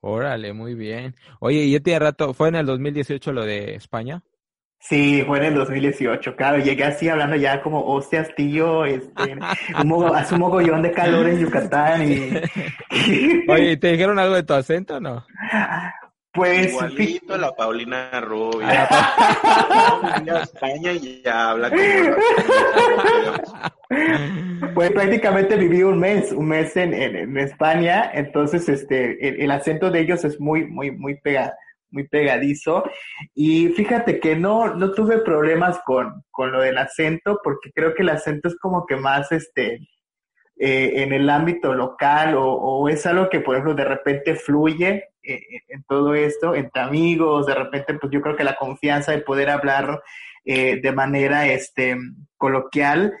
Órale, 0.00 0.52
muy 0.52 0.74
bien. 0.74 1.14
Oye, 1.40 1.64
¿y 1.64 1.72
ya 1.72 1.80
tiene 1.80 1.98
rato? 1.98 2.32
¿Fue 2.34 2.48
en 2.48 2.56
el 2.56 2.66
2018 2.66 3.32
lo 3.32 3.44
de 3.44 3.74
España? 3.74 4.22
Sí, 4.80 5.24
fue 5.26 5.38
en 5.38 5.44
el 5.46 5.54
2018, 5.54 6.36
claro, 6.36 6.58
llegué 6.58 6.84
así 6.84 7.08
hablando 7.08 7.34
ya 7.34 7.60
como, 7.60 7.84
hostias, 7.84 8.32
tío, 8.36 8.84
este, 8.84 9.36
un 9.82 10.04
hace 10.14 10.34
un 10.34 10.40
mogollón 10.40 10.82
de 10.82 10.92
calor 10.92 11.26
en 11.28 11.40
Yucatán 11.40 12.10
y... 12.10 12.30
Oye, 13.48 13.76
¿te 13.76 13.92
dijeron 13.92 14.20
algo 14.20 14.36
de 14.36 14.44
tu 14.44 14.54
acento 14.54 14.96
o 14.96 15.00
no? 15.00 15.26
Pues. 16.32 16.68
Igualito 16.68 17.34
a 17.34 17.38
la 17.38 17.52
Paulina 17.52 18.20
Rubia. 18.20 18.86
a 18.88 20.42
España 20.42 20.92
y 20.92 21.22
ya 21.24 21.50
habla 21.50 21.70
como. 21.70 21.80
Pues 24.74 24.92
prácticamente 24.92 25.56
viví 25.56 25.82
un 25.82 25.98
mes, 25.98 26.30
un 26.30 26.48
mes 26.48 26.76
en, 26.76 26.92
en, 26.94 27.36
España, 27.38 28.10
entonces 28.12 28.68
este, 28.68 29.42
el, 29.42 29.50
acento 29.50 29.90
de 29.90 30.00
ellos 30.00 30.24
es 30.24 30.38
muy, 30.38 30.66
muy, 30.66 30.90
muy 30.90 31.18
muy 31.90 32.06
pegadizo. 32.06 32.84
Y 33.34 33.68
fíjate 33.68 34.20
que 34.20 34.36
no, 34.36 34.74
no 34.74 34.92
tuve 34.92 35.18
problemas 35.18 35.80
con, 35.84 36.22
con 36.30 36.52
lo 36.52 36.60
del 36.60 36.78
acento, 36.78 37.40
porque 37.42 37.72
creo 37.72 37.94
que 37.94 38.02
el 38.02 38.10
acento 38.10 38.48
es 38.48 38.56
como 38.58 38.84
que 38.86 38.96
más 38.96 39.32
este, 39.32 39.88
eh, 40.60 41.04
en 41.04 41.12
el 41.12 41.30
ámbito 41.30 41.72
local 41.72 42.34
o, 42.36 42.88
es 42.88 43.06
algo 43.06 43.28
que, 43.28 43.38
por 43.38 43.54
ejemplo, 43.54 43.74
de 43.74 43.84
repente 43.84 44.34
fluye 44.34 45.04
eh, 45.22 45.40
en 45.68 45.84
todo 45.84 46.16
esto, 46.16 46.54
entre 46.56 46.82
amigos, 46.82 47.46
de 47.46 47.54
repente, 47.54 47.94
pues 47.94 48.12
yo 48.12 48.20
creo 48.20 48.34
que 48.34 48.42
la 48.42 48.56
confianza 48.56 49.12
de 49.12 49.18
poder 49.18 49.50
hablar 49.50 50.02
eh, 50.44 50.80
de 50.80 50.92
manera 50.92 51.46
este, 51.46 51.96
coloquial, 52.36 53.14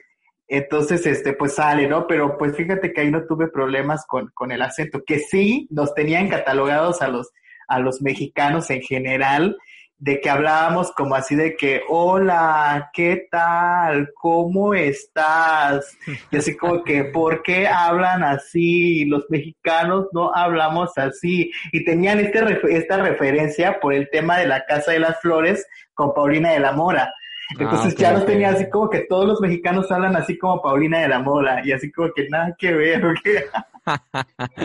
entonces, 0.48 1.04
este, 1.04 1.34
pues 1.34 1.54
sale, 1.54 1.86
¿no? 1.86 2.06
Pero 2.06 2.38
pues 2.38 2.56
fíjate 2.56 2.92
que 2.92 3.02
ahí 3.02 3.10
no 3.10 3.26
tuve 3.26 3.48
problemas 3.48 4.06
con, 4.06 4.30
con 4.34 4.50
el 4.50 4.62
acento, 4.62 5.04
que 5.04 5.18
sí 5.18 5.68
nos 5.70 5.94
tenían 5.94 6.28
catalogados 6.28 7.02
a 7.02 7.08
los, 7.08 7.30
a 7.68 7.78
los 7.80 8.00
mexicanos 8.00 8.70
en 8.70 8.80
general, 8.80 9.58
de 9.98 10.20
que 10.20 10.30
hablábamos 10.30 10.92
como 10.92 11.16
así 11.16 11.34
de 11.34 11.56
que, 11.56 11.82
hola, 11.88 12.88
¿qué 12.94 13.26
tal? 13.30 14.10
¿Cómo 14.14 14.72
estás? 14.72 15.98
Y 16.30 16.36
así 16.36 16.56
como 16.56 16.84
que, 16.84 17.04
¿por 17.04 17.42
qué 17.42 17.66
hablan 17.66 18.22
así? 18.22 19.04
Los 19.06 19.24
mexicanos 19.28 20.06
no 20.12 20.32
hablamos 20.34 20.96
así. 20.96 21.50
Y 21.72 21.84
tenían 21.84 22.20
este, 22.20 22.40
esta 22.76 22.98
referencia 22.98 23.80
por 23.80 23.92
el 23.92 24.08
tema 24.10 24.38
de 24.38 24.46
la 24.46 24.64
Casa 24.66 24.92
de 24.92 25.00
las 25.00 25.20
Flores 25.20 25.66
con 25.94 26.14
Paulina 26.14 26.52
de 26.52 26.60
la 26.60 26.72
Mora. 26.72 27.12
Ah, 27.50 27.54
Entonces 27.60 27.96
ya 27.96 28.12
no 28.12 28.24
tenía 28.24 28.50
así 28.50 28.68
como 28.68 28.90
que 28.90 29.06
todos 29.08 29.26
los 29.26 29.40
mexicanos 29.40 29.90
hablan 29.90 30.16
así 30.16 30.36
como 30.36 30.60
Paulina 30.60 31.00
de 31.00 31.08
la 31.08 31.20
Mora 31.20 31.62
y 31.64 31.72
así 31.72 31.90
como 31.90 32.12
que 32.12 32.28
nada 32.28 32.54
que 32.58 32.72
ver. 32.74 33.02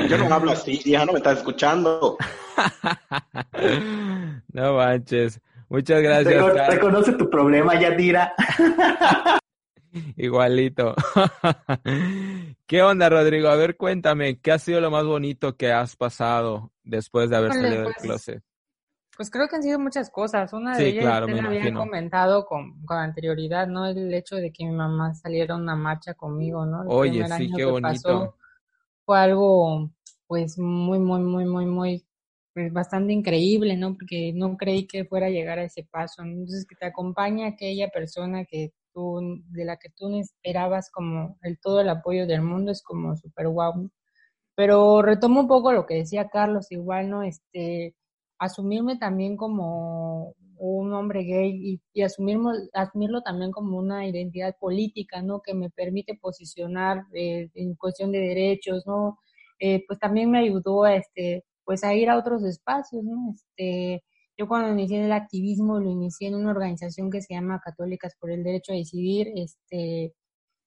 Yo 0.09 0.17
no 0.17 0.36
hablo 0.36 0.51
así, 0.51 0.79
ya 0.84 1.05
no 1.05 1.13
me 1.13 1.19
estás 1.19 1.38
escuchando. 1.38 2.17
no 4.53 4.73
manches. 4.73 5.39
Muchas 5.69 6.01
gracias. 6.03 6.69
Reconoce 6.69 7.13
tu 7.13 7.29
problema, 7.29 7.79
Yadira. 7.79 8.34
Igualito. 10.17 10.93
¿Qué 12.67 12.81
onda, 12.81 13.09
Rodrigo? 13.09 13.47
A 13.47 13.55
ver, 13.55 13.77
cuéntame, 13.77 14.39
¿qué 14.39 14.51
ha 14.51 14.59
sido 14.59 14.81
lo 14.81 14.91
más 14.91 15.05
bonito 15.05 15.55
que 15.55 15.71
has 15.71 15.95
pasado 15.95 16.71
después 16.84 17.29
de 17.29 17.38
haber 17.38 17.53
salido 17.53 17.84
del 17.84 17.93
pues, 17.93 17.97
closet? 18.01 18.43
Pues 19.16 19.30
creo 19.30 19.47
que 19.47 19.55
han 19.55 19.64
sido 19.64 19.80
muchas 19.80 20.09
cosas. 20.09 20.53
Una 20.53 20.76
de 20.78 20.88
ellas 20.88 21.28
me 21.28 21.39
había 21.39 21.74
comentado 21.74 22.45
con, 22.45 22.84
con, 22.86 22.97
anterioridad, 22.97 23.68
¿no? 23.68 23.86
El 23.86 24.14
hecho 24.14 24.36
de 24.36 24.51
que 24.51 24.66
mi 24.66 24.72
mamá 24.72 25.14
saliera 25.14 25.53
a 25.53 25.57
una 25.57 25.76
marcha 25.76 26.14
conmigo, 26.14 26.66
¿no? 26.66 26.82
Oye, 26.88 27.26
sí, 27.38 27.51
qué 27.55 27.66
bonito 27.66 28.36
fue 29.05 29.20
algo 29.20 29.91
pues 30.28 30.57
muy, 30.57 30.99
muy, 30.99 31.22
muy, 31.22 31.45
muy, 31.45 31.66
muy, 31.66 32.05
pues 32.53 32.72
bastante 32.74 33.14
increíble, 33.14 33.78
¿no? 33.78 33.93
Porque 33.95 34.32
no 34.34 34.57
creí 34.57 34.88
que 34.88 35.05
fuera 35.05 35.28
a 35.28 35.30
llegar 35.30 35.59
a 35.59 35.66
ese 35.66 35.84
paso. 35.84 36.24
Entonces, 36.24 36.66
que 36.68 36.76
te 36.76 36.86
acompaña 36.86 37.47
aquella 37.47 37.89
persona 37.89 38.45
que 38.45 38.74
tú, 38.93 39.41
de 39.49 39.66
la 39.66 39.78
que 39.78 39.89
tú 39.89 40.09
esperabas 40.20 40.89
como 40.91 41.38
el 41.41 41.59
todo 41.59 41.82
el 41.82 41.89
apoyo 41.89 42.28
del 42.28 42.41
mundo 42.41 42.72
es 42.72 42.82
como 42.84 43.16
súper 43.18 43.47
guau. 43.49 43.89
Pero 44.55 45.01
retomo 45.01 45.41
un 45.41 45.47
poco 45.47 45.74
lo 45.74 45.86
que 45.86 45.95
decía 45.95 46.30
Carlos, 46.30 46.72
igual, 46.72 47.09
¿no? 47.09 47.24
Este, 47.24 47.95
asumirme 48.43 48.97
también 48.97 49.37
como 49.37 50.35
un 50.57 50.93
hombre 50.93 51.23
gay 51.23 51.79
y, 51.93 52.01
asumirlo, 52.01 52.51
asumirlo 52.73 53.21
también 53.21 53.51
como 53.51 53.77
una 53.77 54.07
identidad 54.07 54.55
política, 54.59 55.21
¿no? 55.21 55.41
Que 55.41 55.53
me 55.53 55.69
permite 55.69 56.15
posicionar 56.15 57.05
eh, 57.13 57.49
en 57.55 57.75
cuestión 57.75 58.11
de 58.11 58.19
derechos, 58.19 58.85
¿no? 58.87 59.19
Eh, 59.59 59.83
pues 59.87 59.99
también 59.99 60.31
me 60.31 60.39
ayudó 60.39 60.83
a, 60.85 60.95
este, 60.95 61.43
pues 61.65 61.83
a 61.83 61.93
ir 61.93 62.09
a 62.09 62.17
otros 62.17 62.43
espacios, 62.43 63.03
¿no? 63.03 63.33
Este, 63.33 64.03
yo 64.37 64.47
cuando 64.47 64.69
inicié 64.71 65.03
el 65.03 65.11
activismo 65.11 65.79
lo 65.79 65.91
inicié 65.91 66.29
en 66.29 66.35
una 66.35 66.51
organización 66.51 67.11
que 67.11 67.21
se 67.21 67.33
llama 67.33 67.61
Católicas 67.63 68.15
por 68.19 68.31
el 68.31 68.43
Derecho 68.43 68.73
a 68.73 68.75
Decidir, 68.75 69.31
este, 69.35 70.13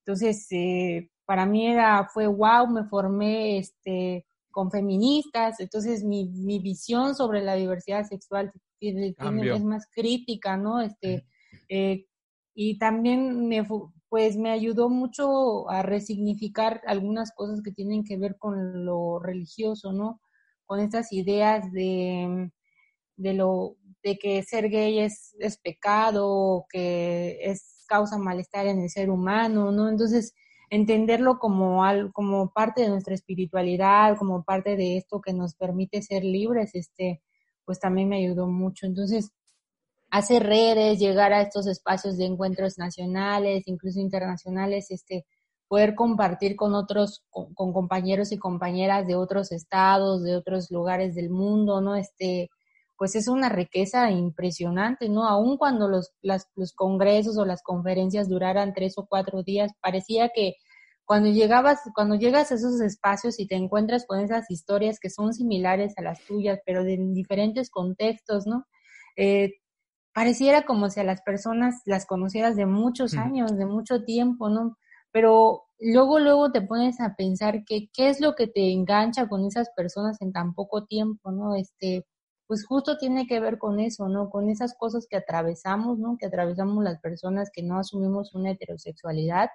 entonces 0.04 0.46
eh, 0.52 1.10
para 1.24 1.46
mí 1.46 1.66
era, 1.66 2.06
fue 2.12 2.26
wow, 2.26 2.68
me 2.68 2.84
formé, 2.84 3.58
este, 3.58 4.26
con 4.56 4.70
feministas, 4.70 5.60
entonces 5.60 6.02
mi, 6.02 6.30
mi 6.30 6.58
visión 6.58 7.14
sobre 7.14 7.42
la 7.42 7.56
diversidad 7.56 8.06
sexual 8.06 8.50
tiene, 8.78 9.14
es 9.54 9.62
más 9.62 9.86
crítica, 9.94 10.56
¿no? 10.56 10.80
Este, 10.80 11.26
eh, 11.68 12.06
y 12.54 12.78
también 12.78 13.48
me, 13.48 13.66
pues 14.08 14.38
me 14.38 14.50
ayudó 14.50 14.88
mucho 14.88 15.68
a 15.68 15.82
resignificar 15.82 16.80
algunas 16.86 17.34
cosas 17.34 17.60
que 17.62 17.70
tienen 17.70 18.02
que 18.02 18.16
ver 18.16 18.38
con 18.38 18.86
lo 18.86 19.18
religioso, 19.18 19.92
¿no? 19.92 20.22
Con 20.64 20.80
estas 20.80 21.12
ideas 21.12 21.70
de, 21.72 22.50
de 23.16 23.34
lo 23.34 23.76
de 24.02 24.16
que 24.16 24.42
ser 24.42 24.70
gay 24.70 25.00
es, 25.00 25.36
es 25.38 25.58
pecado, 25.58 26.64
que 26.70 27.40
es 27.42 27.84
causa 27.86 28.16
malestar 28.16 28.66
en 28.66 28.80
el 28.80 28.88
ser 28.88 29.10
humano, 29.10 29.70
¿no? 29.70 29.90
Entonces, 29.90 30.32
entenderlo 30.70 31.38
como, 31.38 31.84
al, 31.84 32.12
como 32.12 32.50
parte 32.50 32.82
de 32.82 32.88
nuestra 32.88 33.14
espiritualidad, 33.14 34.16
como 34.18 34.42
parte 34.44 34.76
de 34.76 34.96
esto 34.96 35.20
que 35.20 35.32
nos 35.32 35.54
permite 35.54 36.02
ser 36.02 36.24
libres, 36.24 36.74
este, 36.74 37.22
pues 37.64 37.80
también 37.80 38.08
me 38.08 38.18
ayudó 38.18 38.46
mucho. 38.46 38.86
Entonces, 38.86 39.32
hacer 40.10 40.44
redes, 40.44 40.98
llegar 40.98 41.32
a 41.32 41.42
estos 41.42 41.66
espacios 41.66 42.16
de 42.16 42.26
encuentros 42.26 42.78
nacionales, 42.78 43.64
incluso 43.66 44.00
internacionales, 44.00 44.90
este, 44.90 45.26
poder 45.68 45.94
compartir 45.94 46.56
con 46.56 46.74
otros, 46.74 47.24
con, 47.30 47.54
compañeros 47.54 48.32
y 48.32 48.38
compañeras 48.38 49.06
de 49.06 49.16
otros 49.16 49.52
estados, 49.52 50.22
de 50.22 50.36
otros 50.36 50.70
lugares 50.70 51.14
del 51.14 51.30
mundo, 51.30 51.80
¿no? 51.80 51.96
Este, 51.96 52.50
pues 52.96 53.14
es 53.14 53.28
una 53.28 53.48
riqueza 53.48 54.10
impresionante, 54.10 55.08
¿no? 55.08 55.26
Aun 55.28 55.56
cuando 55.58 55.88
los, 55.88 56.12
las, 56.22 56.48
los 56.54 56.72
congresos 56.72 57.36
o 57.38 57.44
las 57.44 57.62
conferencias 57.62 58.28
duraran 58.28 58.72
tres 58.74 58.96
o 58.96 59.06
cuatro 59.06 59.42
días, 59.42 59.72
parecía 59.80 60.30
que 60.34 60.54
cuando 61.04 61.30
llegabas, 61.30 61.80
cuando 61.94 62.16
llegas 62.16 62.50
a 62.50 62.56
esos 62.56 62.80
espacios 62.80 63.38
y 63.38 63.46
te 63.46 63.54
encuentras 63.54 64.06
con 64.06 64.20
esas 64.20 64.50
historias 64.50 64.98
que 64.98 65.08
son 65.08 65.32
similares 65.32 65.94
a 65.98 66.02
las 66.02 66.24
tuyas, 66.24 66.58
pero 66.66 66.82
de 66.82 66.98
diferentes 67.12 67.70
contextos, 67.70 68.46
¿no? 68.46 68.66
Eh, 69.16 69.54
pareciera 70.12 70.62
como 70.64 70.90
si 70.90 70.98
a 71.00 71.04
las 71.04 71.22
personas 71.22 71.82
las 71.84 72.06
conocieras 72.06 72.56
de 72.56 72.66
muchos 72.66 73.14
años, 73.14 73.56
de 73.56 73.66
mucho 73.66 74.02
tiempo, 74.04 74.48
¿no? 74.48 74.78
Pero 75.12 75.66
luego, 75.78 76.18
luego 76.18 76.50
te 76.50 76.62
pones 76.62 77.00
a 77.00 77.14
pensar 77.14 77.64
que 77.64 77.88
qué 77.92 78.08
es 78.08 78.20
lo 78.20 78.34
que 78.34 78.48
te 78.48 78.72
engancha 78.72 79.28
con 79.28 79.44
esas 79.44 79.70
personas 79.76 80.20
en 80.22 80.32
tan 80.32 80.54
poco 80.54 80.86
tiempo, 80.86 81.30
¿no? 81.30 81.54
Este, 81.54 82.04
pues 82.46 82.64
justo 82.66 82.96
tiene 82.98 83.26
que 83.26 83.40
ver 83.40 83.58
con 83.58 83.80
eso, 83.80 84.08
¿no? 84.08 84.30
Con 84.30 84.48
esas 84.50 84.74
cosas 84.76 85.06
que 85.08 85.16
atravesamos, 85.16 85.98
¿no? 85.98 86.16
Que 86.18 86.26
atravesamos 86.26 86.82
las 86.84 87.00
personas 87.00 87.50
que 87.52 87.62
no 87.62 87.78
asumimos 87.78 88.34
una 88.34 88.52
heterosexualidad 88.52 89.50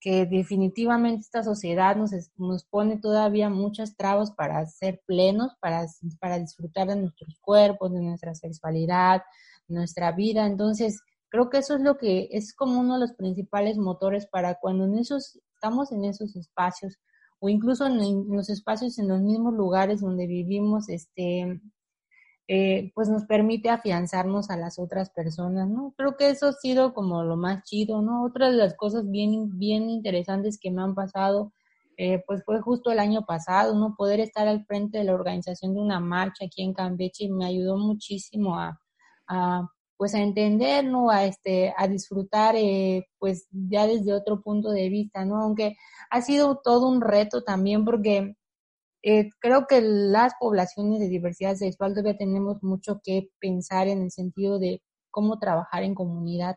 que 0.00 0.26
definitivamente 0.26 1.22
esta 1.22 1.42
sociedad 1.42 1.96
nos, 1.96 2.12
nos 2.36 2.64
pone 2.64 2.98
todavía 2.98 3.48
muchas 3.50 3.96
trabas 3.96 4.30
para 4.30 4.64
ser 4.66 5.02
plenos, 5.06 5.56
para, 5.60 5.86
para 6.20 6.38
disfrutar 6.38 6.86
de 6.88 6.96
nuestros 6.96 7.38
cuerpos, 7.40 7.92
de 7.92 8.02
nuestra 8.02 8.34
sexualidad, 8.34 9.22
nuestra 9.68 10.12
vida. 10.12 10.46
Entonces, 10.46 11.00
creo 11.28 11.50
que 11.50 11.58
eso 11.58 11.74
es 11.74 11.80
lo 11.80 11.96
que 11.96 12.28
es 12.30 12.54
como 12.54 12.80
uno 12.80 12.94
de 12.94 13.00
los 13.00 13.14
principales 13.14 13.78
motores 13.78 14.26
para 14.26 14.56
cuando 14.56 14.84
en 14.84 14.98
esos, 14.98 15.40
estamos 15.54 15.90
en 15.92 16.04
esos 16.04 16.36
espacios 16.36 16.98
o 17.40 17.48
incluso 17.48 17.86
en, 17.86 18.28
los 18.28 18.48
espacios, 18.48 18.98
en 18.98 19.08
los 19.08 19.20
mismos 19.20 19.54
lugares 19.54 20.00
donde 20.00 20.26
vivimos, 20.26 20.88
este, 20.88 21.60
eh, 22.48 22.92
pues 22.94 23.08
nos 23.08 23.24
permite 23.24 23.70
afianzarnos 23.70 24.50
a 24.50 24.56
las 24.56 24.78
otras 24.78 25.10
personas, 25.10 25.68
¿no? 25.68 25.94
Creo 25.96 26.16
que 26.16 26.30
eso 26.30 26.48
ha 26.48 26.52
sido 26.52 26.94
como 26.94 27.24
lo 27.24 27.36
más 27.36 27.64
chido, 27.64 28.02
¿no? 28.02 28.24
Otra 28.24 28.50
de 28.50 28.56
las 28.56 28.74
cosas 28.74 29.10
bien, 29.10 29.58
bien 29.58 29.90
interesantes 29.90 30.58
que 30.60 30.70
me 30.70 30.82
han 30.82 30.94
pasado, 30.94 31.52
eh, 31.96 32.22
pues 32.26 32.44
fue 32.44 32.60
justo 32.60 32.90
el 32.90 33.00
año 33.00 33.24
pasado, 33.26 33.74
¿no? 33.74 33.96
Poder 33.96 34.20
estar 34.20 34.46
al 34.48 34.64
frente 34.64 34.98
de 34.98 35.04
la 35.04 35.14
organización 35.14 35.74
de 35.74 35.80
una 35.80 35.98
marcha 36.00 36.44
aquí 36.46 36.62
en 36.62 36.74
Campeche 36.74 37.28
me 37.28 37.46
ayudó 37.46 37.78
muchísimo 37.78 38.58
a, 38.58 38.80
a 39.28 39.68
pues 39.96 40.14
a 40.14 40.20
entender, 40.20 40.84
¿no? 40.84 41.10
A 41.10 41.24
este, 41.24 41.74
a 41.76 41.88
disfrutar, 41.88 42.54
eh, 42.56 43.08
pues 43.18 43.48
ya 43.50 43.86
desde 43.86 44.12
otro 44.12 44.42
punto 44.42 44.70
de 44.70 44.88
vista, 44.88 45.24
¿no? 45.24 45.36
Aunque 45.42 45.76
ha 46.10 46.20
sido 46.22 46.60
todo 46.62 46.88
un 46.88 47.00
reto 47.00 47.42
también 47.42 47.84
porque 47.84 48.36
eh, 49.08 49.30
creo 49.38 49.68
que 49.68 49.80
las 49.82 50.34
poblaciones 50.40 50.98
de 50.98 51.08
diversidad 51.08 51.54
sexual 51.54 51.92
todavía 51.92 52.18
tenemos 52.18 52.60
mucho 52.64 53.00
que 53.04 53.30
pensar 53.38 53.86
en 53.86 54.02
el 54.02 54.10
sentido 54.10 54.58
de 54.58 54.82
cómo 55.12 55.38
trabajar 55.38 55.84
en 55.84 55.94
comunidad. 55.94 56.56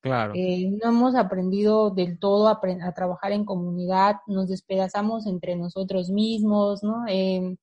Claro. 0.00 0.32
Eh, 0.36 0.70
no 0.80 0.90
hemos 0.90 1.16
aprendido 1.16 1.90
del 1.90 2.20
todo 2.20 2.46
a, 2.46 2.60
trabajar 2.94 3.32
en 3.32 3.44
comunidad, 3.44 4.18
nos 4.28 4.46
despedazamos 4.46 5.26
entre 5.26 5.56
nosotros 5.56 6.10
mismos, 6.10 6.84
¿no? 6.84 7.06
Eh, 7.08 7.56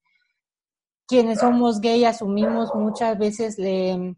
quienes 1.08 1.40
somos 1.40 1.80
gay 1.80 2.04
asumimos 2.04 2.76
muchas 2.76 3.18
veces 3.18 3.58
le, 3.58 4.18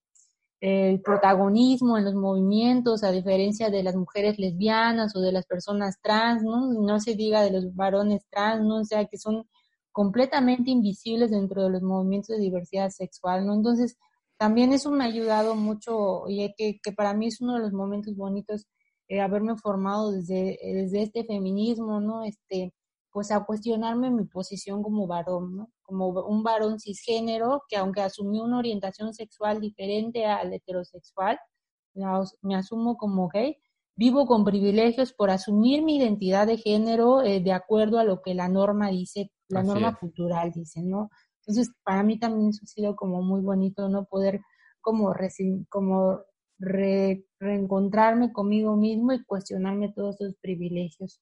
el 0.60 1.02
protagonismo 1.02 2.00
en 2.00 2.06
los 2.06 2.16
movimientos, 2.16 3.04
a 3.04 3.12
diferencia 3.12 3.70
de 3.70 3.84
las 3.84 3.96
mujeres 3.96 4.40
lesbianas 4.40 5.16
o 5.16 5.22
de 5.22 5.34
las 5.34 5.46
personas 5.46 6.00
trans, 6.02 6.42
¿no? 6.42 6.74
No 6.74 7.00
se 7.00 7.14
diga 7.14 7.44
de 7.44 7.52
los 7.52 7.76
varones 7.76 8.26
trans, 8.32 8.66
¿no? 8.66 8.78
O 8.78 8.86
sea, 8.86 9.06
que 9.06 9.20
son 9.20 9.48
completamente 9.92 10.72
invisibles 10.72 11.32
dentro 11.32 11.64
de 11.64 11.70
los 11.72 11.82
movimientos 11.82 12.30
de 12.36 12.42
diversidad 12.42 12.90
sexual, 12.90 13.46
¿no? 13.46 13.54
Entonces, 13.54 13.98
también 14.38 14.74
eso 14.74 14.92
me 14.92 15.04
ha 15.04 15.08
ayudado 15.08 15.56
mucho 15.56 16.24
y 16.28 16.54
que, 16.56 16.80
para 16.96 17.14
mí 17.14 17.28
es 17.28 17.42
uno 17.42 17.56
de 17.56 17.60
los 17.60 17.74
momentos 17.74 18.16
bonitos 18.16 18.68
eh, 19.08 19.22
haberme 19.22 19.58
formado 19.58 20.12
desde, 20.12 20.58
desde 20.64 21.04
este 21.04 21.26
feminismo, 21.26 22.00
¿no? 22.00 22.24
Este, 22.24 22.74
pues 23.12 23.32
a 23.32 23.44
cuestionarme 23.46 24.12
mi 24.12 24.26
posición 24.26 24.84
como 24.84 25.08
varón, 25.08 25.58
¿no? 25.58 25.70
Como 25.82 26.10
un 26.10 26.44
varón 26.44 26.80
cisgénero 26.80 27.64
que 27.68 27.78
aunque 27.78 28.02
asumió 28.02 28.44
una 28.44 28.60
orientación 28.60 29.14
sexual 29.14 29.60
diferente 29.60 30.26
al 30.26 30.54
heterosexual, 30.54 31.40
me 32.42 32.56
asumo 32.56 32.98
como 32.98 33.28
gay, 33.30 33.58
vivo 34.00 34.26
con 34.26 34.46
privilegios 34.46 35.12
por 35.12 35.30
asumir 35.30 35.84
mi 35.84 35.98
identidad 35.98 36.48
de 36.48 36.58
género 36.58 37.22
eh, 37.22 37.42
de 37.42 37.52
acuerdo 37.52 38.00
a 38.00 38.06
lo 38.06 38.22
que 38.22 38.34
la 38.34 38.48
norma 38.48 38.90
dice, 38.90 39.30
la 39.50 39.62
norma 39.62 39.94
cultural 40.00 40.54
dice, 40.54 40.82
¿no? 40.82 41.10
Entonces, 41.42 41.74
para 41.84 42.02
mí 42.02 42.18
también 42.18 42.52
eso 42.52 42.62
ha 42.64 42.68
sido 42.68 42.96
como 42.96 43.22
muy 43.22 43.42
bonito, 43.42 43.90
¿no? 43.90 44.06
Poder 44.06 44.40
como, 44.80 45.14
como 45.68 46.22
reencontrarme 46.60 48.32
conmigo 48.32 48.78
mismo 48.78 49.12
y 49.12 49.22
cuestionarme 49.26 49.92
todos 49.94 50.22
esos 50.22 50.36
privilegios. 50.42 51.20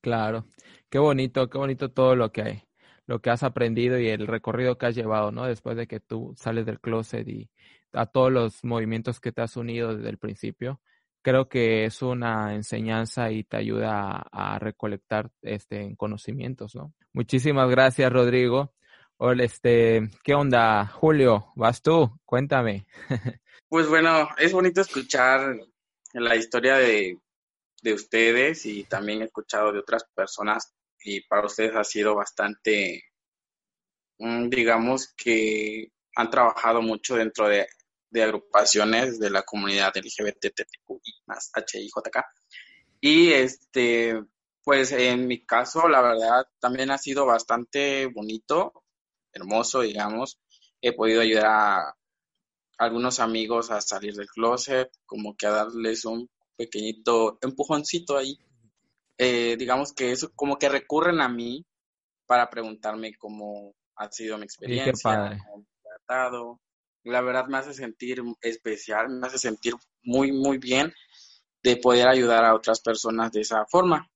Claro, 0.00 0.46
qué 0.90 1.00
bonito, 1.00 1.50
qué 1.50 1.58
bonito 1.58 1.90
todo 1.90 2.14
lo 2.14 2.30
que 2.30 2.42
hay, 2.42 2.62
lo 3.06 3.20
que 3.20 3.30
has 3.30 3.42
aprendido 3.42 3.98
y 3.98 4.06
el 4.06 4.28
recorrido 4.28 4.78
que 4.78 4.86
has 4.86 4.94
llevado, 4.94 5.32
¿no? 5.32 5.44
Después 5.44 5.76
de 5.76 5.88
que 5.88 5.98
tú 5.98 6.34
sales 6.36 6.66
del 6.66 6.78
closet 6.78 7.26
y 7.28 7.50
a 7.92 8.06
todos 8.06 8.30
los 8.30 8.62
movimientos 8.64 9.18
que 9.18 9.32
te 9.32 9.42
has 9.42 9.56
unido 9.56 9.96
desde 9.96 10.08
el 10.08 10.18
principio. 10.18 10.80
Creo 11.22 11.48
que 11.48 11.84
es 11.84 12.02
una 12.02 12.54
enseñanza 12.54 13.30
y 13.30 13.44
te 13.44 13.58
ayuda 13.58 14.22
a, 14.32 14.58
recolectar 14.58 15.30
este 15.42 15.94
conocimientos, 15.96 16.74
¿no? 16.74 16.94
Muchísimas 17.12 17.68
gracias, 17.68 18.10
Rodrigo. 18.12 18.74
Hola, 19.18 19.44
este, 19.44 20.10
¿qué 20.24 20.34
onda? 20.34 20.86
Julio, 20.86 21.52
vas 21.56 21.82
tú, 21.82 22.10
cuéntame. 22.24 22.86
Pues 23.68 23.88
bueno, 23.88 24.28
es 24.36 24.52
bonito 24.52 24.80
escuchar 24.80 25.56
la 26.14 26.34
historia 26.34 26.74
de 26.74 27.20
de 27.82 27.94
ustedes 27.94 28.66
y 28.66 28.84
también 28.84 29.22
he 29.22 29.26
escuchado 29.26 29.72
de 29.72 29.80
otras 29.80 30.04
personas 30.14 30.74
y 31.02 31.22
para 31.22 31.46
ustedes 31.46 31.74
ha 31.74 31.84
sido 31.84 32.14
bastante, 32.14 33.04
mm, 34.18 34.48
digamos 34.48 35.14
que 35.16 35.90
han 36.16 36.30
trabajado 36.30 36.82
mucho 36.82 37.16
dentro 37.16 37.48
de, 37.48 37.66
agrupaciones 38.14 39.18
de 39.18 39.30
la 39.30 39.42
comunidad 39.42 39.92
LGBTQI 39.94 41.22
más 41.26 41.50
HIJK. 41.54 42.24
Y 43.00 43.32
este, 43.32 44.20
pues 44.62 44.92
en 44.92 45.26
mi 45.26 45.44
caso, 45.44 45.88
la 45.88 46.02
verdad, 46.02 46.46
también 46.58 46.90
ha 46.90 46.98
sido 46.98 47.26
bastante 47.26 48.06
bonito, 48.06 48.84
hermoso, 49.32 49.80
digamos. 49.80 50.38
He 50.82 50.92
podido 50.92 51.20
ayudar 51.20 51.46
a 51.46 51.96
algunos 52.78 53.20
amigos 53.20 53.70
a 53.70 53.80
salir 53.80 54.14
del 54.14 54.28
closet, 54.28 54.90
como 55.06 55.36
que 55.36 55.46
a 55.46 55.50
darles 55.50 56.04
un 56.04 56.28
pequeñito 56.56 57.38
empujoncito 57.42 58.16
ahí. 58.16 58.38
Eh, 59.18 59.56
digamos 59.58 59.92
que 59.92 60.12
eso 60.12 60.32
como 60.34 60.58
que 60.58 60.68
recurren 60.68 61.20
a 61.20 61.28
mí 61.28 61.66
para 62.26 62.48
preguntarme 62.48 63.14
cómo 63.16 63.74
ha 63.96 64.10
sido 64.10 64.38
mi 64.38 64.44
experiencia, 64.44 65.38
cómo 65.44 65.66
tratado. 65.82 66.60
La 67.04 67.20
verdad 67.20 67.46
me 67.46 67.58
hace 67.58 67.74
sentir 67.74 68.22
especial, 68.40 69.08
me 69.08 69.26
hace 69.26 69.38
sentir 69.38 69.74
muy, 70.02 70.32
muy 70.32 70.58
bien 70.58 70.92
de 71.62 71.76
poder 71.76 72.08
ayudar 72.08 72.44
a 72.44 72.54
otras 72.54 72.80
personas 72.80 73.32
de 73.32 73.40
esa 73.40 73.64
forma. 73.66 74.08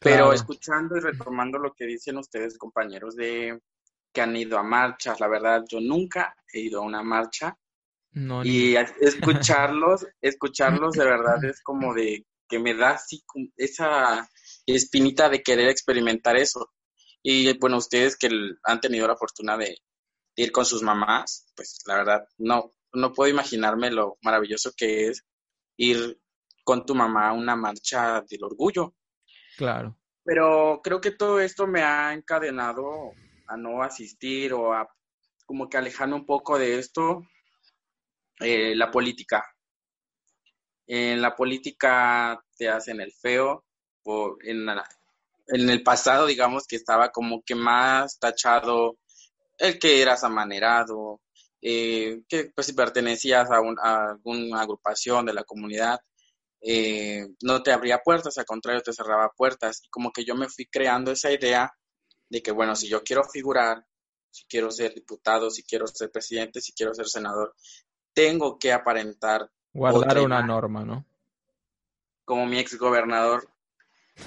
Pero 0.00 0.32
escuchando 0.32 0.96
y 0.96 1.00
retomando 1.00 1.58
lo 1.58 1.72
que 1.72 1.86
dicen 1.86 2.18
ustedes, 2.18 2.58
compañeros, 2.58 3.14
de 3.16 3.60
que 4.12 4.20
han 4.20 4.36
ido 4.36 4.58
a 4.58 4.62
marchas, 4.62 5.20
la 5.20 5.28
verdad, 5.28 5.64
yo 5.68 5.80
nunca 5.80 6.34
he 6.52 6.60
ido 6.60 6.80
a 6.80 6.84
una 6.84 7.02
marcha, 7.02 7.56
y 8.44 8.76
escucharlos, 9.00 10.06
escucharlos 10.22 10.92
de 10.92 11.04
verdad 11.04 11.44
es 11.44 11.60
como 11.62 11.92
de 11.94 12.24
que 12.48 12.60
me 12.60 12.74
da 12.74 12.90
así 12.90 13.24
esa 13.56 14.28
espinita 14.66 15.28
de 15.28 15.42
querer 15.42 15.68
experimentar 15.68 16.36
eso. 16.36 16.70
Y 17.22 17.58
bueno, 17.58 17.78
ustedes 17.78 18.16
que 18.16 18.28
han 18.62 18.80
tenido 18.80 19.08
la 19.08 19.16
fortuna 19.16 19.56
de, 19.56 19.78
ir 20.36 20.52
con 20.52 20.64
sus 20.64 20.82
mamás, 20.82 21.52
pues 21.56 21.82
la 21.86 21.96
verdad 21.96 22.28
no, 22.38 22.74
no 22.92 23.12
puedo 23.12 23.30
imaginarme 23.30 23.90
lo 23.90 24.18
maravilloso 24.22 24.72
que 24.76 25.08
es 25.08 25.24
ir 25.76 26.20
con 26.64 26.86
tu 26.86 26.94
mamá 26.94 27.28
a 27.28 27.32
una 27.32 27.56
marcha 27.56 28.22
del 28.22 28.44
orgullo. 28.44 28.94
Claro. 29.56 29.96
Pero 30.24 30.80
creo 30.82 31.00
que 31.00 31.10
todo 31.10 31.40
esto 31.40 31.66
me 31.66 31.82
ha 31.82 32.12
encadenado 32.12 33.12
a 33.46 33.56
no 33.56 33.82
asistir 33.82 34.54
o 34.54 34.72
a 34.72 34.88
como 35.44 35.68
que 35.68 35.76
alejarme 35.76 36.14
un 36.14 36.24
poco 36.24 36.58
de 36.58 36.78
esto 36.78 37.22
eh, 38.40 38.74
la 38.74 38.90
política. 38.90 39.44
En 40.86 41.20
la 41.20 41.34
política 41.36 42.42
te 42.56 42.68
hacen 42.68 43.00
el 43.00 43.12
feo, 43.12 43.64
o 44.04 44.36
en, 44.42 44.66
en 44.68 45.70
el 45.70 45.82
pasado, 45.82 46.26
digamos 46.26 46.66
que 46.66 46.76
estaba 46.76 47.10
como 47.10 47.42
que 47.42 47.54
más 47.54 48.18
tachado 48.18 48.98
el 49.58 49.78
que 49.78 50.02
eras 50.02 50.24
amanerado, 50.24 51.20
eh, 51.60 52.22
que 52.28 52.50
pues 52.54 52.66
si 52.66 52.72
pertenecías 52.72 53.48
a, 53.50 53.56
alguna 53.56 54.60
agrupación 54.60 55.26
de 55.26 55.34
la 55.34 55.44
comunidad, 55.44 55.98
eh, 56.60 57.28
no 57.42 57.62
te 57.62 57.72
abría 57.72 57.98
puertas, 57.98 58.38
al 58.38 58.46
contrario, 58.46 58.82
te 58.82 58.92
cerraba 58.92 59.30
puertas. 59.36 59.82
Y 59.84 59.88
como 59.88 60.12
que 60.12 60.24
yo 60.24 60.34
me 60.34 60.48
fui 60.48 60.66
creando 60.66 61.10
esa 61.10 61.30
idea 61.30 61.72
de 62.28 62.42
que, 62.42 62.52
bueno, 62.52 62.74
si 62.74 62.88
yo 62.88 63.02
quiero 63.02 63.24
figurar, 63.24 63.84
si 64.30 64.44
quiero 64.46 64.70
ser 64.70 64.94
diputado, 64.94 65.50
si 65.50 65.62
quiero 65.62 65.86
ser 65.86 66.10
presidente, 66.10 66.60
si 66.60 66.72
quiero 66.72 66.94
ser 66.94 67.06
senador, 67.06 67.54
tengo 68.12 68.58
que 68.58 68.72
aparentar. 68.72 69.50
Guardar 69.72 70.20
una 70.20 70.42
norma, 70.42 70.84
¿no? 70.84 71.04
Como 72.24 72.46
mi 72.46 72.58
ex 72.58 72.78
gobernador 72.78 73.54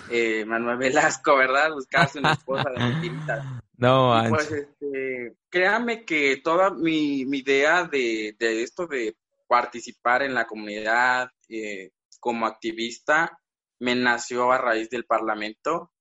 eh, 0.09 0.45
Manuel 0.45 0.77
Velasco, 0.77 1.37
¿verdad? 1.37 1.71
Buscarse 1.71 2.19
una 2.19 2.33
esposa 2.33 2.69
de 2.69 2.79
mentirita. 2.83 3.63
No, 3.77 4.11
Pues 4.29 4.51
este, 4.51 5.37
créame 5.49 6.03
que 6.03 6.37
toda 6.43 6.71
mi, 6.71 7.21
idea 7.21 7.83
de, 7.83 8.35
esto 8.39 8.87
de 8.87 9.15
participar 9.47 10.23
en 10.23 10.33
la 10.33 10.47
comunidad 10.47 11.29
eh, 11.47 11.91
como 12.19 12.47
activista 12.47 13.39
me 13.79 13.95
nació 13.95 14.51
a 14.51 14.57
raíz 14.57 14.89
del 14.89 15.05
Parlamento, 15.05 15.91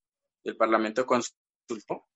del 0.43 0.57
Parlamento 0.57 1.05
consultó. 1.05 2.07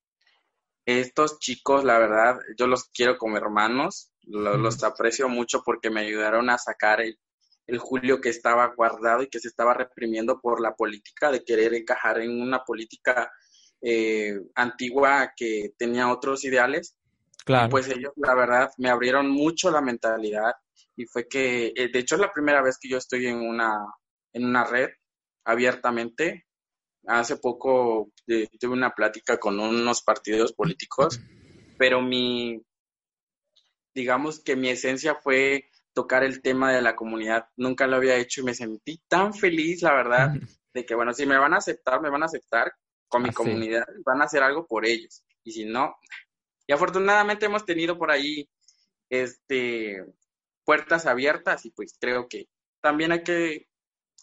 Estos 0.86 1.38
chicos, 1.38 1.84
la 1.84 1.98
verdad, 1.98 2.38
yo 2.56 2.66
los 2.66 2.84
quiero 2.88 3.18
como 3.18 3.36
hermanos, 3.36 4.12
los 4.22 4.82
aprecio 4.82 5.28
mucho 5.28 5.62
porque 5.62 5.90
me 5.90 6.00
ayudaron 6.00 6.48
a 6.48 6.58
sacar 6.58 7.00
el, 7.00 7.18
Julio 7.78 8.20
que 8.20 8.30
estaba 8.30 8.74
guardado 8.74 9.22
y 9.22 9.28
que 9.28 9.38
se 9.38 9.46
estaba 9.46 9.74
reprimiendo 9.74 10.40
por 10.40 10.60
la 10.60 10.74
política 10.74 11.30
de 11.30 11.44
querer 11.44 11.72
encajar 11.72 12.20
en 12.20 12.42
una 12.42 12.64
política 12.64 13.30
eh, 13.82 14.38
antigua 14.54 15.32
que 15.36 15.72
tenía 15.76 16.10
otros 16.12 16.44
ideales. 16.44 16.96
Claro. 17.42 17.70
pues 17.70 17.88
ellos, 17.88 18.12
la 18.16 18.34
verdad, 18.34 18.70
me 18.76 18.90
abrieron 18.90 19.30
mucho 19.30 19.70
la 19.70 19.80
mentalidad 19.80 20.52
y 20.94 21.06
fue 21.06 21.26
que, 21.26 21.72
eh, 21.74 21.88
de 21.90 21.98
hecho 21.98 22.16
es 22.16 22.20
la 22.20 22.32
primera 22.32 22.60
vez 22.60 22.78
que 22.78 22.88
yo 22.88 22.98
estoy 22.98 23.26
en 23.26 23.38
una, 23.38 23.78
en 24.34 24.44
una 24.44 24.64
red 24.64 24.90
abiertamente. 25.44 26.46
Hace 27.06 27.38
poco 27.38 28.12
eh, 28.26 28.46
tuve 28.58 28.74
una 28.74 28.90
plática 28.90 29.38
con 29.38 29.58
unos 29.58 30.02
partidos 30.02 30.52
políticos, 30.52 31.18
pero 31.78 32.02
mi, 32.02 32.62
digamos 33.94 34.40
que 34.40 34.56
mi 34.56 34.68
esencia 34.68 35.14
fue 35.14 35.70
tocar 35.94 36.22
el 36.24 36.42
tema 36.42 36.72
de 36.72 36.82
la 36.82 36.94
comunidad. 36.94 37.46
Nunca 37.56 37.86
lo 37.86 37.96
había 37.96 38.16
hecho 38.16 38.42
y 38.42 38.44
me 38.44 38.54
sentí 38.54 39.00
tan 39.08 39.32
feliz, 39.32 39.82
la 39.82 39.94
verdad, 39.94 40.30
de 40.74 40.84
que, 40.84 40.94
bueno, 40.94 41.12
si 41.14 41.26
me 41.26 41.38
van 41.38 41.54
a 41.54 41.58
aceptar, 41.58 42.00
me 42.00 42.10
van 42.10 42.22
a 42.22 42.26
aceptar 42.26 42.72
con 43.10 43.22
mi 43.22 43.30
comunidad, 43.32 43.84
van 44.06 44.22
a 44.22 44.24
hacer 44.24 44.42
algo 44.42 44.66
por 44.66 44.86
ellos. 44.86 45.22
Y 45.44 45.52
si 45.52 45.64
no, 45.66 45.96
y 46.66 46.72
afortunadamente 46.72 47.46
hemos 47.46 47.66
tenido 47.66 47.98
por 47.98 48.12
ahí 48.12 48.48
este, 49.10 50.04
puertas 50.64 51.04
abiertas 51.04 51.66
y 51.66 51.70
pues 51.72 51.96
creo 52.00 52.28
que 52.28 52.48
también 52.80 53.10
hay 53.10 53.24
que, 53.24 53.66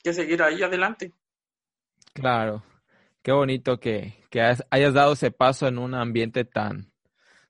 seguir 0.01 0.41
ahí 0.41 0.63
adelante. 0.63 1.11
Claro, 2.13 2.63
qué 3.21 3.33
bonito 3.33 3.81
que, 3.81 4.23
hayas 4.71 4.93
dado 4.93 5.11
ese 5.11 5.29
paso 5.29 5.67
en 5.67 5.77
un 5.77 5.93
ambiente 5.93 6.45
tan, 6.45 6.93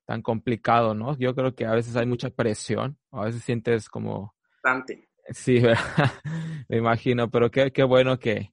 tan 0.05 0.23
complicado, 0.23 0.95
¿no? 0.95 1.15
Yo 1.19 1.35
creo 1.35 1.53
que 1.53 1.67
a 1.67 1.75
veces 1.75 1.95
hay 1.95 2.07
mucha 2.07 2.31
presión, 2.31 2.97
a 3.11 3.25
veces 3.25 3.43
sientes 3.43 3.89
como... 3.89 4.35
Bastante. 4.63 5.07
Sí, 5.29 5.61
me 6.69 6.77
imagino, 6.77 7.29
pero 7.29 7.51
qué, 7.51 7.71
qué 7.71 7.83
bueno 7.83 8.17
que, 8.17 8.51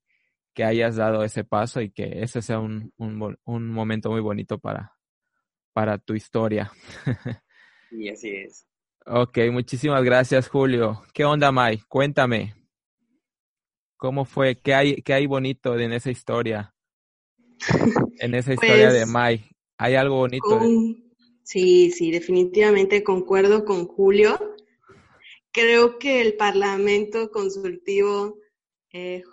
que 0.55 0.64
hayas 0.64 0.96
dado 0.96 1.24
ese 1.24 1.44
paso 1.44 1.80
y 1.80 1.90
que 1.90 2.22
ese 2.22 2.40
sea 2.40 2.61
un, 2.61 2.92
un, 2.96 3.36
un 3.44 3.70
momento 3.70 4.11
muy 4.11 4.20
bonito 4.20 4.59
para, 4.59 4.96
para 5.72 5.98
tu 5.98 6.14
historia. 6.14 6.72
y 7.90 8.09
así 8.09 8.30
es. 8.30 8.66
Ok, 9.07 9.38
muchísimas 9.52 10.02
gracias, 10.02 10.48
Julio. 10.48 11.02
¿Qué 11.12 11.24
onda, 11.24 11.52
Mai? 11.52 11.78
Cuéntame. 11.88 12.55
¿Cómo 13.96 14.24
fue? 14.24 14.57
¿Qué 14.57 14.74
hay, 14.74 15.02
qué 15.02 15.12
hay 15.12 15.26
bonito 15.26 15.78
en 15.78 15.92
esa 15.92 16.11
historia? 16.11 16.74
En 18.20 18.34
esa 18.34 18.55
historia 18.55 18.92
de 18.92 19.00
pues, 19.00 19.11
Mai. 19.11 19.50
¿Hay 19.76 19.96
algo 19.96 20.16
bonito? 20.16 20.61
Sí, 21.42 21.90
sí, 21.90 22.11
definitivamente 22.11 23.02
concuerdo 23.02 23.64
con 23.64 23.86
Julio. 23.86 24.38
Creo 25.52 25.98
que 25.98 26.20
el 26.20 26.36
Parlamento 26.36 27.30
Consultivo 27.30 28.38
eh, 28.92 29.24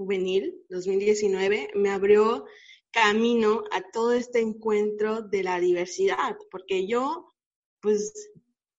Juvenil 0.00 0.64
2019 0.70 1.72
me 1.74 1.90
abrió 1.90 2.46
camino 2.90 3.64
a 3.70 3.82
todo 3.92 4.14
este 4.14 4.40
encuentro 4.40 5.20
de 5.20 5.42
la 5.42 5.60
diversidad, 5.60 6.38
porque 6.50 6.86
yo, 6.86 7.34
pues, 7.82 8.30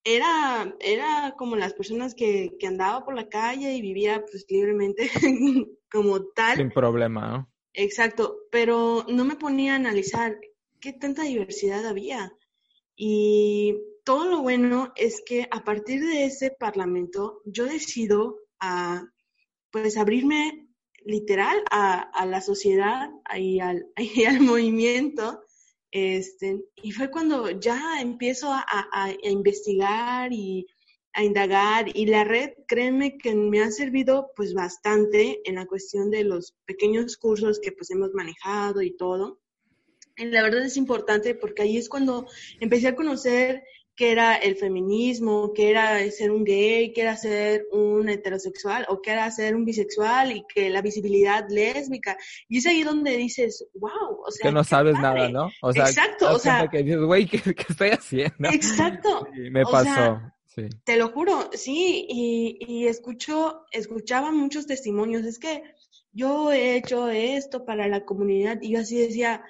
era, 0.04 0.76
era 0.80 1.36
como 1.38 1.58
las 1.58 1.76
personas 1.76 2.16
que, 2.16 2.58
que 2.60 2.66
andaba 2.66 3.06
por 3.06 3.14
la 3.14 3.30
calle 3.30 3.72
y 3.76 3.84
vivía 3.84 4.26
pues 4.26 4.48
libremente 4.50 5.12
como 5.92 6.24
tal. 6.32 6.58
Sin 6.58 6.72
problema, 6.72 7.28
¿no? 7.28 7.54
Exacto, 7.74 8.40
pero 8.52 9.06
no 9.08 9.24
me 9.24 9.36
ponía 9.36 9.74
a 9.74 9.76
analizar 9.76 10.40
qué 10.80 10.92
tanta 10.92 11.22
diversidad 11.22 11.86
había. 11.86 12.34
Y 12.96 13.78
todo 14.04 14.26
lo 14.26 14.42
bueno 14.42 14.92
es 14.96 15.22
que 15.24 15.48
a 15.52 15.64
partir 15.64 16.04
de 16.04 16.26
ese 16.26 16.50
parlamento 16.50 17.44
yo 17.46 17.66
decido 17.66 18.40
a 18.60 19.06
pues 19.72 19.98
abrirme 19.98 20.71
literal 21.06 21.64
a, 21.72 22.02
a 22.02 22.26
la 22.26 22.42
sociedad 22.42 23.10
y 23.36 23.60
al, 23.60 23.88
al 24.28 24.40
movimiento 24.42 25.42
este, 25.92 26.64
y 26.82 26.92
fue 26.92 27.12
cuando 27.12 27.50
ya 27.60 28.00
empiezo 28.00 28.50
a, 28.50 28.64
a, 28.66 29.12
investigar 29.24 30.32
y 30.32 30.66
a 31.14 31.24
indagar 31.24 31.86
y 31.94 32.06
la 32.06 32.24
red, 32.24 32.52
créeme 32.66 33.18
que 33.18 33.36
me 33.36 33.62
ha 33.62 33.70
servido 33.72 34.32
pues 34.38 34.54
bastante 34.54 35.42
en 35.44 35.56
la 35.56 35.66
cuestión 35.66 36.10
de 36.10 36.24
los 36.24 36.56
pequeños 36.66 37.18
cursos 37.18 37.60
que 37.60 37.74
pues 37.74 37.92
hemos 37.92 38.14
manejado 38.14 38.82
y 38.82 38.96
todo. 38.96 39.42
Y 40.16 40.26
la 40.26 40.44
verdad 40.44 40.64
es 40.64 40.78
importante 40.78 41.36
porque 41.36 41.64
ahí 41.64 41.76
es 41.76 41.90
cuando 41.90 42.26
empecé 42.62 42.88
a 42.88 42.96
conocer 42.96 43.62
qué 44.02 44.12
era 44.12 44.34
el 44.34 44.56
feminismo, 44.56 45.54
qué 45.54 45.70
era 45.70 46.10
ser 46.10 46.32
un 46.32 46.44
gay, 46.44 46.92
qué 46.92 47.02
era 47.02 47.16
ser 47.16 47.68
un 47.72 48.10
heterosexual 48.10 48.88
o 48.90 49.00
qué 49.00 49.12
era 49.12 49.30
ser 49.30 49.56
un 49.56 49.64
bisexual 49.64 50.32
y 50.32 50.44
que 50.52 50.72
la 50.72 50.82
visibilidad 50.82 51.46
lésbica. 51.48 52.18
Y 52.48 52.58
es 52.58 52.66
ahí 52.66 52.82
donde 52.82 53.16
dices, 53.16 53.64
wow, 53.76 54.24
o 54.26 54.32
sea. 54.32 54.50
Que 54.50 54.56
no 54.56 54.64
sabes 54.64 54.96
nada, 54.96 55.30
¿no? 55.30 55.52
O 55.62 55.72
sea, 55.72 55.84
exacto, 55.84 56.34
o 56.34 56.40
sea. 56.40 56.68
Que 56.68 56.82
dices, 56.82 57.00
güey, 57.00 57.28
¿qué, 57.28 57.44
estoy 57.70 57.90
haciendo? 57.90 58.50
Exacto. 58.50 59.28
me 59.52 59.62
pasó. 59.66 60.20
sí. 60.48 60.68
Te 60.84 60.98
lo 60.98 61.10
juro, 61.10 61.52
sí, 61.54 62.08
y, 62.10 62.58
y 62.68 62.88
escucho, 62.88 63.66
escuchaba 63.72 64.32
muchos 64.32 64.66
testimonios. 64.66 65.26
Es 65.26 65.38
que 65.38 65.62
yo 66.12 66.52
he 66.52 66.76
hecho 66.76 67.08
esto 67.08 67.66
para 67.66 67.88
la 67.88 68.04
comunidad 68.04 68.58
y 68.64 68.72
yo 68.72 68.80
así 68.80 68.98
decía, 68.98 69.44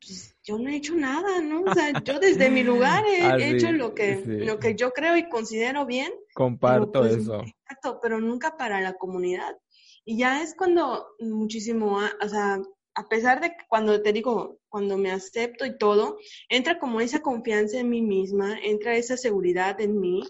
pues 0.00 0.31
yo 0.44 0.58
no 0.58 0.68
he 0.68 0.76
hecho 0.76 0.94
nada, 0.94 1.40
¿no? 1.40 1.62
O 1.62 1.74
sea, 1.74 1.92
yo 2.02 2.18
desde 2.20 2.50
mi 2.50 2.62
lugar 2.62 3.04
he 3.06 3.22
ah, 3.22 3.36
hecho 3.38 3.72
lo 3.72 3.94
que, 3.94 4.22
lo 4.26 4.58
que 4.58 4.74
yo 4.74 4.92
creo 4.92 5.16
y 5.16 5.28
considero 5.28 5.86
bien. 5.86 6.12
Comparto 6.34 7.00
pues, 7.00 7.16
eso. 7.16 7.40
Exacto, 7.40 8.00
pero 8.02 8.20
nunca 8.20 8.56
para 8.56 8.80
la 8.80 8.94
comunidad. 8.94 9.56
Y 10.04 10.18
ya 10.18 10.42
es 10.42 10.54
cuando 10.56 11.14
muchísimo, 11.20 11.98
o 12.20 12.28
sea, 12.28 12.60
a 12.94 13.08
pesar 13.08 13.40
de 13.40 13.50
que 13.50 13.64
cuando 13.68 14.02
te 14.02 14.12
digo, 14.12 14.58
cuando 14.68 14.98
me 14.98 15.12
acepto 15.12 15.64
y 15.64 15.78
todo, 15.78 16.18
entra 16.48 16.78
como 16.78 17.00
esa 17.00 17.20
confianza 17.20 17.78
en 17.78 17.88
mí 17.88 18.02
misma, 18.02 18.58
entra 18.62 18.96
esa 18.96 19.16
seguridad 19.16 19.80
en 19.80 20.00
mí. 20.00 20.22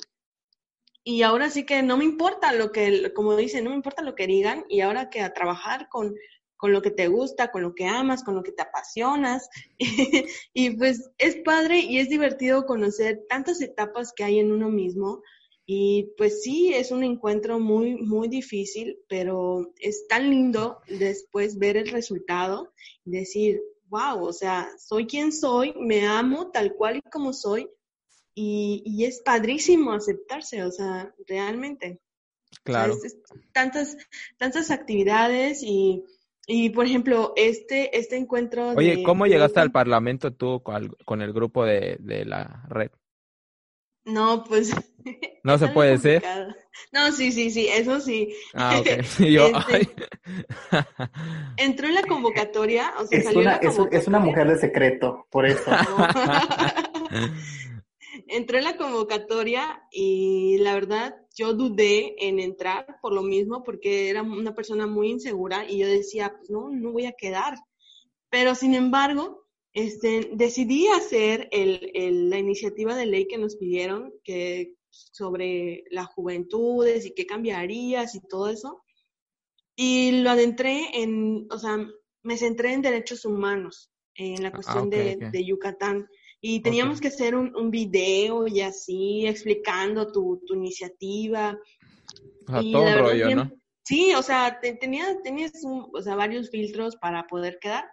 Y 1.04 1.22
ahora 1.22 1.50
sí 1.50 1.64
que 1.64 1.82
no 1.82 1.96
me 1.96 2.04
importa 2.04 2.52
lo 2.52 2.70
que, 2.70 3.12
como 3.12 3.34
dicen, 3.34 3.64
no 3.64 3.70
me 3.70 3.76
importa 3.76 4.02
lo 4.02 4.14
que 4.14 4.26
digan, 4.26 4.64
y 4.68 4.82
ahora 4.82 5.10
que 5.10 5.20
a 5.20 5.32
trabajar 5.32 5.88
con 5.88 6.14
con 6.62 6.72
lo 6.72 6.80
que 6.80 6.92
te 6.92 7.08
gusta, 7.08 7.50
con 7.50 7.62
lo 7.62 7.74
que 7.74 7.86
amas, 7.86 8.22
con 8.22 8.36
lo 8.36 8.44
que 8.44 8.52
te 8.52 8.62
apasionas. 8.62 9.50
y 10.54 10.70
pues 10.76 11.10
es 11.18 11.34
padre 11.44 11.80
y 11.80 11.98
es 11.98 12.08
divertido 12.08 12.66
conocer 12.66 13.24
tantas 13.28 13.60
etapas 13.60 14.12
que 14.14 14.22
hay 14.22 14.38
en 14.38 14.52
uno 14.52 14.70
mismo. 14.70 15.24
Y 15.66 16.12
pues 16.16 16.44
sí, 16.44 16.72
es 16.72 16.92
un 16.92 17.02
encuentro 17.02 17.58
muy, 17.58 17.96
muy 17.96 18.28
difícil, 18.28 18.96
pero 19.08 19.72
es 19.80 20.06
tan 20.06 20.30
lindo 20.30 20.78
después 20.86 21.58
ver 21.58 21.76
el 21.76 21.88
resultado 21.88 22.72
y 23.04 23.10
decir, 23.10 23.60
wow, 23.88 24.22
o 24.24 24.32
sea, 24.32 24.70
soy 24.78 25.08
quien 25.08 25.32
soy, 25.32 25.74
me 25.80 26.06
amo 26.06 26.52
tal 26.52 26.74
cual 26.74 26.98
y 26.98 27.10
como 27.10 27.32
soy. 27.32 27.68
Y, 28.36 28.84
y 28.86 29.04
es 29.04 29.20
padrísimo 29.20 29.90
aceptarse, 29.90 30.62
o 30.62 30.70
sea, 30.70 31.12
realmente. 31.26 32.00
Claro. 32.62 32.96
tantas, 33.52 33.96
tantas 34.38 34.70
actividades 34.70 35.64
y 35.64 36.04
y 36.54 36.68
por 36.68 36.84
ejemplo, 36.84 37.32
este, 37.34 37.96
este 37.96 38.18
encuentro. 38.18 38.72
Oye, 38.76 39.02
¿cómo 39.02 39.24
llegaste 39.24 39.58
al 39.58 39.72
Parlamento 39.72 40.34
tú 40.34 40.62
con, 40.62 41.22
el 41.22 41.32
grupo 41.32 41.64
de, 41.64 41.98
la 42.26 42.66
red? 42.68 42.90
No, 44.04 44.44
pues. 44.44 44.76
¿No 45.44 45.56
se 45.58 45.68
puede 45.68 45.92
decir? 45.92 46.22
No, 46.92 47.10
sí, 47.10 47.32
sí, 47.32 47.50
sí, 47.50 47.68
eso 47.68 48.00
sí. 48.00 48.34
Ah, 48.52 48.78
ok. 48.78 48.86
Yo, 49.20 49.46
este, 49.46 49.94
entró 51.56 51.88
en 51.88 51.94
la 51.94 52.02
convocatoria, 52.02 52.92
o 52.98 53.06
sea, 53.06 53.18
es 53.18 53.24
salió 53.24 53.40
una, 53.40 53.52
la 53.52 53.60
convocatoria. 53.60 53.98
Es, 53.98 54.06
una 54.06 54.18
mujer 54.18 54.48
de 54.48 54.58
secreto, 54.58 55.26
por 55.30 55.46
eso. 55.46 55.70
Entró 58.28 58.58
en 58.58 58.64
la 58.64 58.76
convocatoria 58.76 59.82
y 59.90 60.58
la 60.58 60.74
verdad 60.74 61.16
yo 61.34 61.54
dudé 61.54 62.14
en 62.18 62.40
entrar 62.40 62.98
por 63.00 63.12
lo 63.12 63.22
mismo, 63.22 63.62
porque 63.62 64.10
era 64.10 64.22
una 64.22 64.54
persona 64.54 64.86
muy 64.86 65.10
insegura 65.10 65.68
y 65.68 65.78
yo 65.78 65.86
decía, 65.86 66.34
pues 66.36 66.50
no, 66.50 66.70
no 66.70 66.92
voy 66.92 67.06
a 67.06 67.12
quedar. 67.12 67.54
Pero 68.30 68.54
sin 68.54 68.74
embargo, 68.74 69.46
este, 69.72 70.30
decidí 70.32 70.86
hacer 70.88 71.48
el, 71.50 72.30
la 72.30 72.38
iniciativa 72.38 72.94
de 72.94 73.06
ley 73.06 73.26
que 73.26 73.38
nos 73.38 73.56
pidieron, 73.56 74.12
que 74.22 74.74
sobre 74.90 75.84
las 75.90 76.06
juventudes 76.08 77.06
y 77.06 77.14
qué 77.14 77.26
cambiarías 77.26 78.14
y 78.14 78.20
todo 78.20 78.48
eso. 78.48 78.82
Y 79.74 80.22
lo 80.22 80.30
adentré 80.30 81.02
en, 81.02 81.46
o 81.50 81.58
sea, 81.58 81.78
me 82.22 82.36
centré 82.36 82.74
en 82.74 82.82
derechos 82.82 83.24
humanos, 83.24 83.90
en 84.14 84.42
la 84.42 84.48
ah, 84.48 84.52
cuestión 84.52 84.90
de, 84.90 85.16
de 85.16 85.44
Yucatán. 85.44 86.06
Y 86.44 86.60
teníamos 86.60 87.00
que 87.00 87.06
hacer 87.08 87.36
un, 87.36 87.54
un, 87.54 87.70
video 87.70 88.48
y 88.48 88.60
así, 88.60 89.24
explicando 89.26 90.10
tu, 90.10 90.42
tu 90.44 90.54
iniciativa. 90.54 91.56
O 92.48 92.50
sea, 92.50 92.60
todo 92.60 92.82
un 92.82 92.98
rollo, 92.98 93.34
¿no? 93.36 93.52
Sí, 93.84 94.12
o 94.14 94.22
sea, 94.22 94.60
tenías, 94.60 95.22
tenías 95.22 95.52
o 95.64 96.02
sea, 96.02 96.16
varios 96.16 96.50
filtros 96.50 96.96
para 96.96 97.28
poder 97.28 97.58
quedar. 97.60 97.84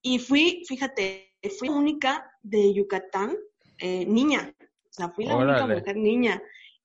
Y 0.00 0.20
fui, 0.20 0.62
fíjate, 0.68 1.32
fui 1.58 1.68
la 1.68 1.74
única 1.74 2.30
de 2.42 2.72
Yucatán, 2.72 3.36
eh, 3.78 4.04
niña. 4.06 4.54
O 4.60 4.92
sea, 4.92 5.08
fui 5.08 5.24
la 5.24 5.36
única 5.36 5.66
mujer 5.66 5.96
niña. 5.96 6.42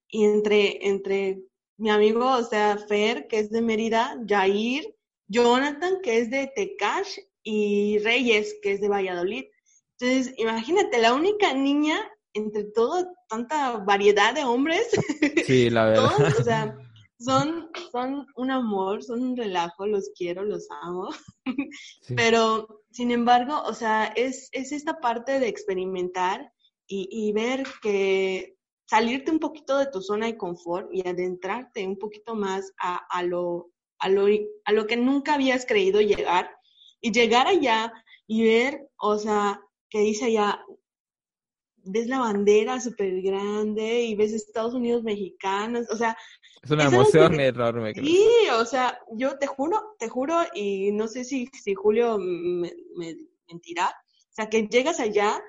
Y 0.07 0.25
entre, 0.25 0.87
entre 0.87 1.41
mi 1.77 1.91
amigo, 1.91 2.25
o 2.25 2.43
sea, 2.43 2.77
Fer, 2.87 3.27
que 3.27 3.37
es 3.37 3.51
de 3.51 3.61
Mérida, 3.61 4.19
Jair, 4.27 4.95
Jonathan, 5.27 5.99
que 6.01 6.19
es 6.19 6.31
de 6.31 6.51
Tecash, 6.55 7.19
y 7.43 7.99
Reyes, 7.99 8.55
que 8.61 8.73
es 8.73 8.81
de 8.81 8.89
Valladolid. 8.89 9.45
Entonces, 9.99 10.33
imagínate, 10.37 10.99
la 10.99 11.13
única 11.13 11.53
niña 11.53 11.97
entre 12.33 12.65
todo, 12.65 13.07
tanta 13.27 13.77
variedad 13.77 14.33
de 14.33 14.43
hombres. 14.43 14.87
Sí, 15.45 15.69
la 15.69 15.85
verdad. 15.89 16.09
Todos, 16.17 16.39
o 16.39 16.43
sea, 16.43 16.77
son, 17.19 17.69
son 17.91 18.27
un 18.35 18.51
amor, 18.51 19.03
son 19.03 19.23
un 19.23 19.37
relajo, 19.37 19.87
los 19.87 20.11
quiero, 20.15 20.43
los 20.43 20.67
amo. 20.83 21.09
Pero, 22.15 22.83
sin 22.91 23.11
embargo, 23.11 23.61
o 23.65 23.73
sea, 23.73 24.05
es, 24.15 24.49
es 24.51 24.71
esta 24.71 24.99
parte 24.99 25.39
de 25.39 25.47
experimentar 25.47 26.51
y, 26.87 27.09
y 27.11 27.33
ver 27.33 27.63
que 27.81 28.55
salirte 28.85 29.31
un 29.31 29.39
poquito 29.39 29.77
de 29.77 29.87
tu 29.87 30.01
zona 30.01 30.27
de 30.27 30.37
confort 30.37 30.89
y 30.93 31.07
adentrarte 31.07 31.85
un 31.85 31.97
poquito 31.97 32.35
más 32.35 32.71
a, 32.79 32.97
a, 33.09 33.23
lo, 33.23 33.71
a, 33.99 34.09
lo, 34.09 34.27
a 34.65 34.71
lo 34.71 34.87
que 34.87 34.95
nunca 34.95 35.33
habías 35.33 35.65
creído 35.65 35.99
llegar 36.01 36.49
y 37.01 37.11
llegar 37.11 37.47
allá 37.47 37.91
y 38.27 38.43
ver, 38.43 38.87
o 38.97 39.17
sea, 39.17 39.61
que 39.89 39.99
dice 39.99 40.25
allá, 40.25 40.59
ves 41.83 42.07
la 42.07 42.19
bandera 42.19 42.79
súper 42.79 43.21
grande 43.21 44.03
y 44.03 44.15
ves 44.15 44.33
Estados 44.33 44.73
Unidos 44.73 45.03
mexicanos, 45.03 45.87
o 45.89 45.95
sea... 45.95 46.17
Es 46.61 46.71
una 46.71 46.85
emoción 46.85 47.39
enorme. 47.39 47.93
Sí, 47.93 48.27
o 48.53 48.65
sea, 48.65 48.99
yo 49.13 49.37
te 49.37 49.47
juro, 49.47 49.95
te 49.99 50.09
juro, 50.09 50.35
y 50.53 50.91
no 50.91 51.07
sé 51.07 51.23
si, 51.23 51.47
si 51.53 51.75
Julio 51.75 52.17
me, 52.17 52.73
me 52.95 53.15
mentirá, 53.47 53.87
o 53.87 54.33
sea, 54.33 54.49
que 54.49 54.67
llegas 54.67 54.99
allá 54.99 55.41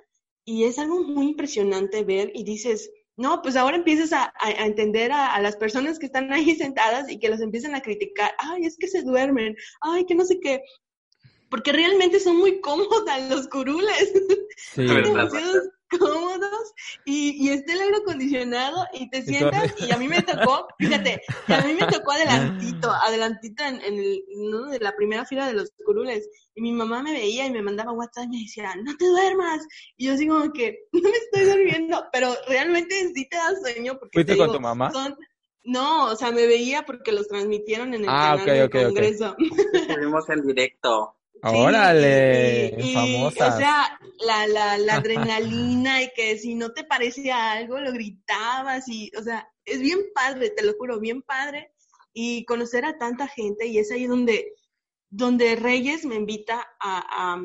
y 0.44 0.64
es 0.64 0.78
algo 0.78 1.02
muy 1.02 1.28
impresionante 1.28 2.04
ver 2.04 2.30
y 2.34 2.44
dices, 2.44 2.90
no, 3.16 3.42
pues 3.42 3.56
ahora 3.56 3.76
empiezas 3.76 4.12
a, 4.12 4.32
a, 4.38 4.64
entender 4.64 5.10
a, 5.10 5.34
a, 5.34 5.42
las 5.42 5.56
personas 5.56 5.98
que 5.98 6.06
están 6.06 6.32
ahí 6.32 6.54
sentadas 6.56 7.10
y 7.10 7.18
que 7.18 7.28
los 7.28 7.40
empiezan 7.40 7.74
a 7.74 7.80
criticar, 7.80 8.30
ay, 8.38 8.64
es 8.64 8.76
que 8.78 8.86
se 8.86 9.02
duermen, 9.02 9.56
ay, 9.80 10.06
que 10.06 10.14
no 10.14 10.24
sé 10.24 10.38
qué, 10.40 10.62
porque 11.50 11.72
realmente 11.72 12.20
son 12.20 12.36
muy 12.36 12.60
cómodas 12.60 13.28
los 13.28 13.48
curules. 13.48 14.12
Sí, 14.74 14.86
demasiados 14.86 15.70
cómodos 15.98 16.74
y, 17.04 17.46
y 17.46 17.50
está 17.50 17.72
el 17.72 17.80
aire 17.80 17.96
acondicionado 17.98 18.86
y 18.92 19.08
te 19.08 19.22
sientas 19.22 19.74
y 19.78 19.90
a 19.90 19.96
mí 19.96 20.08
me 20.08 20.22
tocó, 20.22 20.68
fíjate, 20.78 21.22
a 21.46 21.60
mí 21.62 21.74
me 21.74 21.86
tocó 21.86 22.12
adelantito, 22.12 22.90
adelantito 23.06 23.64
en, 23.64 23.80
en 23.82 23.98
el, 23.98 24.22
¿no? 24.50 24.66
de 24.66 24.80
la 24.80 24.94
primera 24.94 25.24
fila 25.24 25.46
de 25.46 25.54
los 25.54 25.70
curules 25.84 26.28
y 26.54 26.60
mi 26.60 26.72
mamá 26.72 27.02
me 27.02 27.12
veía 27.12 27.46
y 27.46 27.50
me 27.50 27.62
mandaba 27.62 27.92
WhatsApp 27.92 28.24
y 28.24 28.28
me 28.28 28.38
decía, 28.42 28.74
no 28.82 28.96
te 28.96 29.06
duermas. 29.06 29.64
Y 29.96 30.06
yo 30.06 30.14
así 30.14 30.26
como 30.26 30.52
que, 30.52 30.86
no 30.92 31.08
me 31.08 31.16
estoy 31.16 31.44
durmiendo, 31.44 32.04
pero 32.12 32.34
realmente 32.48 33.12
sí 33.14 33.28
te 33.28 33.36
da 33.36 33.54
sueño 33.60 33.96
porque... 33.98 34.10
¿Fuiste 34.14 34.32
te 34.32 34.38
con 34.38 34.48
digo, 34.48 34.56
tu 34.56 34.62
mamá? 34.62 34.90
Son, 34.90 35.16
no, 35.62 36.06
o 36.06 36.16
sea, 36.16 36.32
me 36.32 36.46
veía 36.46 36.84
porque 36.84 37.12
los 37.12 37.28
transmitieron 37.28 37.94
en 37.94 38.02
el 38.02 38.08
ah, 38.08 38.12
canal 38.12 38.40
okay, 38.40 38.54
del 38.54 38.66
okay, 38.66 38.84
Congreso. 38.84 39.36
Estuvimos 39.72 40.28
en 40.30 40.46
directo. 40.46 41.17
Sí, 41.42 41.56
Órale, 41.56 42.74
y, 42.78 42.94
famosa. 42.94 43.54
O 43.54 43.58
sea, 43.58 44.00
la, 44.26 44.46
la, 44.48 44.76
la 44.78 44.94
adrenalina 44.96 46.02
y 46.02 46.10
que 46.14 46.36
si 46.36 46.54
no 46.56 46.72
te 46.72 46.84
parecía 46.84 47.52
algo, 47.52 47.78
lo 47.78 47.92
gritabas 47.92 48.88
y, 48.88 49.12
o 49.16 49.22
sea, 49.22 49.48
es 49.64 49.80
bien 49.80 50.00
padre, 50.14 50.50
te 50.50 50.64
lo 50.64 50.74
juro, 50.74 50.98
bien 50.98 51.22
padre. 51.22 51.72
Y 52.12 52.44
conocer 52.44 52.84
a 52.84 52.98
tanta 52.98 53.28
gente 53.28 53.66
y 53.66 53.78
es 53.78 53.92
ahí 53.92 54.06
donde, 54.06 54.54
donde 55.10 55.54
Reyes 55.54 56.04
me 56.04 56.16
invita 56.16 56.66
a, 56.80 57.36
a, 57.36 57.40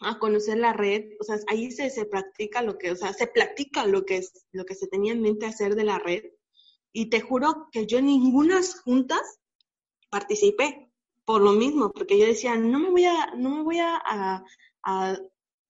a 0.00 0.18
conocer 0.18 0.56
la 0.56 0.72
red, 0.72 1.04
o 1.20 1.24
sea, 1.24 1.36
ahí 1.48 1.70
se, 1.70 1.90
se 1.90 2.06
practica 2.06 2.62
lo 2.62 2.78
que, 2.78 2.92
o 2.92 2.96
sea, 2.96 3.12
se 3.12 3.26
platica 3.26 3.86
lo 3.86 4.06
que, 4.06 4.18
es, 4.18 4.46
lo 4.52 4.64
que 4.64 4.74
se 4.74 4.86
tenía 4.86 5.12
en 5.12 5.20
mente 5.20 5.44
hacer 5.44 5.74
de 5.74 5.84
la 5.84 5.98
red. 5.98 6.24
Y 6.92 7.10
te 7.10 7.20
juro 7.20 7.68
que 7.70 7.86
yo 7.86 7.98
en 7.98 8.06
ninguna 8.06 8.60
juntas 8.84 9.40
participé 10.10 10.91
por 11.24 11.40
lo 11.40 11.52
mismo, 11.52 11.90
porque 11.92 12.18
yo 12.18 12.26
decía, 12.26 12.56
no 12.56 12.78
me 12.78 12.90
voy 12.90 13.04
a, 13.04 13.34
no 13.36 13.50
me 13.50 13.62
voy 13.62 13.78
a, 13.78 13.96
a, 14.04 14.44
a, 14.82 15.16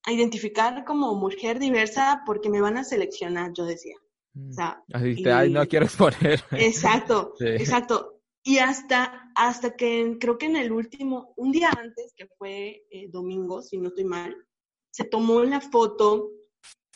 a 0.05 0.13
identificar 0.13 0.85
como 0.85 1.15
mujer 1.15 1.59
diversa 1.59 2.23
porque 2.27 2.49
me 2.49 2.61
van 2.61 2.77
a 2.77 2.85
seleccionar, 2.85 3.53
yo 3.55 3.65
decía. 3.65 3.97
O 4.35 4.53
sea, 4.53 4.83
Así 4.93 5.23
te, 5.23 5.31
ay, 5.31 5.51
no 5.53 5.67
quiero 5.67 5.85
exponer. 5.85 6.43
Exacto, 6.53 7.35
Sí. 7.39 7.47
exacto. 7.47 8.21
Y 8.45 8.59
hasta, 8.59 9.31
hasta 9.37 9.77
que 9.77 10.17
creo 10.19 10.37
que 10.37 10.47
en 10.47 10.57
el 10.57 10.73
último, 10.73 11.33
un 11.37 11.53
día 11.53 11.71
antes, 11.71 12.13
que 12.17 12.27
fue 12.39 12.83
eh, 12.91 13.09
domingo, 13.09 13.63
si 13.63 13.79
no 13.79 13.89
estoy 13.89 14.05
mal, 14.05 14.35
se 14.91 15.05
tomó 15.05 15.45
la 15.45 15.61
foto, 15.61 16.31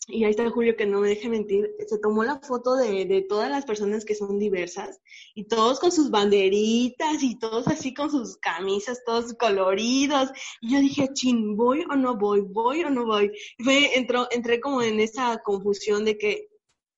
y 0.07 0.25
ahí 0.25 0.31
está 0.31 0.49
Julio 0.51 0.77
que 0.77 0.87
no 0.87 1.01
me 1.01 1.09
deje 1.09 1.29
mentir, 1.29 1.75
se 1.87 1.99
tomó 1.99 2.23
la 2.23 2.39
foto 2.41 2.77
de, 2.77 3.05
de 3.07 3.23
todas 3.23 3.51
las 3.51 3.65
personas 3.65 4.05
que 4.05 4.15
son 4.15 4.39
diversas, 4.39 5.01
y 5.35 5.45
todos 5.45 5.81
con 5.81 5.91
sus 5.91 6.11
banderitas, 6.11 7.23
y 7.23 7.39
todos 7.39 7.67
así 7.69 7.93
con 7.93 8.11
sus 8.11 8.37
camisas, 8.37 9.03
todos 9.05 9.35
coloridos, 9.35 10.31
y 10.61 10.75
yo 10.75 10.81
dije, 10.81 11.09
chin, 11.13 11.57
¿voy 11.57 11.85
o 11.91 11.97
no 11.97 12.17
voy? 12.17 12.41
¿Voy 12.41 12.85
o 12.85 12.91
no 12.91 13.05
voy? 13.05 13.33
Y 13.59 13.65
fue, 13.65 13.99
entró, 13.99 14.29
entré 14.31 14.61
como 14.61 14.83
en 14.83 15.01
esa 15.01 15.39
confusión 15.45 16.05
de 16.05 16.17
que, 16.17 16.49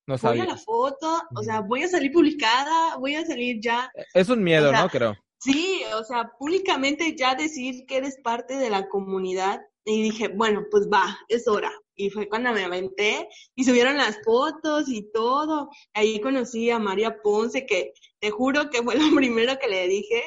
No 0.06 0.16
voy 0.16 0.40
a 0.40 0.44
la 0.44 0.56
foto, 0.56 1.22
o 1.34 1.42
sea, 1.42 1.60
voy 1.62 1.84
a 1.84 1.88
salir 1.88 2.12
publicada, 2.12 2.96
voy 2.96 3.14
a 3.14 3.24
salir 3.24 3.58
ya. 3.60 3.90
Es 4.14 4.28
un 4.28 4.42
miedo, 4.42 4.68
o 4.68 4.70
sea, 4.70 4.82
¿no? 4.82 4.88
Creo. 4.88 5.16
Sí, 5.40 5.82
o 5.94 6.04
sea, 6.04 6.32
públicamente 6.38 7.14
ya 7.16 7.34
decir 7.34 7.86
que 7.86 7.98
eres 7.98 8.18
parte 8.22 8.56
de 8.56 8.70
la 8.70 8.88
comunidad. 8.88 9.62
Y 9.84 10.02
dije, 10.02 10.28
bueno, 10.28 10.66
pues 10.70 10.88
va, 10.92 11.18
es 11.28 11.46
hora. 11.48 11.72
Y 11.98 12.10
fue 12.10 12.28
cuando 12.28 12.52
me 12.52 12.64
aventé 12.64 13.28
y 13.56 13.64
subieron 13.64 13.96
las 13.96 14.22
fotos 14.24 14.88
y 14.88 15.10
todo. 15.12 15.68
Ahí 15.94 16.20
conocí 16.20 16.70
a 16.70 16.78
María 16.78 17.20
Ponce, 17.20 17.66
que 17.66 17.92
te 18.20 18.30
juro 18.30 18.70
que 18.70 18.82
fue 18.82 18.94
lo 18.98 19.14
primero 19.14 19.58
que 19.58 19.68
le 19.68 19.88
dije. 19.88 20.22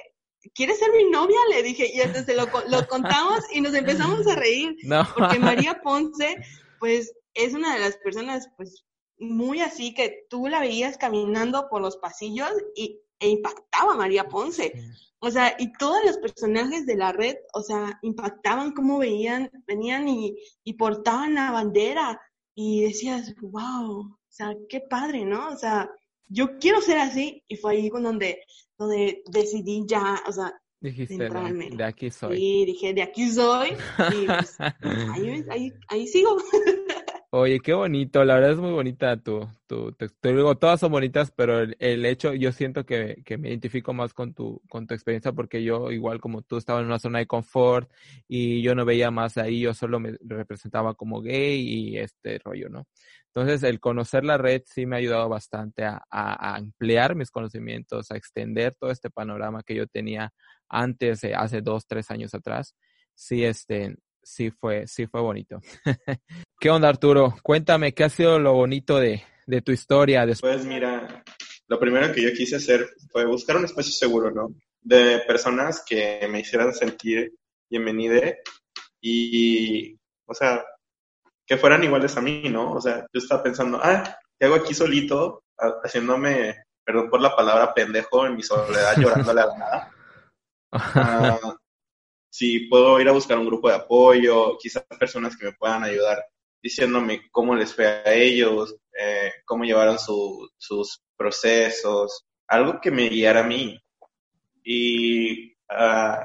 ¿Quieres 0.54 0.80
ser 0.80 0.92
mi 0.92 1.10
novia? 1.10 1.38
Le 1.50 1.64
dije, 1.64 1.90
y 1.94 2.02
entonces 2.02 2.36
lo, 2.36 2.46
lo 2.68 2.88
contamos 2.88 3.40
y 3.54 3.62
nos 3.62 3.74
empezamos 3.74 4.28
a 4.28 4.36
reír. 4.36 4.76
No. 4.84 5.08
Porque 5.16 5.40
María 5.40 5.82
Ponce, 5.82 6.38
pues, 6.80 7.14
es 7.34 7.54
una 7.54 7.74
de 7.74 7.80
las 7.80 7.96
personas, 7.98 8.50
pues, 8.58 8.84
muy 9.18 9.62
así 9.62 9.94
que 9.94 10.26
tú 10.30 10.48
la 10.48 10.60
veías 10.60 10.98
caminando 10.98 11.70
por 11.70 11.82
los 11.82 11.96
pasillos 11.98 12.52
y, 12.76 13.00
e 13.22 13.30
impactaba 13.30 13.94
a 13.94 13.98
María 13.98 14.28
Ponce. 14.28 14.74
O 15.20 15.30
sea, 15.30 15.56
y 15.60 15.72
todos 15.74 16.04
los 16.04 16.18
personajes 16.18 16.88
de 16.88 16.96
la 16.96 17.12
red, 17.14 17.36
o 17.54 17.62
sea, 17.62 18.00
impactaban 18.02 18.74
cómo 18.74 18.98
veían, 18.98 19.50
venían 19.68 20.10
y, 20.10 20.36
y 20.64 20.74
portaban 20.74 21.36
la 21.36 21.52
bandera 21.52 22.20
y 22.56 22.82
decías, 22.82 23.34
wow, 23.40 24.00
o 24.02 24.18
sea, 24.28 24.56
qué 24.68 24.82
padre, 24.82 25.24
¿no? 25.24 25.50
O 25.50 25.56
sea, 25.56 25.90
yo 26.28 26.58
quiero 26.58 26.82
ser 26.82 26.98
así 26.98 27.44
y 27.48 27.56
fue 27.56 27.74
ahí 27.74 27.90
con 27.90 28.02
donde, 28.02 28.44
donde 28.78 29.22
decidí 29.28 29.84
ya, 29.88 30.22
o 30.28 30.32
sea, 30.32 30.60
Dijiste, 30.80 31.16
centrarme. 31.16 31.70
de 31.70 31.84
aquí 31.84 32.10
soy. 32.10 32.38
y 32.44 32.66
dije, 32.66 32.92
de 32.96 33.04
aquí 33.04 33.30
soy 33.30 33.70
y 33.70 34.26
pues, 34.26 34.58
ahí, 34.82 35.46
ahí, 35.52 35.74
ahí 35.88 36.08
sigo. 36.08 36.38
Oye, 37.34 37.62
qué 37.62 37.74
bonito, 37.74 38.26
la 38.26 38.34
verdad 38.36 38.52
es 38.52 38.58
muy 38.58 38.72
bonita 38.72 39.16
tu, 39.16 39.48
tu, 39.66 39.94
tu, 39.94 40.08
te 40.10 40.34
todas 40.60 40.82
son 40.82 40.92
bonitas, 40.92 41.32
pero 41.32 41.62
el, 41.62 42.06
hecho, 42.06 42.34
yo 42.34 42.52
siento 42.52 42.86
que, 42.86 43.22
que 43.24 43.38
me 43.38 43.48
identifico 43.48 43.94
más 43.94 44.14
con 44.14 44.34
tu, 44.34 44.62
con 44.70 44.86
tu 44.86 44.94
experiencia 44.94 45.32
porque 45.32 45.64
yo, 45.64 45.92
igual 45.92 46.20
como 46.20 46.42
tú, 46.42 46.58
estaba 46.58 46.82
en 46.82 46.88
una 46.88 47.00
zona 47.00 47.20
de 47.20 47.28
confort 47.28 47.90
y 48.28 48.62
yo 48.62 48.76
no 48.76 48.84
veía 48.84 49.12
más 49.12 49.38
ahí, 49.38 49.62
yo 49.62 49.74
solo 49.74 49.98
me 50.02 50.18
representaba 50.20 50.94
como 50.94 51.22
gay 51.22 51.62
y 51.62 51.98
este 52.00 52.38
rollo, 52.40 52.68
¿no? 52.68 52.86
Entonces, 53.28 53.64
el 53.64 53.80
conocer 53.80 54.26
la 54.26 54.38
red 54.38 54.64
sí 54.66 54.86
me 54.86 54.98
ha 54.98 55.00
ayudado 55.00 55.30
bastante 55.30 55.86
a, 55.86 56.04
a, 56.10 56.34
a 56.54 56.56
ampliar 56.58 57.16
mis 57.16 57.32
conocimientos, 57.32 58.12
a 58.12 58.18
extender 58.18 58.76
todo 58.76 58.92
este 58.92 59.10
panorama 59.10 59.64
que 59.64 59.76
yo 59.76 59.88
tenía 59.88 60.34
antes, 60.68 61.24
eh, 61.24 61.34
hace 61.34 61.62
dos, 61.62 61.88
tres 61.88 62.12
años 62.12 62.34
atrás. 62.34 62.76
Sí, 63.16 63.46
este, 63.46 63.96
sí 64.22 64.52
fue, 64.52 64.86
sí 64.86 65.08
fue 65.08 65.22
bonito. 65.22 65.62
¿Qué 66.62 66.70
onda, 66.70 66.90
Arturo? 66.90 67.34
Cuéntame, 67.42 67.92
¿qué 67.92 68.04
ha 68.04 68.10
sido 68.10 68.38
lo 68.38 68.54
bonito 68.54 69.00
de, 69.00 69.24
de 69.48 69.62
tu 69.64 69.72
historia? 69.72 70.28
Después? 70.28 70.58
Pues 70.58 70.66
mira, 70.68 71.24
lo 71.68 71.80
primero 71.80 72.14
que 72.14 72.22
yo 72.22 72.32
quise 72.34 72.58
hacer 72.58 72.88
fue 73.12 73.26
buscar 73.26 73.58
un 73.58 73.66
espacio 73.66 73.92
seguro, 73.92 74.30
¿no? 74.30 74.54
De 74.80 75.24
personas 75.26 75.84
que 75.84 76.28
me 76.30 76.42
hicieran 76.42 76.72
sentir 76.72 77.34
bienvenida 77.68 78.36
y, 79.02 79.96
o 80.28 80.36
sea, 80.36 80.64
que 81.48 81.58
fueran 81.58 81.84
iguales 81.84 82.16
a 82.16 82.22
mí, 82.22 82.44
¿no? 82.48 82.74
O 82.74 82.80
sea, 82.80 83.08
yo 83.12 83.20
estaba 83.20 83.42
pensando, 83.42 83.80
ah, 83.82 84.16
¿qué 84.38 84.46
hago 84.46 84.54
aquí 84.54 84.76
solito? 84.76 85.46
Haciéndome, 85.58 86.66
perdón 86.86 87.10
por 87.10 87.22
la 87.22 87.36
palabra 87.36 87.74
pendejo, 87.74 88.28
en 88.28 88.36
mi 88.36 88.44
soledad, 88.44 88.98
llorándole 88.98 89.42
a 89.42 89.46
la 89.48 89.58
nada. 89.58 91.40
Uh, 91.42 91.54
si 92.30 92.68
puedo 92.68 93.02
ir 93.02 93.10
a 93.10 93.14
buscar 93.14 93.40
un 93.40 93.48
grupo 93.48 93.68
de 93.68 93.78
apoyo, 93.78 94.60
quizás 94.60 94.84
personas 95.00 95.36
que 95.36 95.48
me 95.48 95.54
puedan 95.54 95.84
ayudar 95.84 96.24
diciéndome 96.62 97.30
cómo 97.32 97.56
les 97.56 97.74
fue 97.74 97.86
a 97.88 98.14
ellos, 98.14 98.76
eh, 98.98 99.32
cómo 99.46 99.64
llevaron 99.64 99.98
su, 99.98 100.50
sus 100.58 101.02
procesos, 101.16 102.26
algo 102.48 102.80
que 102.82 102.92
me 102.92 103.10
guiara 103.10 103.42
a 103.42 103.48
mí. 103.48 103.80
Y 104.64 105.54
uh, 105.54 106.24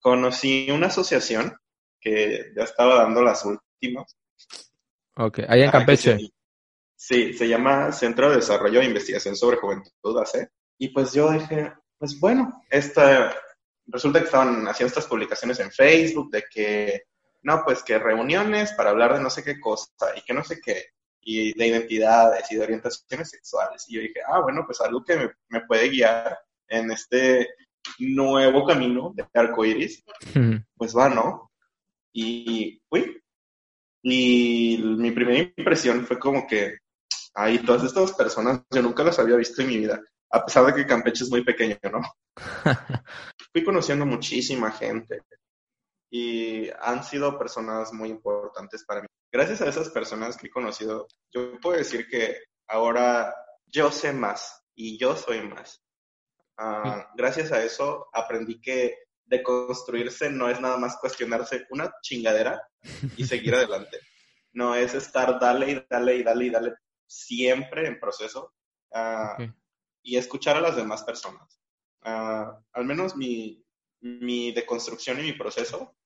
conocí 0.00 0.70
una 0.70 0.88
asociación 0.88 1.56
que 2.00 2.52
ya 2.56 2.64
estaba 2.64 2.96
dando 2.96 3.22
las 3.22 3.44
últimas. 3.44 4.16
Ok, 5.16 5.40
allá 5.48 5.64
en 5.64 5.70
Campeche. 5.70 6.18
Se, 6.18 6.28
sí, 6.96 7.32
se 7.32 7.48
llama 7.48 7.92
Centro 7.92 8.30
de 8.30 8.36
Desarrollo 8.36 8.80
e 8.80 8.86
Investigación 8.86 9.36
sobre 9.36 9.56
Juventud. 9.56 9.90
Y 10.78 10.88
pues 10.90 11.12
yo 11.12 11.30
dije, 11.32 11.72
pues 11.98 12.18
bueno, 12.20 12.62
esta, 12.70 13.34
resulta 13.86 14.20
que 14.20 14.26
estaban 14.26 14.66
haciendo 14.68 14.88
estas 14.88 15.06
publicaciones 15.06 15.58
en 15.60 15.72
Facebook 15.72 16.30
de 16.30 16.44
que, 16.50 17.02
no, 17.48 17.64
pues 17.64 17.82
que 17.82 17.98
reuniones 17.98 18.72
para 18.74 18.90
hablar 18.90 19.14
de 19.14 19.22
no 19.22 19.30
sé 19.30 19.42
qué 19.42 19.58
cosa 19.58 19.88
y 20.14 20.20
que 20.20 20.34
no 20.34 20.44
sé 20.44 20.60
qué. 20.60 20.90
y 21.20 21.52
de 21.58 21.66
identidades 21.66 22.50
y 22.52 22.56
de 22.56 22.62
orientaciones 22.62 23.30
sexuales. 23.30 23.84
Y 23.88 23.96
yo 23.96 24.02
dije, 24.02 24.20
ah, 24.26 24.40
bueno, 24.40 24.64
pues 24.66 24.80
algo 24.80 25.02
que 25.04 25.16
me, 25.16 25.30
me 25.48 25.60
puede 25.66 25.88
guiar 25.88 26.38
en 26.68 26.90
este 26.90 27.48
nuevo 27.98 28.66
camino 28.66 29.12
de 29.14 29.26
arcoiris, 29.34 30.04
pues 30.76 30.96
va, 30.96 31.08
¿no? 31.08 31.50
Y 32.12 32.80
fui. 32.88 33.20
Y 34.02 34.78
mi 34.82 35.10
primera 35.10 35.38
impresión 35.56 36.06
fue 36.06 36.18
como 36.18 36.46
que, 36.46 36.78
ay, 37.34 37.58
todas 37.60 37.84
estas 37.84 38.12
personas, 38.12 38.62
yo 38.70 38.82
nunca 38.82 39.04
las 39.04 39.18
había 39.18 39.36
visto 39.36 39.62
en 39.62 39.68
mi 39.68 39.78
vida, 39.78 40.00
a 40.30 40.44
pesar 40.44 40.66
de 40.66 40.74
que 40.74 40.86
Campeche 40.86 41.24
es 41.24 41.30
muy 41.30 41.44
pequeño, 41.44 41.76
¿no? 41.90 42.00
fui 43.52 43.64
conociendo 43.64 44.06
muchísima 44.06 44.70
gente 44.70 45.22
y 46.10 46.68
han 46.80 47.04
sido 47.04 47.38
personas 47.38 47.92
muy 47.92 48.10
importantes 48.10 48.84
para 48.84 49.02
mí. 49.02 49.08
Gracias 49.30 49.60
a 49.60 49.68
esas 49.68 49.90
personas 49.90 50.36
que 50.36 50.46
he 50.46 50.50
conocido, 50.50 51.06
yo 51.30 51.58
puedo 51.60 51.76
decir 51.76 52.08
que 52.08 52.38
ahora 52.66 53.34
yo 53.66 53.90
sé 53.90 54.12
más 54.12 54.64
y 54.74 54.98
yo 54.98 55.16
soy 55.16 55.42
más. 55.42 55.82
Ah, 56.56 57.10
gracias 57.14 57.52
a 57.52 57.62
eso 57.62 58.08
aprendí 58.12 58.60
que 58.60 58.96
deconstruirse 59.24 60.30
no 60.30 60.48
es 60.48 60.60
nada 60.60 60.78
más 60.78 60.96
cuestionarse 60.96 61.66
una 61.70 61.92
chingadera 62.02 62.66
y 63.16 63.24
seguir 63.24 63.54
adelante. 63.54 64.00
No 64.52 64.74
es 64.74 64.94
estar 64.94 65.38
dale 65.38 65.70
y 65.70 65.86
dale 65.88 66.16
y 66.16 66.22
dale 66.22 66.44
y 66.46 66.50
dale 66.50 66.74
siempre 67.06 67.86
en 67.86 68.00
proceso 68.00 68.54
ah, 68.92 69.36
y 70.02 70.16
escuchar 70.16 70.56
a 70.56 70.60
las 70.60 70.76
demás 70.76 71.04
personas. 71.04 71.60
Ah, 72.02 72.58
al 72.72 72.84
menos 72.84 73.14
mi, 73.14 73.62
mi 74.00 74.52
deconstrucción 74.52 75.20
y 75.20 75.24
mi 75.24 75.32
proceso, 75.32 75.96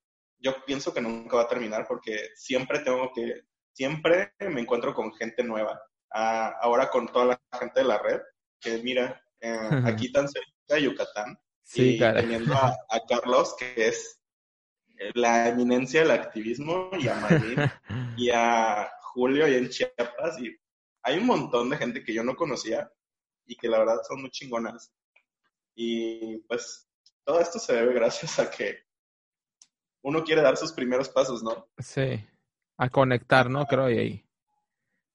yo 0.43 0.64
pienso 0.64 0.93
que 0.93 1.01
nunca 1.01 1.36
va 1.36 1.43
a 1.43 1.49
terminar 1.49 1.86
porque 1.86 2.30
siempre 2.34 2.80
tengo 2.80 3.12
que, 3.14 3.45
siempre 3.72 4.34
me 4.40 4.61
encuentro 4.61 4.93
con 4.93 5.14
gente 5.14 5.43
nueva. 5.45 5.80
ahora 6.11 6.90
con 6.90 7.09
toda 7.09 7.26
la 7.26 7.59
gente 7.59 7.80
de 7.80 7.86
la 7.86 7.99
red, 7.99 8.20
que 8.61 8.82
mira, 8.82 9.22
eh, 9.40 9.82
aquí 9.84 10.12
tan 10.12 10.28
cerca 10.28 10.51
de 10.68 10.82
Yucatán. 10.82 11.38
y 11.74 11.99
teniendo 11.99 12.55
a, 12.55 12.76
Carlos, 13.09 13.55
que 13.59 13.86
es 13.88 14.20
la 15.14 15.49
eminencia 15.49 16.01
del 16.01 16.11
activismo, 16.11 16.90
y 16.99 17.09
a 17.09 17.14
Marín, 17.14 17.57
y 18.16 18.30
a 18.30 18.90
Julio, 19.01 19.49
y 19.49 19.55
en 19.55 19.68
Chiapas, 19.68 20.40
y 20.40 20.55
hay 21.03 21.18
un 21.18 21.26
montón 21.26 21.70
de 21.70 21.76
gente 21.76 22.05
que 22.05 22.12
yo 22.12 22.22
no 22.22 22.36
conocía 22.36 22.90
y 23.47 23.57
que 23.57 23.68
la 23.68 23.78
verdad 23.78 24.01
son 24.07 24.20
muy 24.20 24.30
chingonas. 24.30 24.93
Y 25.74 26.38
pues 26.49 26.88
todo 27.24 27.40
esto 27.40 27.59
se 27.59 27.74
debe 27.74 27.95
gracias 27.95 28.38
a 28.38 28.51
que 28.51 28.84
uno 30.03 30.25
quiere 30.25 30.43
dar 30.43 30.57
sus 30.57 30.73
primeros 30.73 31.09
pasos, 31.09 31.43
¿no? 31.43 31.69
Sí, 31.79 32.25
a 32.77 32.89
conectar, 32.89 33.49
¿no? 33.49 33.65
Creo 33.67 33.91
y 33.91 33.99
ahí. 33.99 34.25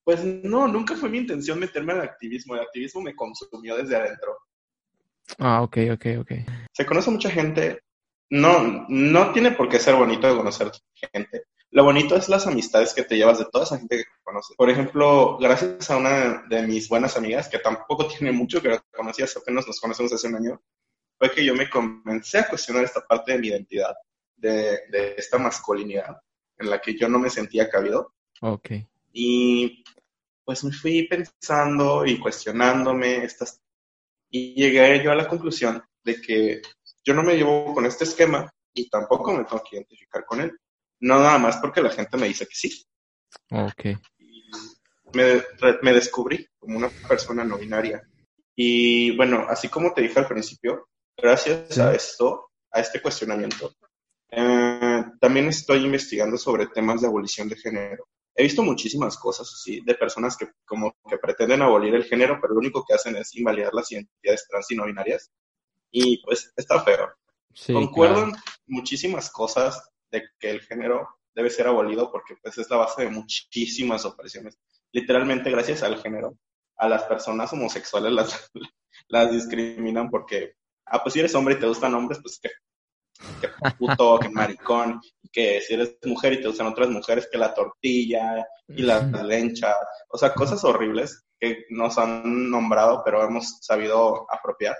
Pues 0.03 0.23
no, 0.23 0.67
nunca 0.67 0.95
fue 0.95 1.09
mi 1.09 1.17
intención 1.17 1.59
meterme 1.59 1.93
al 1.93 2.01
activismo. 2.01 2.55
El 2.55 2.61
activismo 2.61 3.01
me 3.01 3.15
consumió 3.15 3.75
desde 3.75 3.97
adentro. 3.97 4.37
Ah, 5.37 5.61
ok, 5.61 5.77
ok, 5.93 6.05
ok. 6.21 6.31
Se 6.71 6.85
conoce 6.85 7.11
mucha 7.11 7.29
gente. 7.29 7.81
No, 8.29 8.85
no 8.87 9.33
tiene 9.33 9.51
por 9.51 9.69
qué 9.69 9.79
ser 9.79 9.95
bonito 9.95 10.27
de 10.27 10.37
conocer 10.37 10.71
gente. 11.13 11.43
Lo 11.71 11.83
bonito 11.83 12.15
es 12.15 12.29
las 12.29 12.47
amistades 12.47 12.93
que 12.93 13.03
te 13.03 13.17
llevas 13.17 13.39
de 13.39 13.45
toda 13.51 13.65
esa 13.65 13.77
gente 13.77 13.97
que 13.97 14.03
conoces. 14.23 14.55
Por 14.55 14.69
ejemplo, 14.69 15.37
gracias 15.37 15.91
a 15.91 15.97
una 15.97 16.43
de 16.49 16.65
mis 16.65 16.87
buenas 16.87 17.17
amigas, 17.17 17.49
que 17.49 17.59
tampoco 17.59 18.07
tiene 18.07 18.31
mucho, 18.31 18.61
que 18.61 18.69
la 18.69 18.83
conocí 18.95 19.21
hace 19.21 19.39
apenas 19.39 19.67
nos 19.67 19.79
conocemos 19.79 20.13
hace 20.13 20.27
un 20.27 20.35
año, 20.35 20.61
fue 21.17 21.31
que 21.31 21.43
yo 21.43 21.53
me 21.53 21.69
comencé 21.69 22.39
a 22.39 22.47
cuestionar 22.47 22.85
esta 22.85 23.01
parte 23.01 23.33
de 23.33 23.39
mi 23.39 23.47
identidad, 23.47 23.93
de, 24.37 24.87
de 24.89 25.15
esta 25.17 25.37
masculinidad 25.37 26.17
en 26.57 26.69
la 26.69 26.79
que 26.79 26.97
yo 26.97 27.09
no 27.09 27.19
me 27.19 27.29
sentía 27.29 27.69
cabido. 27.69 28.13
Ok. 28.41 28.71
Y 29.13 29.83
pues 30.43 30.63
me 30.63 30.71
fui 30.71 31.07
pensando 31.07 32.05
y 32.05 32.19
cuestionándome 32.19 33.23
estas 33.23 33.61
y 34.29 34.53
llegué 34.53 35.03
yo 35.03 35.11
a 35.11 35.15
la 35.15 35.27
conclusión 35.27 35.83
de 36.03 36.21
que 36.21 36.61
yo 37.03 37.13
no 37.13 37.23
me 37.23 37.35
llevo 37.35 37.73
con 37.73 37.85
este 37.85 38.03
esquema 38.03 38.51
y 38.73 38.89
tampoco 38.89 39.33
me 39.33 39.43
tengo 39.45 39.63
que 39.63 39.77
identificar 39.77 40.25
con 40.25 40.41
él. 40.41 40.57
No 40.99 41.19
nada 41.19 41.37
más 41.37 41.57
porque 41.57 41.81
la 41.81 41.89
gente 41.89 42.17
me 42.17 42.27
dice 42.27 42.45
que 42.45 42.55
sí. 42.55 42.85
Ok. 43.51 43.85
me, 45.13 45.43
me 45.81 45.93
descubrí 45.93 46.47
como 46.57 46.77
una 46.77 46.89
persona 47.07 47.43
no 47.43 47.57
binaria. 47.57 48.01
Y 48.55 49.15
bueno, 49.15 49.45
así 49.47 49.69
como 49.69 49.93
te 49.93 50.01
dije 50.01 50.19
al 50.19 50.27
principio, 50.27 50.89
gracias 51.15 51.77
a 51.77 51.93
esto, 51.93 52.51
a 52.71 52.79
este 52.79 53.01
cuestionamiento, 53.01 53.73
eh, 54.31 55.05
también 55.19 55.47
estoy 55.47 55.85
investigando 55.85 56.37
sobre 56.37 56.67
temas 56.67 57.01
de 57.01 57.07
abolición 57.07 57.49
de 57.49 57.55
género 57.55 58.07
he 58.37 58.43
visto 58.43 58.61
muchísimas 58.61 59.17
cosas 59.17 59.51
así 59.51 59.81
de 59.81 59.95
personas 59.95 60.37
que 60.37 60.47
como 60.63 60.95
que 61.09 61.17
pretenden 61.17 61.63
abolir 61.63 61.95
el 61.95 62.03
género, 62.03 62.37
pero 62.39 62.53
lo 62.53 62.59
único 62.59 62.85
que 62.85 62.93
hacen 62.93 63.15
es 63.17 63.35
invalidar 63.35 63.73
las 63.73 63.91
identidades 63.91 64.47
trans 64.47 64.71
y 64.71 64.75
no 64.75 64.85
binarias. 64.85 65.31
Y 65.89 66.23
pues 66.23 66.53
está 66.55 66.83
feo. 66.83 67.09
Concuerdo 67.73 68.25
en 68.25 68.33
muchísimas 68.67 69.31
cosas 69.31 69.89
de 70.11 70.23
que 70.39 70.51
el 70.51 70.61
género 70.61 71.09
debe 71.33 71.49
ser 71.49 71.65
abolido 71.65 72.11
porque 72.11 72.35
pues 72.41 72.59
es 72.59 72.69
la 72.69 72.77
base 72.77 73.05
de 73.05 73.09
muchísimas 73.09 74.05
opresiones. 74.05 74.59
Literalmente 74.91 75.49
gracias 75.49 75.81
al 75.81 75.99
género, 75.99 76.37
a 76.75 76.87
las 76.87 77.03
personas 77.03 77.51
homosexuales 77.53 78.11
las, 78.11 78.51
las 79.07 79.31
discriminan 79.31 80.11
porque, 80.11 80.53
ah, 80.85 81.01
pues 81.01 81.13
si 81.13 81.19
eres 81.19 81.33
hombre 81.33 81.55
y 81.55 81.59
te 81.59 81.67
gustan 81.67 81.95
hombres, 81.95 82.19
pues 82.21 82.39
que 82.39 82.51
que 83.41 83.49
puto, 83.77 84.19
que 84.19 84.29
maricón, 84.29 85.01
que 85.31 85.61
si 85.61 85.73
eres 85.73 85.97
mujer 86.05 86.33
y 86.33 86.41
te 86.41 86.47
usan 86.47 86.67
otras 86.67 86.89
mujeres, 86.89 87.27
que 87.31 87.37
la 87.37 87.53
tortilla 87.53 88.45
y 88.67 88.81
las 88.81 89.11
lenchas, 89.23 89.75
o 90.09 90.17
sea, 90.17 90.33
cosas 90.33 90.63
horribles 90.63 91.25
que 91.39 91.65
nos 91.69 91.97
han 91.97 92.49
nombrado, 92.49 93.01
pero 93.03 93.23
hemos 93.23 93.59
sabido 93.61 94.25
apropiar. 94.31 94.75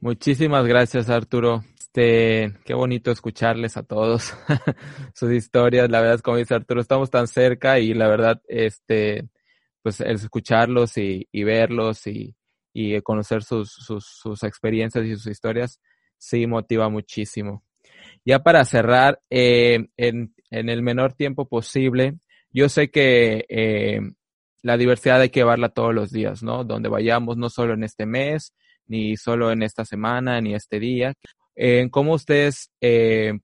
Muchísimas 0.00 0.64
gracias, 0.66 1.10
Arturo. 1.10 1.62
Este, 1.98 2.54
qué 2.64 2.74
bonito 2.74 3.10
escucharles 3.10 3.76
a 3.76 3.82
todos 3.82 4.34
sus 5.14 5.32
historias. 5.32 5.90
La 5.90 6.00
verdad, 6.00 6.16
es 6.16 6.22
como 6.22 6.36
dice 6.36 6.54
Arturo, 6.54 6.80
estamos 6.80 7.10
tan 7.10 7.26
cerca 7.26 7.78
y 7.78 7.94
la 7.94 8.06
verdad, 8.08 8.40
este, 8.46 9.28
pues 9.82 10.00
el 10.00 10.16
escucharlos 10.16 10.96
y, 10.98 11.26
verlos 11.32 12.06
y, 12.06 12.36
y 12.72 13.00
conocer 13.00 13.42
sus, 13.42 13.72
sus, 13.72 14.04
sus 14.06 14.42
experiencias 14.44 15.04
y 15.06 15.16
sus 15.16 15.26
historias 15.26 15.80
sí 16.18 16.46
motiva 16.46 16.88
muchísimo. 16.88 17.64
Ya 18.24 18.40
para 18.40 18.64
cerrar, 18.64 19.20
eh, 19.30 19.88
en, 19.96 20.34
el 20.50 20.82
menor 20.82 21.12
tiempo 21.12 21.48
posible, 21.48 22.18
yo 22.50 22.68
sé 22.68 22.90
que 22.90 23.44
eh, 23.48 24.00
la 24.62 24.76
diversidad 24.76 25.20
hay 25.20 25.28
que 25.30 25.40
llevarla 25.40 25.68
todos 25.68 25.94
los 25.94 26.10
días, 26.10 26.42
¿no? 26.42 26.64
Donde 26.64 26.88
vayamos, 26.88 27.36
no 27.36 27.50
solo 27.50 27.74
en 27.74 27.84
este 27.84 28.06
mes, 28.06 28.54
ni 28.86 29.16
solo 29.16 29.52
en 29.52 29.62
esta 29.62 29.84
semana, 29.84 30.40
ni 30.40 30.54
este 30.54 30.80
día. 30.80 31.14
Eh, 31.54 31.88
¿Cómo 31.90 32.14
ustedes 32.14 32.70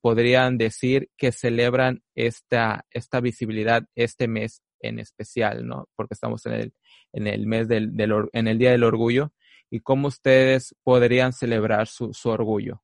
podrían 0.00 0.56
decir 0.56 1.10
que 1.16 1.32
celebran 1.32 2.02
esta, 2.14 2.86
esta 2.90 3.20
visibilidad 3.20 3.84
este 3.94 4.28
mes 4.28 4.62
en 4.84 4.98
especial, 4.98 5.66
¿no? 5.66 5.88
Porque 5.96 6.14
estamos 6.14 6.44
en 6.46 6.52
el, 6.52 6.72
en 7.12 7.26
el 7.26 7.46
mes 7.46 7.68
del, 7.68 7.96
del, 7.96 8.12
en 8.32 8.48
el 8.48 8.58
Día 8.58 8.70
del 8.70 8.84
Orgullo. 8.84 9.32
¿Y 9.70 9.80
cómo 9.80 10.08
ustedes 10.08 10.74
podrían 10.84 11.32
celebrar 11.32 11.88
su, 11.88 12.12
su 12.12 12.28
orgullo? 12.28 12.83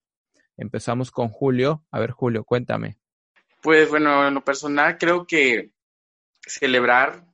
Empezamos 0.60 1.10
con 1.10 1.30
Julio. 1.30 1.86
A 1.90 1.98
ver, 1.98 2.10
Julio, 2.10 2.44
cuéntame. 2.44 2.98
Pues 3.62 3.88
bueno, 3.88 4.28
en 4.28 4.34
lo 4.34 4.44
personal 4.44 4.98
creo 4.98 5.26
que 5.26 5.72
celebrar, 6.46 7.24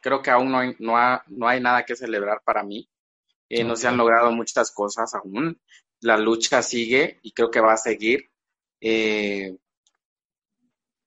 creo 0.00 0.20
que 0.20 0.30
aún 0.30 0.50
no 0.50 0.58
hay, 0.58 0.74
no, 0.80 1.48
hay 1.48 1.60
nada 1.60 1.84
que 1.84 1.94
celebrar 1.94 2.42
para 2.44 2.64
mí. 2.64 2.90
Eh, 3.48 3.62
no 3.62 3.76
se 3.76 3.86
han 3.86 3.96
logrado 3.96 4.32
muchas 4.32 4.72
cosas 4.72 5.14
aún. 5.14 5.60
La 6.00 6.18
lucha 6.18 6.62
sigue 6.62 7.20
y 7.22 7.30
creo 7.30 7.48
que 7.48 7.60
va 7.60 7.74
a 7.74 7.76
seguir. 7.76 8.28
Eh, 8.80 9.56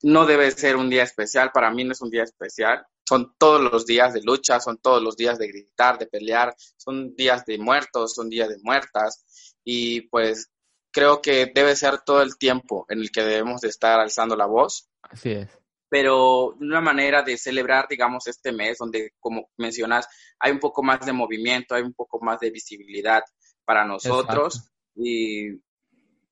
no 0.04 0.26
debe 0.26 0.52
ser 0.52 0.78
un 0.78 0.90
día 0.90 1.04
especial, 1.04 1.52
para 1.52 1.70
mí 1.70 1.84
no 1.84 1.92
es 1.92 2.02
un 2.02 2.12
día 2.12 2.24
especial. 2.24 2.86
Son 3.06 3.36
todos 3.38 3.60
los 3.60 3.86
días 3.86 4.14
de 4.14 4.22
lucha, 4.22 4.62
son 4.62 4.78
todos 4.78 5.04
los 5.04 5.18
días 5.18 5.38
de 5.38 5.50
gritar, 5.50 5.98
de 5.98 6.08
pelear, 6.08 6.56
son 6.78 7.14
días 7.14 7.46
de 7.46 7.58
muertos, 7.58 8.16
son 8.16 8.30
días 8.30 8.48
de 8.48 8.58
muertas. 8.62 9.26
Y 9.66 10.08
pues 10.08 10.50
creo 10.94 11.22
que 11.22 11.52
debe 11.54 11.76
ser 11.76 12.02
todo 12.06 12.22
el 12.22 12.38
tiempo 12.38 12.86
en 12.88 13.00
el 13.00 13.12
que 13.12 13.24
debemos 13.24 13.62
de 13.62 13.70
estar 13.70 14.00
alzando 14.00 14.36
la 14.36 14.46
voz. 14.46 14.90
Así 15.02 15.32
es. 15.32 15.50
Pero 15.90 16.54
una 16.60 16.82
manera 16.82 17.24
de 17.24 17.38
celebrar, 17.38 17.88
digamos, 17.90 18.28
este 18.28 18.52
mes, 18.52 18.78
donde, 18.78 19.12
como 19.20 19.50
mencionas, 19.58 20.08
hay 20.40 20.52
un 20.52 20.60
poco 20.60 20.82
más 20.84 21.06
de 21.06 21.14
movimiento, 21.14 21.76
hay 21.76 21.84
un 21.84 21.94
poco 21.94 22.20
más 22.22 22.40
de 22.40 22.52
visibilidad 22.52 23.24
para 23.66 23.86
nosotros. 23.86 24.70
Y 24.96 25.60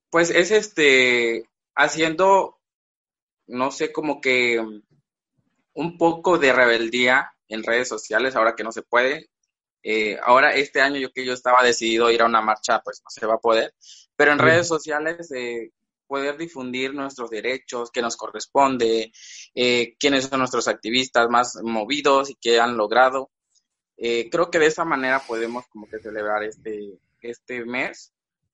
pues 0.10 0.30
es 0.30 0.52
este, 0.52 1.50
haciendo, 1.76 2.60
no 3.48 3.72
sé, 3.72 3.92
como 3.92 4.22
que 4.22 4.60
un 5.74 5.98
poco 5.98 6.38
de 6.38 6.54
rebeldía 6.54 7.32
en 7.48 7.64
redes 7.64 7.88
sociales, 7.88 8.36
ahora 8.36 8.56
que 8.56 8.64
no 8.64 8.72
se 8.72 8.82
puede, 8.82 9.30
eh, 9.84 10.20
ahora, 10.24 10.54
este 10.54 10.80
año 10.82 10.98
yo 10.98 11.12
que 11.12 11.26
yo 11.26 11.34
estaba 11.34 11.64
decidido 11.64 12.12
ir 12.12 12.22
a 12.22 12.26
una 12.26 12.42
marcha, 12.42 12.82
pues 12.84 13.02
no 13.04 13.10
se 13.10 13.26
va 13.26 13.36
a 13.36 13.40
poder, 13.40 13.74
pero 14.16 14.32
en 14.32 14.40
redes 14.40 14.68
sociales, 14.68 15.32
eh, 15.32 15.72
poder 16.12 16.38
difundir 16.38 16.94
nuestros 16.94 17.30
derechos, 17.30 17.90
qué 17.90 18.02
nos 18.02 18.18
corresponde, 18.18 19.14
eh, 19.56 19.96
quiénes 19.98 20.26
son 20.26 20.40
nuestros 20.40 20.68
activistas 20.68 21.30
más 21.30 21.58
movidos 21.64 22.30
y 22.30 22.36
qué 22.36 22.60
han 22.60 22.76
logrado. 22.76 23.32
Eh, 23.96 24.30
creo 24.30 24.52
que 24.52 24.60
de 24.60 24.66
esa 24.66 24.84
manera 24.84 25.22
podemos 25.26 25.66
como 25.68 25.88
que 25.88 26.00
celebrar 26.00 26.44
este, 26.44 27.00
este 27.22 27.64
mes, 27.64 28.12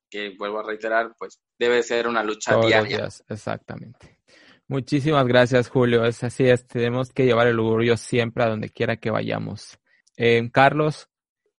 que 0.07 0.35
vuelvo 0.37 0.59
a 0.59 0.67
reiterar, 0.67 1.15
pues 1.17 1.39
debe 1.57 1.81
ser 1.81 2.07
una 2.07 2.23
lucha 2.23 2.57
diaria. 2.57 3.09
exactamente. 3.27 4.19
Muchísimas 4.67 5.25
gracias, 5.25 5.69
Julio. 5.69 6.05
Es 6.05 6.23
así, 6.23 6.47
es, 6.47 6.67
tenemos 6.67 7.11
que 7.11 7.25
llevar 7.25 7.47
el 7.47 7.59
orgullo 7.59 7.97
siempre 7.97 8.43
a 8.43 8.49
donde 8.49 8.69
quiera 8.69 8.97
que 8.97 9.09
vayamos. 9.09 9.79
Eh, 10.15 10.47
Carlos. 10.51 11.09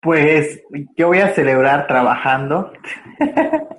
Pues 0.00 0.62
yo 0.96 1.08
voy 1.08 1.18
a 1.18 1.34
celebrar 1.34 1.86
trabajando. 1.86 2.72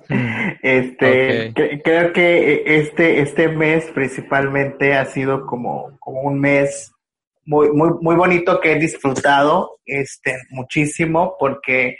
Mm, 0.08 0.48
este, 0.62 1.52
creo 1.82 2.12
que 2.12 2.62
este, 2.66 3.20
este 3.20 3.48
mes 3.48 3.86
principalmente 3.94 4.94
ha 4.94 5.06
sido 5.06 5.46
como, 5.46 5.98
como 5.98 6.22
un 6.22 6.38
mes 6.38 6.92
muy, 7.46 7.70
muy, 7.72 7.90
muy 8.00 8.16
bonito 8.16 8.60
que 8.60 8.72
he 8.72 8.78
disfrutado 8.78 9.78
este, 9.86 10.36
muchísimo 10.50 11.36
porque 11.38 11.96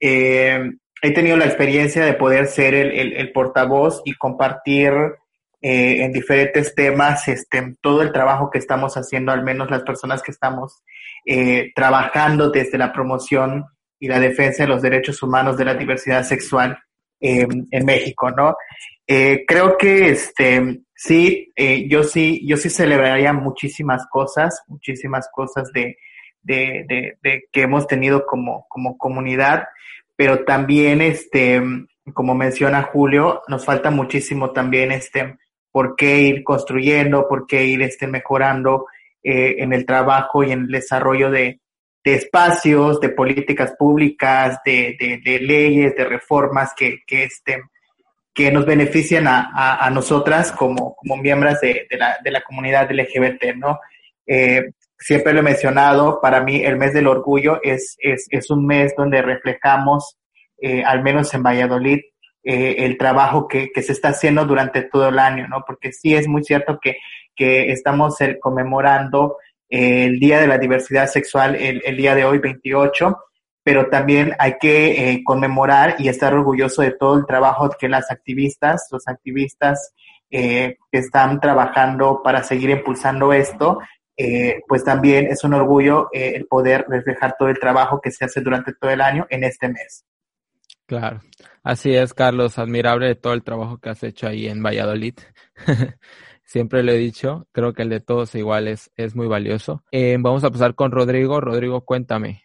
eh, 0.00 0.70
he 1.00 1.12
tenido 1.12 1.36
la 1.36 1.46
experiencia 1.46 2.04
de 2.04 2.14
poder 2.14 2.46
ser 2.46 2.74
el, 2.74 3.12
el, 3.12 3.32
portavoz 3.32 4.02
y 4.04 4.14
compartir 4.14 4.92
eh, 5.60 6.02
en 6.02 6.12
diferentes 6.12 6.74
temas 6.74 7.28
este, 7.28 7.76
todo 7.80 8.02
el 8.02 8.12
trabajo 8.12 8.50
que 8.50 8.58
estamos 8.58 8.96
haciendo, 8.96 9.30
al 9.30 9.44
menos 9.44 9.70
las 9.70 9.82
personas 9.84 10.22
que 10.22 10.32
estamos 10.32 10.82
eh, 11.24 11.72
trabajando 11.74 12.50
desde 12.50 12.78
la 12.78 12.92
promoción 12.92 13.66
y 13.98 14.08
la 14.08 14.18
defensa 14.20 14.64
de 14.64 14.68
los 14.68 14.82
derechos 14.82 15.22
humanos 15.22 15.56
de 15.56 15.64
la 15.64 15.74
diversidad 15.74 16.24
sexual 16.24 16.78
en 17.24 17.84
México, 17.84 18.32
¿no? 18.32 18.56
creo 19.46 19.78
que 19.78 20.08
este, 20.08 20.82
sí, 21.02 21.52
eh, 21.56 21.88
yo 21.88 22.04
sí, 22.04 22.46
yo 22.46 22.56
sí 22.56 22.70
celebraría 22.70 23.32
muchísimas 23.32 24.06
cosas, 24.08 24.62
muchísimas 24.68 25.28
cosas 25.32 25.72
de, 25.72 25.96
de, 26.42 27.16
de, 27.20 27.44
que 27.50 27.62
hemos 27.62 27.88
tenido 27.88 28.24
como, 28.24 28.66
como 28.68 28.96
comunidad, 28.96 29.64
pero 30.14 30.44
también, 30.44 31.00
este, 31.00 31.60
como 32.14 32.36
menciona 32.36 32.82
Julio, 32.84 33.42
nos 33.48 33.64
falta 33.64 33.90
muchísimo 33.90 34.52
también, 34.52 34.92
este, 34.92 35.38
por 35.72 35.96
qué 35.96 36.20
ir 36.20 36.44
construyendo, 36.44 37.26
por 37.26 37.48
qué 37.48 37.64
ir, 37.64 37.82
este, 37.82 38.06
mejorando 38.06 38.86
eh, 39.22 39.56
en 39.58 39.72
el 39.72 39.86
trabajo 39.86 40.42
y 40.42 40.52
en 40.52 40.62
el 40.62 40.68
desarrollo 40.68 41.30
de, 41.30 41.60
de 42.04 42.14
espacios, 42.14 43.00
de 43.00 43.10
políticas 43.10 43.74
públicas, 43.78 44.58
de, 44.64 44.96
de, 44.98 45.20
de 45.24 45.38
leyes, 45.40 45.94
de 45.94 46.04
reformas 46.04 46.72
que, 46.76 46.98
que, 47.06 47.24
este, 47.24 47.62
que 48.34 48.50
nos 48.50 48.66
benefician 48.66 49.26
a, 49.28 49.76
a, 49.76 49.90
nosotras 49.90 50.52
como, 50.52 50.94
como 50.96 51.16
miembros 51.16 51.60
de, 51.60 51.86
de, 51.88 51.96
la, 51.96 52.18
de 52.22 52.30
la 52.30 52.42
comunidad 52.42 52.90
LGBT, 52.90 53.56
¿no? 53.56 53.78
Eh, 54.26 54.70
siempre 54.98 55.32
lo 55.32 55.40
he 55.40 55.42
mencionado, 55.42 56.20
para 56.20 56.42
mí 56.42 56.64
el 56.64 56.76
mes 56.76 56.94
del 56.94 57.08
orgullo 57.08 57.60
es, 57.62 57.96
es, 57.98 58.26
es 58.30 58.50
un 58.50 58.66
mes 58.66 58.94
donde 58.96 59.20
reflejamos, 59.20 60.16
eh, 60.60 60.82
al 60.84 61.02
menos 61.02 61.34
en 61.34 61.42
Valladolid, 61.42 62.00
eh, 62.44 62.76
el 62.78 62.96
trabajo 62.96 63.46
que, 63.46 63.70
que, 63.72 63.82
se 63.82 63.92
está 63.92 64.08
haciendo 64.08 64.44
durante 64.44 64.82
todo 64.82 65.08
el 65.08 65.18
año, 65.18 65.46
¿no? 65.48 65.64
Porque 65.66 65.92
sí 65.92 66.14
es 66.14 66.26
muy 66.26 66.42
cierto 66.42 66.78
que, 66.80 66.96
que 67.34 67.72
estamos 67.72 68.16
conmemorando 68.40 69.36
el 69.72 70.20
Día 70.20 70.38
de 70.38 70.46
la 70.46 70.58
Diversidad 70.58 71.06
Sexual 71.06 71.56
el, 71.56 71.96
día 71.96 72.14
de 72.14 72.26
hoy, 72.26 72.38
28, 72.38 73.16
pero 73.64 73.88
también 73.88 74.34
hay 74.38 74.56
que 74.60 75.12
eh, 75.12 75.22
conmemorar 75.24 75.96
y 75.98 76.08
estar 76.08 76.34
orgulloso 76.34 76.82
de 76.82 76.90
todo 76.90 77.16
el 77.16 77.24
trabajo 77.24 77.70
que 77.78 77.88
las 77.88 78.10
activistas, 78.10 78.88
los 78.90 79.08
activistas 79.08 79.94
eh, 80.30 80.76
que 80.90 80.98
están 80.98 81.40
trabajando 81.40 82.20
para 82.22 82.42
seguir 82.42 82.68
impulsando 82.68 83.32
esto, 83.32 83.78
eh, 84.14 84.60
pues 84.68 84.84
también 84.84 85.28
es 85.28 85.42
un 85.42 85.54
orgullo 85.54 86.08
el 86.12 86.46
poder 86.46 86.84
reflejar 86.86 87.36
todo 87.38 87.48
el 87.48 87.58
trabajo 87.58 87.98
que 87.98 88.10
se 88.10 88.26
hace 88.26 88.42
durante 88.42 88.74
todo 88.74 88.90
el 88.90 89.00
año 89.00 89.26
en 89.30 89.44
este 89.44 89.68
mes. 89.68 90.04
Claro, 90.84 91.20
así 91.62 91.94
es, 91.94 92.12
Carlos, 92.12 92.58
admirable 92.58 93.14
todo 93.14 93.32
el 93.32 93.42
trabajo 93.42 93.78
que 93.78 93.88
has 93.88 94.02
hecho 94.02 94.26
ahí 94.26 94.48
en 94.48 94.62
Valladolid. 94.62 95.14
Siempre 96.52 96.82
lo 96.82 96.92
he 96.92 96.98
dicho, 96.98 97.46
creo 97.52 97.72
que 97.72 97.80
el 97.80 97.88
de 97.88 98.00
todos 98.00 98.34
igual 98.34 98.68
es, 98.68 98.90
muy 99.14 99.26
valioso. 99.26 99.84
vamos 100.18 100.44
a 100.44 100.50
pasar 100.50 100.74
con 100.74 100.92
Rodrigo. 100.92 101.40
Rodrigo, 101.40 101.80
cuéntame. 101.86 102.42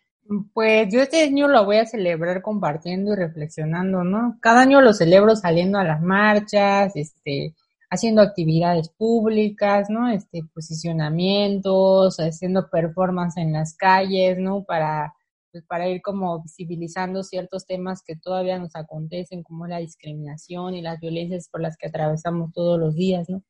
Pues 0.54 0.88
yo 0.94 1.02
este 1.02 1.24
año 1.24 1.50
lo 1.50 1.66
voy 1.66 1.76
a 1.76 1.86
celebrar 1.86 2.42
compartiendo 2.42 3.12
y 3.12 3.18
reflexionando, 3.18 4.06
¿no? 4.06 4.38
Cada 4.40 4.62
año 4.62 4.80
lo 4.80 4.94
celebro 4.94 5.36
saliendo 5.36 5.78
a 5.78 5.84
las 5.84 6.02
marchas, 6.02 6.96
este, 6.96 7.54
haciendo 7.90 8.22
actividades 8.22 8.88
públicas, 8.88 9.90
¿no? 9.90 10.08
Este, 10.08 10.42
posicionamientos, 10.54 12.16
haciendo 12.22 12.70
performance 12.70 13.36
en 13.36 13.52
las 13.52 13.76
calles, 13.76 14.38
¿no? 14.40 14.64
Para, 14.64 15.16
pues 15.52 15.66
para 15.66 15.90
ir 15.90 16.02
como 16.02 16.42
visibilizando 16.42 17.24
ciertos 17.24 17.66
temas 17.66 18.02
que 18.04 18.16
todavía 18.16 18.58
nos 18.58 18.74
acontecen, 18.78 19.44
como 19.44 19.68
la 19.68 19.80
discriminación 19.80 20.76
y 20.76 20.82
las 20.82 20.98
violencias 21.02 21.50
por 21.52 21.60
las 21.60 21.76
que 21.76 21.88
atravesamos 21.88 22.54
todos 22.54 22.80
los 22.80 22.96
días, 22.96 23.28
¿no? 23.28 23.44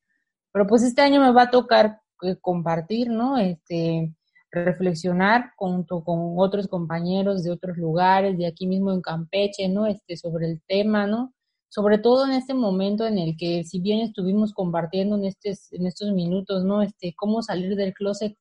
Pero 0.52 0.68
pues 0.68 0.84
este 0.84 1.02
año 1.02 1.22
me 1.22 1.32
va 1.32 1.43
a 1.43 1.52
tocar 1.52 2.02
eh, 2.24 2.38
compartir, 2.41 3.10
¿no? 3.10 3.38
Este, 3.38 4.14
reflexionar 4.52 5.52
junto 5.58 6.04
con 6.04 6.36
otros 6.38 6.68
compañeros 6.68 7.43
de 7.43 7.52
otros 7.52 7.78
lugares, 7.78 8.38
de 8.38 8.48
aquí 8.48 8.68
mismo 8.68 8.91
en 8.91 9.02
Campeche, 9.02 9.70
¿no? 9.70 9.86
Este, 9.88 10.18
sobre 10.18 10.48
el 10.48 10.62
tema, 10.68 11.08
¿no? 11.08 11.34
Sobre 11.70 11.98
todo 12.00 12.26
en 12.26 12.32
este 12.32 12.54
momento 12.54 13.06
en 13.06 13.18
el 13.20 13.38
que, 13.38 13.64
si 13.66 13.80
bien 13.80 14.00
estuvimos 14.00 14.54
compartiendo 14.54 15.18
en, 15.18 15.26
estos, 15.26 15.72
en 15.74 15.86
estos 15.86 16.12
minutos, 16.14 16.64
¿no? 16.64 16.82
Este, 16.82 17.14
cómo 17.16 17.41
salir 17.41 17.76
del 17.76 17.93
closet, 17.93 18.38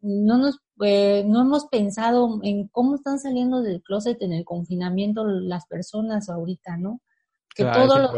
no 0.00 0.38
nos, 0.38 0.60
eh, 0.84 1.24
no 1.26 1.42
hemos 1.42 1.66
pensado 1.66 2.40
en 2.42 2.68
cómo 2.68 2.94
están 2.96 3.18
saliendo 3.18 3.62
del 3.62 3.82
closet 3.82 4.20
en 4.22 4.32
el 4.32 4.44
confinamiento 4.44 5.24
las 5.26 5.66
personas 5.66 6.28
ahorita, 6.28 6.76
¿no? 6.76 7.00
Que 7.58 7.64
todo 7.64 7.98
lo 7.98 8.12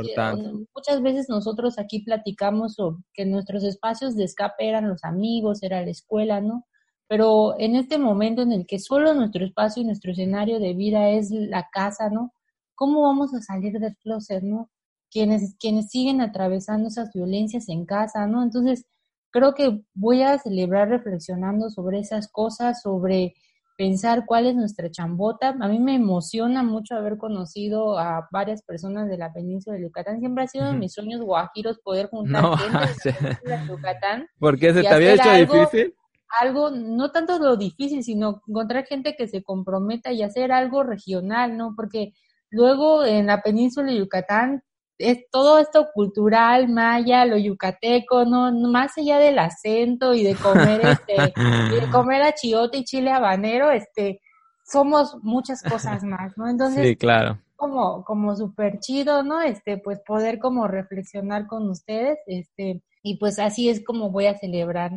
muchas 0.74 1.02
veces 1.02 1.28
nosotros 1.28 1.78
aquí 1.78 2.00
platicamos 2.00 2.74
sobre 2.74 3.02
que 3.14 3.24
nuestros 3.26 3.64
espacios 3.64 4.14
de 4.14 4.24
escape 4.24 4.68
eran 4.68 4.88
los 4.88 5.02
amigos, 5.02 5.62
era 5.62 5.82
la 5.82 5.90
escuela, 5.90 6.40
¿no? 6.40 6.66
pero 7.10 7.58
en 7.58 7.74
este 7.74 7.98
momento 7.98 8.42
en 8.42 8.52
el 8.52 8.68
que 8.68 8.78
solo 8.78 9.14
nuestro 9.14 9.44
espacio 9.44 9.82
y 9.82 9.84
nuestro 9.84 10.12
escenario 10.12 10.60
de 10.60 10.74
vida 10.74 11.10
es 11.10 11.32
la 11.32 11.66
casa, 11.72 12.08
¿no? 12.08 12.32
¿Cómo 12.76 13.02
vamos 13.02 13.34
a 13.34 13.40
salir 13.40 13.80
del 13.80 13.96
closet, 13.96 14.44
¿no? 14.44 14.70
Quienes, 15.10 15.56
quienes 15.58 15.88
siguen 15.90 16.20
atravesando 16.20 16.86
esas 16.86 17.12
violencias 17.12 17.68
en 17.68 17.84
casa, 17.84 18.28
¿no? 18.28 18.44
Entonces, 18.44 18.86
creo 19.32 19.54
que 19.54 19.82
voy 19.92 20.22
a 20.22 20.38
celebrar 20.38 20.88
reflexionando 20.88 21.68
sobre 21.70 21.98
esas 21.98 22.30
cosas, 22.30 22.80
sobre 22.80 23.34
pensar 23.80 24.26
cuál 24.26 24.44
es 24.44 24.54
nuestra 24.54 24.90
chambota. 24.90 25.56
A 25.58 25.66
mí 25.66 25.78
me 25.78 25.94
emociona 25.94 26.62
mucho 26.62 26.96
haber 26.96 27.16
conocido 27.16 27.98
a 27.98 28.28
varias 28.30 28.62
personas 28.62 29.08
de 29.08 29.16
la 29.16 29.32
península 29.32 29.76
de 29.76 29.84
Yucatán. 29.84 30.20
Siempre 30.20 30.44
ha 30.44 30.48
sido 30.48 30.74
mis 30.74 30.92
sueños 30.92 31.22
guajiros 31.22 31.78
poder 31.78 32.10
juntar 32.10 32.58
gente 32.58 33.38
de 33.42 33.66
Yucatán. 33.66 34.26
¿Por 34.38 34.58
qué 34.58 34.74
se 34.74 34.82
te 34.82 34.88
había 34.88 35.14
hecho 35.14 35.32
difícil? 35.32 35.94
algo, 36.42 36.70
no 36.70 37.10
tanto 37.10 37.38
lo 37.38 37.56
difícil, 37.56 38.04
sino 38.04 38.42
encontrar 38.46 38.84
gente 38.84 39.16
que 39.16 39.26
se 39.28 39.42
comprometa 39.42 40.12
y 40.12 40.22
hacer 40.22 40.52
algo 40.52 40.82
regional, 40.82 41.56
¿no? 41.56 41.72
Porque 41.74 42.12
luego 42.50 43.06
en 43.06 43.28
la 43.28 43.40
península 43.40 43.90
de 43.90 43.98
Yucatán 43.98 44.62
es 45.00 45.30
todo 45.30 45.58
esto 45.58 45.88
cultural, 45.92 46.68
maya, 46.68 47.24
lo 47.24 47.36
yucateco, 47.38 48.24
¿no? 48.24 48.52
Más 48.52 48.96
allá 48.98 49.18
del 49.18 49.38
acento 49.38 50.14
y 50.14 50.22
de 50.22 50.34
comer 50.34 50.80
este, 50.84 51.32
y 51.36 51.80
de 51.80 51.90
comer 51.90 52.22
achiote 52.22 52.78
y 52.78 52.84
chile 52.84 53.10
habanero, 53.10 53.70
este, 53.70 54.20
somos 54.64 55.16
muchas 55.22 55.62
cosas 55.62 56.04
más, 56.04 56.36
¿no? 56.36 56.48
Entonces, 56.48 56.86
sí, 56.86 56.96
claro. 56.96 57.38
como, 57.56 58.04
como 58.04 58.36
súper 58.36 58.78
chido, 58.78 59.22
¿no? 59.22 59.40
Este, 59.40 59.78
pues 59.78 60.00
poder 60.06 60.38
como 60.38 60.68
reflexionar 60.68 61.46
con 61.46 61.68
ustedes, 61.68 62.18
este, 62.26 62.82
y 63.02 63.18
pues 63.18 63.38
así 63.38 63.68
es 63.68 63.82
como 63.84 64.10
voy 64.10 64.26
a 64.26 64.38
celebrar. 64.38 64.92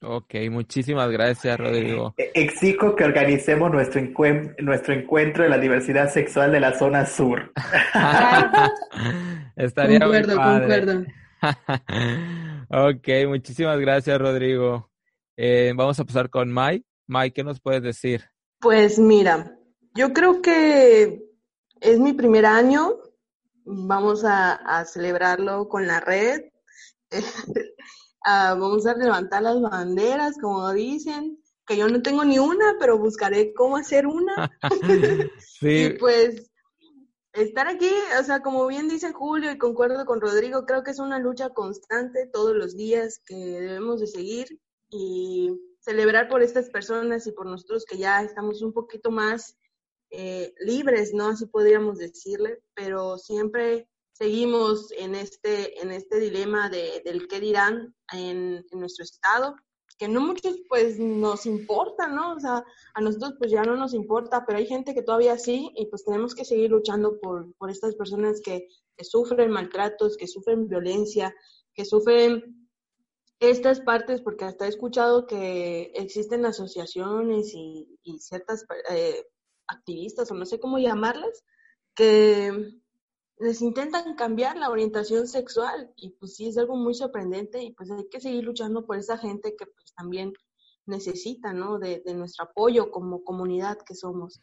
Ok, 0.00 0.34
muchísimas 0.50 1.10
gracias, 1.10 1.58
Rodrigo. 1.58 2.14
E-, 2.16 2.30
exijo 2.34 2.94
que 2.94 3.04
organicemos 3.04 3.70
nuestro, 3.70 4.00
nuestro 4.58 4.94
encuentro 4.94 5.42
de 5.42 5.50
la 5.50 5.58
diversidad 5.58 6.08
sexual 6.08 6.52
de 6.52 6.60
la 6.60 6.78
zona 6.78 7.04
sur. 7.04 7.52
Estaría 9.56 9.98
concuerdo, 9.98 10.36
concuerdo. 10.36 11.04
ok, 12.70 13.08
muchísimas 13.26 13.78
gracias, 13.80 14.18
Rodrigo. 14.18 14.88
Eh, 15.36 15.72
vamos 15.74 15.98
a 15.98 16.04
pasar 16.04 16.30
con 16.30 16.54
Mike. 16.54 16.86
Mike, 17.08 17.34
¿qué 17.34 17.44
nos 17.44 17.60
puedes 17.60 17.82
decir? 17.82 18.24
Pues 18.60 19.00
mira, 19.00 19.52
yo 19.94 20.12
creo 20.12 20.40
que 20.40 21.24
es 21.80 21.98
mi 21.98 22.12
primer 22.12 22.46
año. 22.46 22.94
Vamos 23.64 24.24
a, 24.24 24.54
a 24.54 24.84
celebrarlo 24.84 25.68
con 25.68 25.88
la 25.88 25.98
red. 25.98 26.42
vamos 28.54 28.86
a 28.86 28.94
levantar 28.94 29.42
las 29.42 29.60
banderas, 29.60 30.36
como 30.38 30.70
dicen, 30.72 31.42
que 31.66 31.76
yo 31.76 31.88
no 31.88 32.02
tengo 32.02 32.24
ni 32.24 32.38
una, 32.38 32.76
pero 32.78 32.98
buscaré 32.98 33.52
cómo 33.54 33.76
hacer 33.76 34.06
una. 34.06 34.50
sí. 35.60 35.84
y 35.84 35.90
pues 35.98 36.50
estar 37.32 37.68
aquí, 37.68 37.90
o 38.18 38.24
sea, 38.24 38.40
como 38.40 38.66
bien 38.66 38.88
dice 38.88 39.12
Julio 39.12 39.52
y 39.52 39.58
concuerdo 39.58 40.04
con 40.06 40.20
Rodrigo, 40.20 40.64
creo 40.66 40.82
que 40.82 40.90
es 40.90 40.98
una 40.98 41.18
lucha 41.18 41.50
constante 41.50 42.26
todos 42.26 42.56
los 42.56 42.76
días 42.76 43.20
que 43.24 43.34
debemos 43.34 44.00
de 44.00 44.06
seguir 44.06 44.60
y 44.90 45.56
celebrar 45.80 46.28
por 46.28 46.42
estas 46.42 46.70
personas 46.70 47.26
y 47.26 47.32
por 47.32 47.46
nosotros 47.46 47.84
que 47.84 47.98
ya 47.98 48.22
estamos 48.22 48.62
un 48.62 48.72
poquito 48.72 49.10
más 49.10 49.56
eh, 50.10 50.54
libres, 50.60 51.12
¿no? 51.12 51.28
Así 51.28 51.46
podríamos 51.46 51.98
decirle, 51.98 52.60
pero 52.74 53.18
siempre 53.18 53.88
seguimos 54.18 54.90
en 54.98 55.14
este, 55.14 55.80
en 55.80 55.92
este 55.92 56.18
dilema 56.18 56.68
de, 56.68 57.02
del 57.04 57.28
qué 57.28 57.38
dirán 57.38 57.94
en, 58.12 58.66
nuestro 58.72 59.04
estado 59.04 59.54
que 59.96 60.08
no 60.08 60.20
muchos 60.20 60.56
pues 60.68 60.98
nos 61.00 61.44
importa, 61.44 62.06
¿no? 62.06 62.34
O 62.34 62.40
sea, 62.40 62.64
a 62.94 63.00
nosotros 63.00 63.34
pues 63.36 63.50
ya 63.50 63.62
no 63.62 63.74
nos 63.74 63.94
importa, 63.94 64.44
pero 64.46 64.58
hay 64.58 64.66
gente 64.66 64.94
que 64.94 65.02
todavía 65.02 65.36
sí 65.38 65.72
y 65.74 65.86
pues 65.86 66.04
tenemos 66.04 66.36
que 66.36 66.44
seguir 66.44 66.70
luchando 66.70 67.18
por, 67.20 67.52
por 67.56 67.68
estas 67.68 67.96
personas 67.96 68.40
que, 68.40 68.68
sufren 69.00 69.50
maltratos, 69.50 70.16
que 70.16 70.28
sufren 70.28 70.68
violencia, 70.68 71.34
que 71.74 71.84
sufren 71.84 72.68
estas 73.40 73.80
partes, 73.80 74.20
porque 74.20 74.44
hasta 74.44 74.66
he 74.66 74.68
escuchado 74.68 75.26
que 75.26 75.92
existen 75.94 76.46
asociaciones 76.46 77.52
y, 77.54 77.98
y 78.02 78.18
ciertas 78.18 78.64
eh, 78.90 79.24
activistas, 79.68 80.30
o 80.30 80.34
no 80.34 80.46
sé 80.46 80.60
cómo 80.60 80.78
llamarlas, 80.78 81.44
que 81.94 82.77
les 83.40 83.62
intentan 83.62 84.14
cambiar 84.14 84.56
la 84.56 84.70
orientación 84.70 85.28
sexual 85.28 85.92
y 85.96 86.10
pues 86.10 86.36
sí 86.36 86.48
es 86.48 86.58
algo 86.58 86.76
muy 86.76 86.94
sorprendente 86.94 87.62
y 87.62 87.72
pues 87.72 87.90
hay 87.90 88.08
que 88.08 88.20
seguir 88.20 88.44
luchando 88.44 88.84
por 88.84 88.98
esa 88.98 89.16
gente 89.18 89.54
que 89.56 89.66
pues 89.66 89.94
también 89.94 90.32
necesita, 90.86 91.52
¿no? 91.52 91.78
De, 91.78 92.02
de 92.04 92.14
nuestro 92.14 92.46
apoyo 92.46 92.90
como 92.90 93.22
comunidad 93.22 93.78
que 93.86 93.94
somos. 93.94 94.40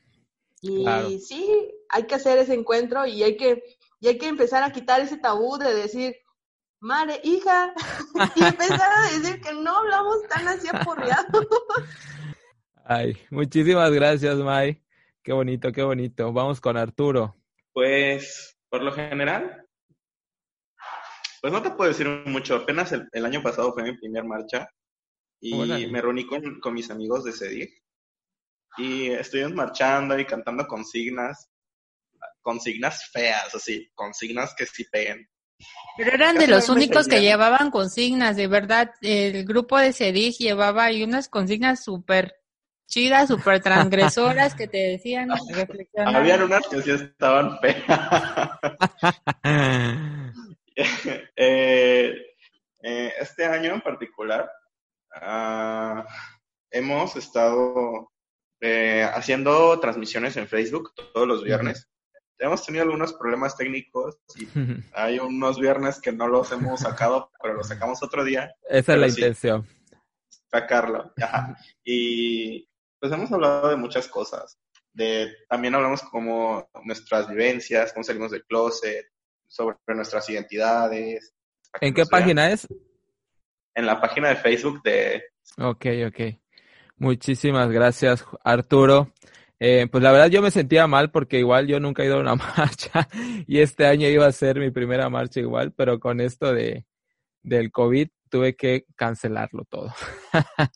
Y 0.62 1.20
sí, 1.20 1.72
hay 1.89 2.08
que 2.08 2.16
hacer 2.16 2.39
ese 2.39 2.54
encuentro 2.54 3.06
y 3.06 3.22
hay 3.22 3.38
que, 3.38 3.64
y 4.00 4.08
hay 4.08 4.18
que 4.18 4.28
empezar 4.28 4.64
a 4.64 4.72
quitar 4.72 5.02
ese 5.02 5.18
tabú 5.18 5.58
de 5.58 5.74
decir, 5.74 6.16
madre, 6.80 7.20
hija, 7.24 7.74
y 8.36 8.43
empezar 8.43 8.89
a 8.91 9.12
decir 9.12 9.41
que 9.41 9.54
no 9.54 9.78
hablamos 9.78 10.24
tan 10.28 10.48
así 10.48 10.68
aporreado. 10.72 11.48
Ay, 12.86 13.18
muchísimas 13.30 13.91
gracias, 13.91 14.38
May. 14.38 14.82
Qué 15.24 15.34
bonito, 15.34 15.72
qué 15.72 15.84
bonito. 15.84 16.32
Vamos 16.32 16.62
con 16.62 16.78
Arturo. 16.78 17.36
Pues 17.74 18.55
por 18.76 18.84
lo 18.84 18.92
general, 18.92 19.66
pues 21.40 21.54
no 21.54 21.62
te 21.62 21.72
puedo 21.72 21.90
decir 21.90 22.10
mucho. 22.26 22.58
Apenas 22.58 22.92
el, 22.92 23.26
año 23.26 23.42
pasado 23.42 23.72
fue 23.72 23.84
mi 23.84 23.98
primer 23.98 24.26
marcha 24.26 24.70
y 25.40 25.56
me 25.88 26.02
reuní 26.02 26.28
con, 26.28 26.60
con, 26.60 26.74
mis 26.74 26.92
amigos 26.92 27.24
de 27.24 27.32
CEDIG 27.32 27.70
y 28.78 29.12
estuvimos 29.12 29.54
marchando 29.54 30.20
y 30.20 30.26
cantando 30.26 30.68
consignas, 30.68 31.50
consignas 32.42 33.10
feas, 33.14 33.56
así, 33.56 33.90
consignas 33.96 34.54
que 34.58 34.66
sí 34.66 34.84
peguen. 34.92 35.26
Pero 35.96 36.12
eran 36.12 36.38
de 36.38 36.48
los 36.48 36.68
únicos 36.68 37.08
que 37.08 37.22
llevaban 37.22 37.72
consignas, 37.72 38.36
de 38.36 38.48
verdad. 38.48 38.92
El 39.00 39.46
grupo 39.46 39.78
de 39.78 39.94
CEDIG 39.94 40.36
llevaba 40.38 40.84
ahí 40.84 41.02
unas 41.02 41.30
consignas 41.30 41.82
súper 41.82 42.36
chidas, 42.88 43.28
súper 43.28 43.62
transgresoras 43.62 44.56
que 44.56 44.68
te 44.68 44.78
decían 44.78 45.30
reflexionar. 45.50 46.16
Habían 46.16 46.44
unas 46.44 46.68
que 46.68 46.82
sí 46.82 46.92
estaban 46.92 47.60
feas. 47.60 47.86
Eh, 51.38 52.14
eh, 52.84 53.14
este 53.22 53.46
año 53.46 53.76
en 53.76 53.80
particular 53.80 54.52
uh, 55.22 56.04
hemos 56.70 57.16
estado 57.16 58.12
eh, 58.60 59.08
haciendo 59.14 59.80
transmisiones 59.80 60.36
en 60.38 60.48
Facebook 60.48 60.94
todos 61.14 61.28
los 61.28 61.44
viernes. 61.44 61.90
Hemos 62.38 62.66
tenido 62.66 62.84
algunos 62.84 63.14
problemas 63.14 63.56
técnicos 63.56 64.18
y 64.36 64.48
hay 64.94 65.20
unos 65.20 65.58
viernes 65.58 66.02
que 66.02 66.12
no 66.12 66.28
los 66.28 66.52
hemos 66.52 66.82
sacado, 66.82 67.32
pero 67.42 67.54
los 67.54 67.68
sacamos 67.68 68.04
otro 68.04 68.26
día. 68.26 68.54
Esa 68.70 68.94
es 68.94 69.00
la 69.00 69.08
intención. 69.08 69.66
Sacarlo. 70.52 71.14
Y 71.86 72.68
pues 73.06 73.20
hemos 73.20 73.32
hablado 73.32 73.70
de 73.70 73.76
muchas 73.76 74.08
cosas. 74.08 74.58
De, 74.91 75.32
también 75.47 75.76
hablamos 75.76 76.01
como 76.01 76.68
nuestras 76.84 77.30
vivencias, 77.30 77.93
cómo 77.93 78.03
salimos 78.03 78.32
del 78.32 78.43
closet, 78.45 79.06
sobre 79.47 79.78
nuestras 79.89 80.28
identidades. 80.28 81.36
¿En 81.82 81.93
qué 81.93 82.03
página 82.08 82.49
es? 82.49 82.68
En 83.76 83.86
la 83.86 84.01
página 84.01 84.30
de 84.30 84.38
Facebook 84.38 84.82
de... 84.82 85.24
Ok, 85.60 85.86
ok. 86.08 86.36
Muchísimas 86.97 87.70
gracias, 87.70 88.26
Arturo. 88.43 89.12
Eh, 89.60 89.88
pues 89.91 90.03
la 90.03 90.12
verdad 90.12 90.30
yo 90.30 90.41
me 90.41 90.49
sentía 90.49 90.88
mal 90.88 91.12
porque 91.12 91.38
igual 91.38 91.68
yo 91.68 91.80
nunca 91.80 92.01
he 92.01 92.08
ido 92.08 92.18
a 92.18 92.22
una 92.22 92.36
marcha 92.58 93.08
y 93.45 93.60
este 93.60 93.86
año 93.86 94.08
iba 94.08 94.26
a 94.26 94.32
ser 94.32 94.60
mi 94.60 94.72
primera 94.72 95.10
marcha 95.10 95.41
igual, 95.41 95.74
pero 95.74 95.99
con 95.99 96.22
esto 96.22 96.51
de 96.51 96.88
del 97.43 97.72
COVID 97.72 98.08
tuve 98.30 98.56
que 98.56 98.86
cancelarlo 98.96 99.66
todo. 99.66 99.94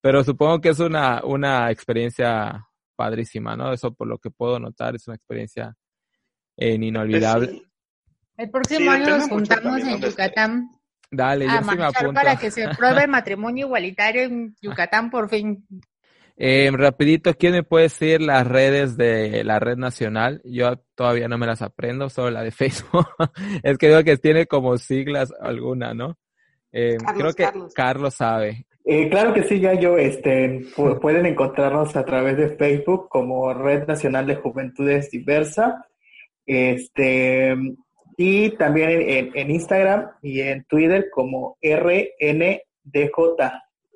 Pero 0.00 0.24
supongo 0.24 0.60
que 0.60 0.70
es 0.70 0.80
una, 0.80 1.22
una 1.24 1.70
experiencia 1.70 2.66
padrísima, 2.96 3.56
¿no? 3.56 3.72
Eso 3.72 3.92
por 3.92 4.06
lo 4.06 4.18
que 4.18 4.30
puedo 4.30 4.58
notar 4.58 4.94
es 4.94 5.06
una 5.08 5.16
experiencia 5.16 5.74
eh, 6.56 6.74
inolvidable. 6.74 7.62
El 8.36 8.50
próximo 8.50 8.90
año 8.90 9.18
nos 9.18 9.28
juntamos 9.28 9.80
en 9.80 10.00
Yucatán. 10.00 10.70
Dale, 11.10 11.46
yo 11.46 11.70
sí 11.70 11.76
me 11.76 11.84
apunto. 11.84 12.14
Para 12.14 12.36
que 12.36 12.50
se 12.50 12.68
pruebe 12.70 13.04
el 13.04 13.10
matrimonio 13.10 13.66
igualitario 13.66 14.22
en 14.22 14.56
Yucatán 14.60 15.10
por 15.10 15.28
fin. 15.28 15.66
Eh, 16.36 16.68
rapidito, 16.72 17.32
¿quién 17.34 17.52
me 17.52 17.62
puede 17.62 17.84
decir 17.84 18.20
las 18.20 18.44
redes 18.46 18.96
de 18.96 19.44
la 19.44 19.60
red 19.60 19.76
nacional? 19.76 20.42
Yo 20.44 20.76
todavía 20.96 21.28
no 21.28 21.38
me 21.38 21.46
las 21.46 21.62
aprendo, 21.62 22.10
solo 22.10 22.30
la 22.30 22.42
de 22.42 22.50
Facebook. 22.50 23.06
es 23.62 23.78
que 23.78 23.88
digo 23.88 24.02
que 24.02 24.16
tiene 24.16 24.46
como 24.46 24.76
siglas 24.76 25.32
alguna, 25.40 25.94
¿no? 25.94 26.18
Eh, 26.76 26.96
creo 27.16 27.32
que 27.32 27.48
Carlos, 27.72 28.14
sabe. 28.14 28.66
Eh, 28.84 29.08
claro 29.08 29.32
que 29.32 29.44
sí, 29.44 29.60
ya 29.60 29.74
yo, 29.74 29.96
este, 29.96 30.66
pueden 31.00 31.24
encontrarnos 31.24 31.94
a 31.94 32.04
través 32.04 32.36
de 32.36 32.56
Facebook 32.56 33.08
como 33.08 33.54
Red 33.54 33.86
Nacional 33.86 34.26
de 34.26 34.34
Juventudes 34.34 35.08
Diversa, 35.08 35.86
este, 36.44 37.56
y 38.16 38.50
también 38.56 38.90
en, 38.90 39.30
en 39.34 39.50
Instagram 39.52 40.10
y 40.20 40.40
en 40.40 40.64
Twitter 40.64 41.06
como 41.12 41.56
RNDJ. 41.62 43.12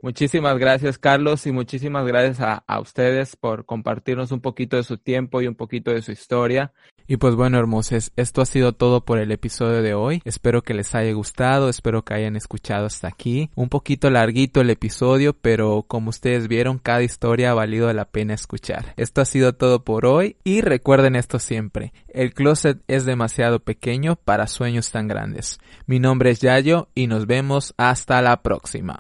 Muchísimas 0.01 0.57
gracias, 0.57 0.99
Carlos, 0.99 1.45
y 1.49 1.53
muchísimas 1.53 2.07
gracias 2.07 2.41
a, 2.41 2.63
a, 2.65 2.79
ustedes 2.79 3.35
por 3.35 3.67
compartirnos 3.67 4.31
un 4.31 4.41
poquito 4.41 4.77
de 4.77 4.85
su 4.85 4.99
tiempo 4.99 5.43
y 5.43 5.49
un 5.49 5.57
poquito 5.57 5.91
de 5.91 6.01
su 6.01 6.13
historia. 6.13 6.73
Y 7.11 7.17
pues 7.17 7.35
bueno, 7.35 7.59
hermosos, 7.59 8.13
esto 8.17 8.43
ha 8.43 8.47
sido 8.47 8.75
todo 8.75 9.01
por 9.01 9.19
el 9.19 9.33
episodio 9.33 9.81
de 9.81 9.95
hoy. 9.95 10.21
Espero 10.27 10.61
que 10.61 10.75
les 10.75 10.95
haya 10.95 11.11
gustado, 11.15 11.71
espero 11.71 12.05
que 12.05 12.13
hayan 12.13 12.37
escuchado 12.37 12.85
hasta 12.85 13.09
aquí. 13.09 13.49
Un 13.55 13.71
poquito 13.71 14.11
larguito 14.11 14.61
el 14.61 14.69
episodio, 14.69 15.33
pero 15.33 15.87
como 15.89 16.11
ustedes 16.11 16.49
vieron, 16.49 16.79
cada 16.79 17.03
historia 17.03 17.53
ha 17.53 17.55
valido 17.55 17.91
la 17.95 18.05
pena 18.05 18.35
escuchar. 18.35 18.93
Esto 18.99 19.23
ha 19.23 19.25
sido 19.25 19.55
todo 19.55 19.85
por 19.85 20.05
hoy 20.05 20.37
y 20.45 20.61
recuerden 20.61 21.17
esto 21.17 21.39
siempre. 21.39 21.95
El 22.09 22.35
closet 22.35 22.83
es 22.89 23.07
demasiado 23.07 23.61
pequeño 23.61 24.17
para 24.17 24.47
sueños 24.47 24.91
tan 24.91 25.09
grandes. 25.09 25.61
Mi 25.87 26.01
nombre 26.01 26.31
es 26.31 26.41
Yayo 26.41 26.89
y 26.95 27.07
nos 27.07 27.27
vemos 27.27 27.73
hasta 27.79 28.21
la 28.21 28.43
próxima. 28.43 28.99